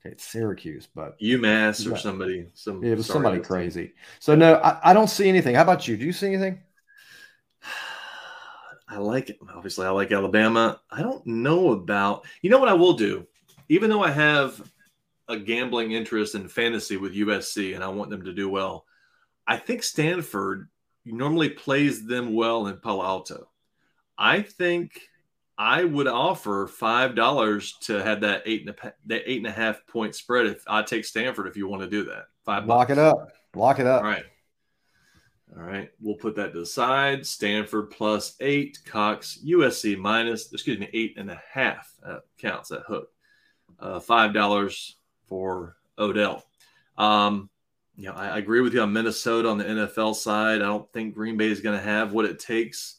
it's 0.03 0.23
Syracuse, 0.23 0.87
but 0.93 1.19
UMass 1.19 1.91
or 1.91 1.97
somebody. 1.97 2.47
Some 2.53 2.83
yeah, 2.83 2.93
it 2.93 2.97
was 2.97 3.05
somebody 3.05 3.39
crazy. 3.39 3.93
So 4.19 4.35
no, 4.35 4.55
I, 4.55 4.91
I 4.91 4.93
don't 4.93 5.09
see 5.09 5.29
anything. 5.29 5.55
How 5.55 5.61
about 5.61 5.87
you? 5.87 5.97
Do 5.97 6.05
you 6.05 6.13
see 6.13 6.27
anything? 6.27 6.61
I 8.89 8.97
like 8.97 9.29
it. 9.29 9.39
Obviously, 9.55 9.85
I 9.85 9.91
like 9.91 10.11
Alabama. 10.11 10.81
I 10.89 11.01
don't 11.01 11.25
know 11.25 11.71
about. 11.71 12.25
You 12.41 12.49
know 12.49 12.59
what 12.59 12.69
I 12.69 12.73
will 12.73 12.93
do, 12.93 13.27
even 13.69 13.89
though 13.89 14.03
I 14.03 14.11
have 14.11 14.61
a 15.27 15.37
gambling 15.37 15.93
interest 15.93 16.35
in 16.35 16.47
fantasy 16.47 16.97
with 16.97 17.15
USC 17.15 17.73
and 17.73 17.83
I 17.83 17.87
want 17.87 18.09
them 18.09 18.25
to 18.25 18.33
do 18.33 18.49
well. 18.49 18.85
I 19.47 19.57
think 19.57 19.81
Stanford 19.81 20.67
normally 21.05 21.49
plays 21.49 22.05
them 22.05 22.33
well 22.33 22.67
in 22.67 22.77
Palo 22.77 23.03
Alto. 23.03 23.49
I 24.17 24.41
think 24.41 24.99
I 25.61 25.83
would 25.83 26.07
offer 26.07 26.65
five 26.65 27.13
dollars 27.13 27.73
to 27.81 28.03
have 28.03 28.21
that 28.21 28.41
eight 28.47 28.61
and 28.61 28.71
a 28.71 28.93
that 29.05 29.21
eight 29.27 29.37
and 29.37 29.45
a 29.45 29.51
half 29.51 29.85
point 29.85 30.15
spread. 30.15 30.47
If 30.47 30.63
I 30.65 30.81
take 30.81 31.05
Stanford, 31.05 31.45
if 31.45 31.55
you 31.55 31.67
want 31.67 31.83
to 31.83 31.87
do 31.87 32.03
that, 32.05 32.29
five. 32.43 32.65
Lock 32.65 32.87
bucks. 32.87 32.91
it 32.93 32.97
up. 32.97 33.31
Lock 33.53 33.79
it 33.79 33.85
up. 33.85 34.01
All 34.01 34.09
right. 34.09 34.25
All 35.55 35.61
right. 35.61 35.91
We'll 35.99 36.15
put 36.15 36.35
that 36.37 36.53
to 36.53 36.61
the 36.61 36.65
side. 36.65 37.27
Stanford 37.27 37.91
plus 37.91 38.35
eight. 38.39 38.79
Cox 38.85 39.37
USC 39.45 39.99
minus. 39.99 40.51
Excuse 40.51 40.79
me, 40.79 40.89
eight 40.93 41.13
and 41.17 41.29
a 41.29 41.39
half. 41.53 41.93
That 42.03 42.23
counts. 42.39 42.69
That 42.69 42.81
hook. 42.87 43.09
Uh, 43.79 43.99
five 43.99 44.33
dollars 44.33 44.95
for 45.27 45.75
Odell. 45.99 46.43
Um, 46.97 47.51
you 47.95 48.07
know, 48.07 48.15
I, 48.15 48.29
I, 48.29 48.37
agree 48.39 48.61
with 48.61 48.73
you 48.73 48.81
on 48.81 48.93
Minnesota 48.93 49.49
on 49.49 49.59
the 49.59 49.65
NFL 49.65 50.15
side. 50.15 50.63
I 50.63 50.65
don't 50.65 50.91
think 50.91 51.13
Green 51.13 51.37
Bay 51.37 51.49
is 51.49 51.61
going 51.61 51.77
to 51.77 51.83
have 51.83 52.13
what 52.13 52.25
it 52.25 52.39
takes. 52.39 52.97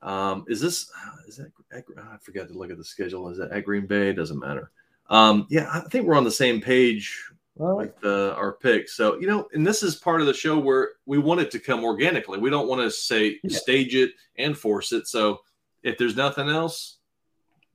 Um, 0.00 0.44
is 0.48 0.60
this 0.60 0.90
is 1.28 1.36
that 1.36 1.52
I 1.72 2.16
forgot 2.20 2.48
to 2.48 2.54
look 2.54 2.70
at 2.70 2.78
the 2.78 2.84
schedule. 2.84 3.28
Is 3.28 3.38
that 3.38 3.52
at 3.52 3.64
Green 3.64 3.86
Bay? 3.86 4.12
Doesn't 4.12 4.38
matter. 4.38 4.70
Um, 5.08 5.46
yeah, 5.50 5.68
I 5.72 5.80
think 5.80 6.06
we're 6.06 6.16
on 6.16 6.24
the 6.24 6.30
same 6.30 6.60
page 6.60 7.30
with 7.54 7.92
uh, 8.04 8.30
our 8.30 8.52
picks. 8.52 8.96
So 8.96 9.18
you 9.18 9.26
know, 9.26 9.48
and 9.52 9.66
this 9.66 9.82
is 9.82 9.96
part 9.96 10.20
of 10.20 10.26
the 10.26 10.34
show 10.34 10.58
where 10.58 10.90
we 11.06 11.18
want 11.18 11.40
it 11.40 11.50
to 11.52 11.58
come 11.58 11.84
organically. 11.84 12.38
We 12.38 12.50
don't 12.50 12.68
want 12.68 12.82
to 12.82 12.90
say 12.90 13.38
yeah. 13.42 13.58
stage 13.58 13.94
it 13.94 14.12
and 14.36 14.56
force 14.56 14.92
it. 14.92 15.06
So 15.06 15.40
if 15.82 15.98
there's 15.98 16.16
nothing 16.16 16.48
else, 16.48 16.98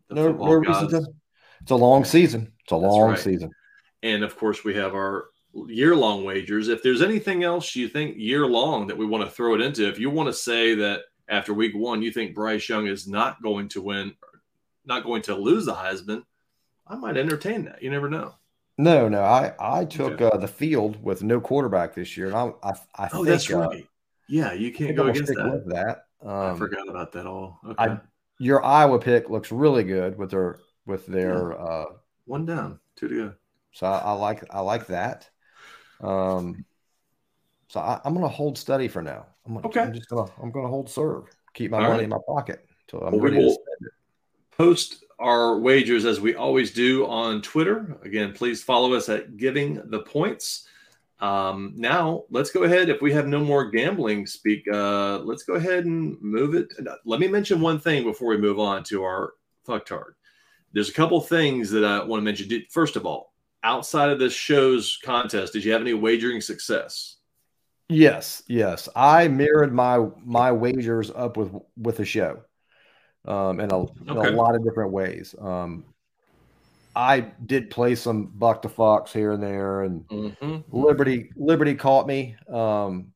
no, 0.09 0.31
no 0.31 0.53
reason 0.53 0.89
to. 0.89 1.07
It's 1.61 1.71
a 1.71 1.75
long 1.75 2.05
season. 2.05 2.51
It's 2.63 2.71
a 2.71 2.77
long 2.77 3.11
right. 3.11 3.19
season. 3.19 3.51
And 4.03 4.23
of 4.23 4.37
course, 4.37 4.63
we 4.63 4.75
have 4.75 4.93
our 4.93 5.25
year 5.67 5.95
long 5.95 6.23
wagers. 6.23 6.67
If 6.67 6.83
there's 6.83 7.01
anything 7.01 7.43
else 7.43 7.75
you 7.75 7.87
think 7.87 8.15
year 8.17 8.45
long 8.45 8.87
that 8.87 8.97
we 8.97 9.05
want 9.05 9.25
to 9.25 9.29
throw 9.29 9.55
it 9.55 9.61
into, 9.61 9.87
if 9.87 9.99
you 9.99 10.09
want 10.09 10.27
to 10.27 10.33
say 10.33 10.75
that 10.75 11.01
after 11.27 11.53
week 11.53 11.75
one, 11.75 12.01
you 12.01 12.11
think 12.11 12.35
Bryce 12.35 12.67
Young 12.67 12.87
is 12.87 13.07
not 13.07 13.41
going 13.41 13.69
to 13.69 13.81
win, 13.81 14.15
not 14.85 15.03
going 15.03 15.21
to 15.23 15.35
lose 15.35 15.65
the 15.65 15.73
Heisman, 15.73 16.23
I 16.89 16.95
might 16.95 17.17
entertain 17.17 17.65
that. 17.65 17.81
You 17.81 17.91
never 17.91 18.09
know. 18.09 18.35
No, 18.77 19.09
no, 19.09 19.23
I 19.23 19.53
I 19.59 19.85
took 19.85 20.21
okay. 20.21 20.25
uh, 20.25 20.37
the 20.37 20.47
field 20.47 21.03
with 21.03 21.23
no 21.23 21.41
quarterback 21.41 21.95
this 21.95 22.15
year, 22.15 22.27
and 22.27 22.35
I 22.35 22.53
I, 22.63 22.71
I 22.95 23.05
oh 23.05 23.07
think, 23.07 23.27
that's 23.27 23.51
uh, 23.51 23.57
right. 23.57 23.83
Uh, 23.83 23.85
yeah, 24.29 24.53
you 24.53 24.71
can't 24.71 24.95
go 24.95 25.07
against 25.07 25.33
that. 25.33 25.63
that. 25.67 26.27
Um, 26.27 26.55
I 26.55 26.57
forgot 26.57 26.87
about 26.87 27.11
that 27.13 27.25
all. 27.25 27.59
Okay. 27.65 27.83
I, 27.83 27.99
your 28.39 28.63
Iowa 28.63 28.99
pick 28.99 29.29
looks 29.29 29.51
really 29.51 29.83
good 29.83 30.17
with 30.17 30.31
their 30.31 30.59
with 30.85 31.07
their 31.07 31.51
yeah. 31.51 31.57
uh, 31.57 31.85
one 32.25 32.45
down, 32.45 32.79
two 32.95 33.07
to 33.07 33.15
go. 33.15 33.33
So 33.71 33.87
I, 33.87 33.97
I 33.99 34.11
like 34.13 34.43
I 34.51 34.59
like 34.59 34.87
that. 34.87 35.29
Um, 35.99 36.65
so 37.67 37.79
I, 37.79 37.99
am 38.05 38.13
going 38.13 38.23
to 38.23 38.29
hold 38.29 38.57
steady 38.57 38.87
for 38.87 39.01
now. 39.01 39.25
I'm 39.45 39.55
gonna, 39.55 39.67
okay. 39.67 39.81
I'm 39.81 39.93
just 39.93 40.09
gonna 40.09 40.29
I'm 40.41 40.51
gonna 40.51 40.67
hold 40.67 40.89
serve, 40.89 41.25
keep 41.53 41.71
my 41.71 41.77
All 41.77 41.83
money 41.83 41.93
right. 41.93 42.03
in 42.03 42.09
my 42.09 42.17
pocket 42.27 42.65
until 42.81 43.07
I'm 43.07 43.13
well, 43.13 43.21
ready 43.21 43.37
to 43.37 43.49
spend 43.49 43.81
it. 43.81 43.91
Post 44.51 45.03
our 45.19 45.57
wagers 45.57 46.05
as 46.05 46.19
we 46.19 46.35
always 46.35 46.71
do 46.71 47.05
on 47.07 47.41
Twitter. 47.41 47.97
Again, 48.03 48.33
please 48.33 48.63
follow 48.63 48.93
us 48.93 49.09
at 49.09 49.37
Giving 49.37 49.81
the 49.89 49.99
Points. 49.99 50.67
Um, 51.19 51.73
now 51.75 52.25
let's 52.29 52.51
go 52.51 52.63
ahead. 52.63 52.89
If 52.89 53.01
we 53.01 53.11
have 53.13 53.27
no 53.27 53.39
more 53.39 53.69
gambling 53.69 54.27
speak, 54.27 54.67
uh, 54.71 55.19
let's 55.19 55.43
go 55.43 55.53
ahead 55.53 55.85
and 55.85 56.21
move 56.21 56.53
it. 56.55 56.71
Let 57.05 57.19
me 57.19 57.27
mention 57.27 57.59
one 57.59 57.79
thing 57.79 58.03
before 58.03 58.29
we 58.29 58.37
move 58.37 58.59
on 58.59 58.83
to 58.85 59.03
our 59.03 59.33
fucktard. 59.67 60.13
There's 60.73 60.89
a 60.89 60.93
couple 60.93 61.19
things 61.21 61.71
that 61.71 61.83
I 61.83 62.03
want 62.03 62.19
to 62.21 62.23
mention. 62.23 62.65
First 62.69 62.95
of 62.95 63.05
all, 63.05 63.33
outside 63.63 64.09
of 64.09 64.19
this 64.19 64.33
show's 64.33 64.99
contest, 65.03 65.53
did 65.53 65.63
you 65.63 65.71
have 65.71 65.81
any 65.81 65.93
wagering 65.93 66.41
success? 66.41 67.16
Yes, 67.89 68.43
yes. 68.47 68.89
I 68.95 69.27
mirrored 69.29 69.73
my 69.73 70.07
my 70.23 70.51
wagers 70.51 71.09
up 71.09 71.37
with 71.37 71.53
with 71.77 71.97
the 71.97 72.05
show, 72.05 72.41
um, 73.25 73.59
in 73.59 73.71
a, 73.71 73.77
okay. 73.77 73.91
in 74.05 74.17
a 74.17 74.31
lot 74.31 74.55
of 74.55 74.63
different 74.63 74.91
ways. 74.91 75.33
Um, 75.39 75.85
I 76.95 77.19
did 77.45 77.69
play 77.69 77.95
some 77.95 78.25
buck 78.25 78.63
to 78.63 78.69
fox 78.69 79.13
here 79.13 79.31
and 79.31 79.41
there, 79.41 79.83
and 79.83 80.01
mm-hmm. 80.07 80.57
Liberty 80.75 81.29
Liberty 81.35 81.75
caught 81.75 82.07
me. 82.07 82.35
Um, 82.51 83.13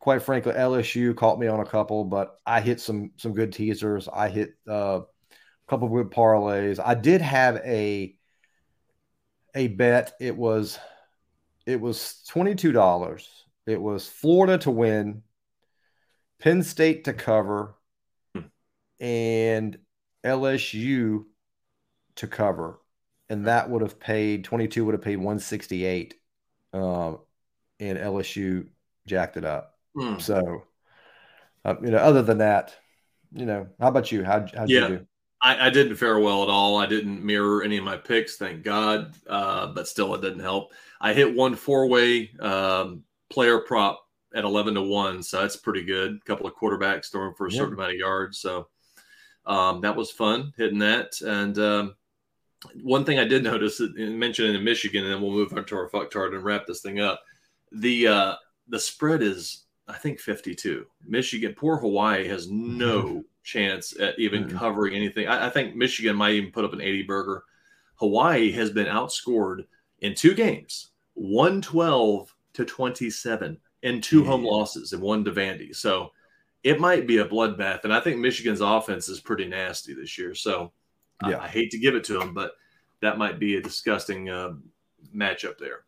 quite 0.00 0.22
frankly, 0.22 0.54
LSU 0.54 1.14
caught 1.14 1.38
me 1.38 1.46
on 1.46 1.60
a 1.60 1.66
couple, 1.66 2.04
but 2.04 2.36
I 2.46 2.60
hit 2.60 2.80
some 2.80 3.12
some 3.16 3.32
good 3.32 3.52
teasers. 3.52 4.08
I 4.08 4.28
hit 4.28 4.54
uh, 4.68 5.02
a 5.02 5.70
couple 5.70 5.86
of 5.86 5.92
good 5.92 6.10
parlays. 6.10 6.80
I 6.84 6.94
did 6.94 7.20
have 7.20 7.56
a 7.56 8.16
a 9.54 9.68
bet. 9.68 10.14
It 10.18 10.36
was 10.36 10.78
it 11.66 11.80
was 11.80 12.24
twenty 12.26 12.54
two 12.54 12.72
dollars. 12.72 13.28
It 13.68 13.80
was 13.82 14.08
Florida 14.08 14.56
to 14.58 14.70
win, 14.70 15.22
Penn 16.40 16.62
State 16.62 17.04
to 17.04 17.12
cover, 17.12 17.74
and 18.98 19.78
LSU 20.24 21.26
to 22.16 22.26
cover, 22.26 22.80
and 23.28 23.46
that 23.46 23.68
would 23.68 23.82
have 23.82 24.00
paid 24.00 24.44
twenty 24.44 24.68
two 24.68 24.86
would 24.86 24.94
have 24.94 25.02
paid 25.02 25.16
one 25.16 25.38
sixty 25.38 25.84
eight, 25.84 26.14
um, 26.72 27.18
and 27.78 27.98
LSU 27.98 28.68
jacked 29.06 29.36
it 29.36 29.44
up. 29.44 29.78
Mm. 29.94 30.18
So, 30.18 30.64
uh, 31.62 31.74
you 31.82 31.90
know, 31.90 31.98
other 31.98 32.22
than 32.22 32.38
that, 32.38 32.74
you 33.32 33.44
know, 33.44 33.68
how 33.78 33.88
about 33.88 34.10
you? 34.10 34.24
How 34.24 34.46
how'd 34.56 34.70
yeah. 34.70 34.88
you 34.88 34.88
do? 34.88 35.06
I, 35.42 35.66
I, 35.66 35.70
didn't 35.70 35.96
fare 35.96 36.18
well 36.18 36.42
at 36.42 36.48
all. 36.48 36.78
I 36.78 36.86
didn't 36.86 37.24
mirror 37.24 37.62
any 37.62 37.76
of 37.76 37.84
my 37.84 37.96
picks, 37.96 38.36
thank 38.36 38.64
God. 38.64 39.14
Uh, 39.28 39.68
but 39.68 39.86
still, 39.86 40.14
it 40.14 40.20
didn't 40.20 40.40
help. 40.40 40.72
I 41.00 41.12
hit 41.12 41.32
one 41.32 41.54
four 41.54 41.86
way 41.86 42.32
um, 42.40 43.04
player 43.30 43.60
prop 43.60 44.04
at 44.34 44.44
11 44.44 44.74
to 44.74 44.82
1. 44.82 45.22
So 45.22 45.40
that's 45.40 45.56
pretty 45.56 45.84
good. 45.84 46.16
A 46.16 46.26
couple 46.26 46.46
of 46.46 46.54
quarterbacks 46.54 47.10
throwing 47.10 47.34
for 47.34 47.46
a 47.46 47.52
certain 47.52 47.74
amount 47.74 47.92
of 47.92 47.98
yards. 47.98 48.38
So 48.38 48.68
um, 49.46 49.80
that 49.80 49.96
was 49.96 50.10
fun 50.10 50.52
hitting 50.56 50.78
that. 50.80 51.20
And 51.22 51.58
um, 51.58 51.94
one 52.82 53.04
thing 53.04 53.18
I 53.18 53.24
did 53.24 53.44
notice, 53.44 53.80
mentioned 53.96 54.54
in 54.54 54.64
Michigan, 54.64 55.04
and 55.04 55.12
then 55.12 55.22
we'll 55.22 55.32
move 55.32 55.52
on 55.52 55.64
to 55.64 55.76
our 55.76 55.88
fucktard 55.88 56.34
and 56.34 56.44
wrap 56.44 56.66
this 56.66 56.82
thing 56.82 57.00
up. 57.00 57.22
The 57.72 58.08
uh, 58.08 58.34
the 58.68 58.80
spread 58.80 59.22
is, 59.22 59.64
I 59.86 59.94
think, 59.94 60.20
52. 60.20 60.86
Michigan, 61.06 61.54
poor 61.56 61.76
Hawaii 61.78 62.26
has 62.28 62.50
no 62.50 63.24
chance 63.44 63.98
at 63.98 64.18
even 64.18 64.44
mm-hmm. 64.44 64.58
covering 64.58 64.94
anything. 64.94 65.26
I, 65.28 65.46
I, 65.46 65.50
think 65.50 65.74
Michigan 65.74 66.16
might 66.16 66.34
even 66.34 66.50
put 66.50 66.64
up 66.64 66.72
an 66.72 66.80
80 66.82 67.02
burger. 67.04 67.44
Hawaii 67.96 68.50
has 68.52 68.70
been 68.70 68.86
outscored 68.86 69.64
in 70.00 70.14
two 70.14 70.34
games, 70.34 70.90
112 71.14 72.34
to 72.58 72.64
27, 72.64 73.56
and 73.84 74.02
two 74.02 74.20
yeah. 74.20 74.26
home 74.26 74.44
losses 74.44 74.92
and 74.92 75.00
one 75.00 75.24
to 75.24 75.30
Vandy. 75.30 75.74
So 75.74 76.10
it 76.64 76.80
might 76.80 77.06
be 77.06 77.18
a 77.18 77.24
bloodbath. 77.24 77.84
And 77.84 77.94
I 77.94 78.00
think 78.00 78.18
Michigan's 78.18 78.60
offense 78.60 79.08
is 79.08 79.20
pretty 79.20 79.46
nasty 79.46 79.94
this 79.94 80.18
year. 80.18 80.34
So 80.34 80.72
yeah. 81.24 81.38
I, 81.38 81.44
I 81.44 81.48
hate 81.48 81.70
to 81.70 81.78
give 81.78 81.94
it 81.94 82.02
to 82.04 82.18
them, 82.18 82.34
but 82.34 82.52
that 83.00 83.16
might 83.16 83.38
be 83.38 83.56
a 83.56 83.62
disgusting 83.62 84.28
uh, 84.28 84.54
matchup 85.14 85.58
there. 85.58 85.84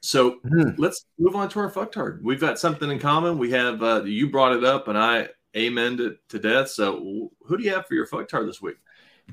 So 0.00 0.38
mm. 0.46 0.74
let's 0.78 1.04
move 1.18 1.36
on 1.36 1.50
to 1.50 1.60
our 1.60 1.70
fucktard. 1.70 2.22
We've 2.22 2.40
got 2.40 2.58
something 2.58 2.90
in 2.90 2.98
common. 2.98 3.36
We 3.38 3.50
have 3.50 3.82
uh, 3.82 4.02
you 4.04 4.30
brought 4.30 4.56
it 4.56 4.64
up, 4.64 4.88
and 4.88 4.98
I 4.98 5.28
amen 5.56 6.00
it 6.00 6.28
to 6.30 6.40
death. 6.40 6.70
So, 6.70 7.30
who 7.42 7.56
do 7.56 7.62
you 7.62 7.72
have 7.72 7.86
for 7.86 7.94
your 7.94 8.08
fucktard 8.08 8.46
this 8.46 8.60
week? 8.60 8.78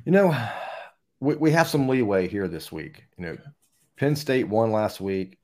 You 0.05 0.11
know, 0.11 0.49
we, 1.19 1.35
we 1.35 1.51
have 1.51 1.67
some 1.67 1.87
leeway 1.87 2.27
here 2.27 2.47
this 2.47 2.71
week. 2.71 3.03
You 3.17 3.25
know, 3.25 3.37
Penn 3.97 4.15
State 4.15 4.47
won 4.47 4.71
last 4.71 5.01
week. 5.01 5.38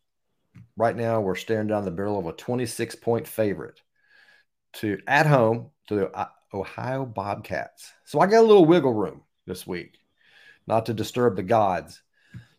Right 0.77 0.95
now, 0.95 1.21
we're 1.21 1.35
staring 1.35 1.67
down 1.67 1.85
the 1.85 1.91
barrel 1.91 2.19
of 2.19 2.27
a 2.27 2.33
26 2.33 2.95
point 2.95 3.27
favorite 3.27 3.79
to 4.73 4.99
at 5.07 5.25
home 5.25 5.71
to 5.87 5.95
the 5.95 6.29
Ohio 6.53 7.05
Bobcats. 7.05 7.91
So 8.03 8.19
I 8.19 8.27
got 8.27 8.41
a 8.41 8.47
little 8.47 8.65
wiggle 8.65 8.93
room 8.93 9.21
this 9.45 9.65
week, 9.65 9.97
not 10.67 10.87
to 10.87 10.93
disturb 10.93 11.35
the 11.35 11.43
gods. 11.43 12.01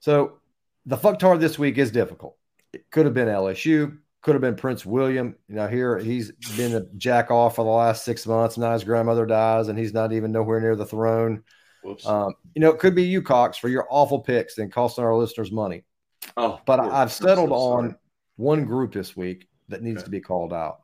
So 0.01 0.39
the 0.87 0.97
fucktard 0.97 1.41
this 1.41 1.59
week 1.59 1.79
is 1.79 1.91
difficult. 1.91 2.37
It 2.73 2.91
could 2.91 3.05
have 3.05 3.14
been 3.14 3.29
LSU, 3.29 3.99
could 4.23 4.35
have 4.35 4.43
been 4.43 4.57
Prince 4.57 4.87
William. 4.87 5.37
You 5.49 5.57
know, 5.57 5.69
here 5.69 5.99
he's 5.99 6.33
been 6.57 6.75
a 6.75 6.87
jack 6.97 7.31
off 7.31 7.57
for 7.57 7.64
the 7.64 7.71
last 7.71 8.05
six 8.05 8.27
months. 8.27 8.57
Now 8.57 8.73
his 8.73 8.85
grandmother 8.85 9.27
dies, 9.27 9.69
and 9.69 9.79
he's 9.79 9.95
not 9.95 10.12
even 10.12 10.33
nowhere 10.33 10.61
near 10.61 10.77
the 10.77 10.87
throne. 10.87 11.43
Um, 12.05 12.35
you 12.55 12.61
know, 12.61 12.71
it 12.71 12.79
could 12.79 12.95
be 12.95 13.05
you, 13.05 13.23
Cox, 13.23 13.57
for 13.57 13.69
your 13.69 13.87
awful 13.91 14.21
picks 14.21 14.59
and 14.59 14.73
costing 14.73 15.05
our 15.05 15.14
listeners 15.14 15.53
money. 15.53 15.85
Oh, 16.37 16.61
but 16.67 16.81
I've 16.81 17.12
settled 17.12 17.51
so 17.51 17.55
on 17.55 17.97
one 18.37 18.64
group 18.64 18.93
this 18.93 19.16
week 19.16 19.49
that 19.68 19.82
needs 19.82 19.99
okay. 19.99 20.05
to 20.05 20.11
be 20.11 20.20
called 20.20 20.53
out. 20.53 20.80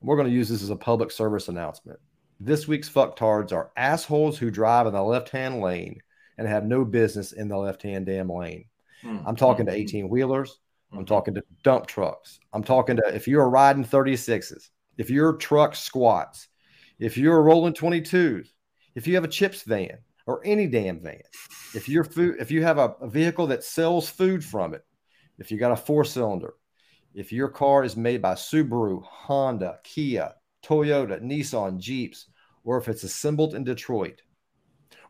We're 0.00 0.16
going 0.16 0.28
to 0.28 0.34
use 0.34 0.48
this 0.48 0.62
as 0.62 0.70
a 0.70 0.76
public 0.76 1.10
service 1.10 1.48
announcement. 1.48 2.00
This 2.40 2.66
week's 2.66 2.90
fucktards 2.90 3.52
are 3.52 3.70
assholes 3.76 4.36
who 4.36 4.50
drive 4.50 4.86
in 4.86 4.94
the 4.94 5.02
left 5.02 5.28
hand 5.28 5.60
lane 5.60 6.00
and 6.38 6.48
have 6.48 6.64
no 6.64 6.84
business 6.84 7.32
in 7.32 7.48
the 7.48 7.56
left 7.56 7.82
hand 7.82 8.06
damn 8.06 8.28
lane. 8.28 8.64
Mm-hmm. 9.04 9.28
I'm 9.28 9.36
talking 9.36 9.66
to 9.66 9.72
18 9.72 10.08
wheelers. 10.08 10.58
I'm 10.90 10.98
mm-hmm. 10.98 11.04
talking 11.06 11.34
to 11.34 11.44
dump 11.62 11.86
trucks. 11.86 12.40
I'm 12.52 12.64
talking 12.64 12.96
to 12.96 13.02
if 13.14 13.28
you're 13.28 13.48
riding 13.48 13.84
36s, 13.84 14.70
if 14.98 15.08
your 15.08 15.34
truck 15.34 15.76
squats, 15.76 16.48
if 16.98 17.16
you're 17.16 17.42
rolling 17.42 17.74
22s, 17.74 18.48
if 18.94 19.06
you 19.06 19.14
have 19.14 19.24
a 19.24 19.28
chips 19.28 19.62
van 19.62 19.98
or 20.26 20.42
any 20.44 20.66
damn 20.66 21.00
van, 21.00 21.22
if 21.74 21.88
you're 21.88 22.04
food, 22.04 22.36
if 22.40 22.50
you 22.50 22.62
have 22.62 22.78
a, 22.78 22.94
a 23.00 23.08
vehicle 23.08 23.46
that 23.48 23.64
sells 23.64 24.08
food 24.08 24.44
from 24.44 24.74
it, 24.74 24.84
if 25.38 25.50
you 25.50 25.58
got 25.58 25.72
a 25.72 25.76
four 25.76 26.04
cylinder, 26.04 26.54
if 27.14 27.32
your 27.32 27.48
car 27.48 27.84
is 27.84 27.96
made 27.96 28.22
by 28.22 28.34
Subaru, 28.34 29.02
Honda, 29.02 29.78
Kia, 29.84 30.32
Toyota, 30.64 31.20
Nissan, 31.20 31.78
Jeeps, 31.78 32.26
or 32.64 32.78
if 32.78 32.88
it's 32.88 33.02
assembled 33.02 33.54
in 33.54 33.64
Detroit, 33.64 34.22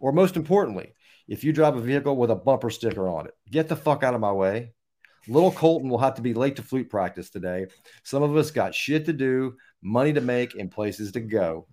or 0.01 0.13
most 0.13 0.37
importantly, 0.37 0.95
if 1.29 1.45
you 1.45 1.53
drive 1.53 1.77
a 1.77 1.81
vehicle 1.81 2.17
with 2.17 2.31
a 2.31 2.35
bumper 2.35 2.71
sticker 2.71 3.09
on 3.09 3.27
it, 3.27 3.35
get 3.51 3.69
the 3.69 3.77
fuck 3.77 4.03
out 4.03 4.15
of 4.15 4.21
my 4.21 4.33
way. 4.33 4.73
Little 5.29 5.53
Colton 5.53 5.89
will 5.89 5.99
have 5.99 6.17
to 6.17 6.23
be 6.23 6.35
late 6.35 6.57
to 6.57 6.63
flute 6.63 6.91
practice 6.91 7.31
today. 7.31 7.67
Some 8.03 8.25
of 8.25 8.37
us 8.37 8.51
got 8.51 8.75
shit 8.75 9.05
to 9.07 9.13
do, 9.13 9.57
money 9.81 10.13
to 10.13 10.21
make, 10.21 10.57
and 10.57 10.71
places 10.71 11.13
to 11.13 11.21
go. 11.21 11.69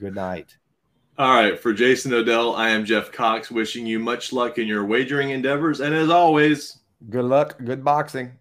Good 0.00 0.16
night. 0.16 0.56
All 1.16 1.32
right. 1.32 1.58
For 1.58 1.72
Jason 1.72 2.12
Odell, 2.12 2.56
I 2.56 2.70
am 2.70 2.84
Jeff 2.84 3.12
Cox, 3.12 3.50
wishing 3.50 3.86
you 3.86 4.00
much 4.00 4.32
luck 4.32 4.58
in 4.58 4.66
your 4.66 4.84
wagering 4.84 5.30
endeavors. 5.30 5.80
And 5.80 5.94
as 5.94 6.10
always, 6.10 6.78
good 7.08 7.24
luck, 7.24 7.56
good 7.64 7.84
boxing. 7.84 8.32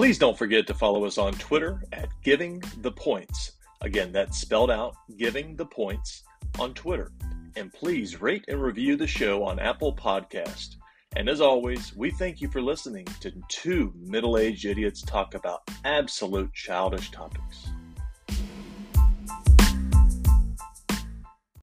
Please 0.00 0.18
don't 0.18 0.38
forget 0.38 0.66
to 0.66 0.72
follow 0.72 1.04
us 1.04 1.18
on 1.18 1.34
Twitter 1.34 1.82
at 1.92 2.08
Giving 2.22 2.62
the 2.78 2.90
Points. 2.90 3.52
Again, 3.82 4.12
that's 4.12 4.38
spelled 4.38 4.70
out 4.70 4.94
Giving 5.18 5.56
the 5.56 5.66
Points 5.66 6.22
on 6.58 6.72
Twitter. 6.72 7.12
And 7.54 7.70
please 7.70 8.18
rate 8.18 8.46
and 8.48 8.62
review 8.62 8.96
the 8.96 9.06
show 9.06 9.44
on 9.44 9.58
Apple 9.58 9.94
Podcast. 9.94 10.76
And 11.16 11.28
as 11.28 11.42
always, 11.42 11.94
we 11.94 12.12
thank 12.12 12.40
you 12.40 12.48
for 12.48 12.62
listening 12.62 13.04
to 13.20 13.30
two 13.48 13.92
middle-aged 13.94 14.64
idiots 14.64 15.02
talk 15.02 15.34
about 15.34 15.68
absolute 15.84 16.50
childish 16.54 17.10
topics. 17.10 17.68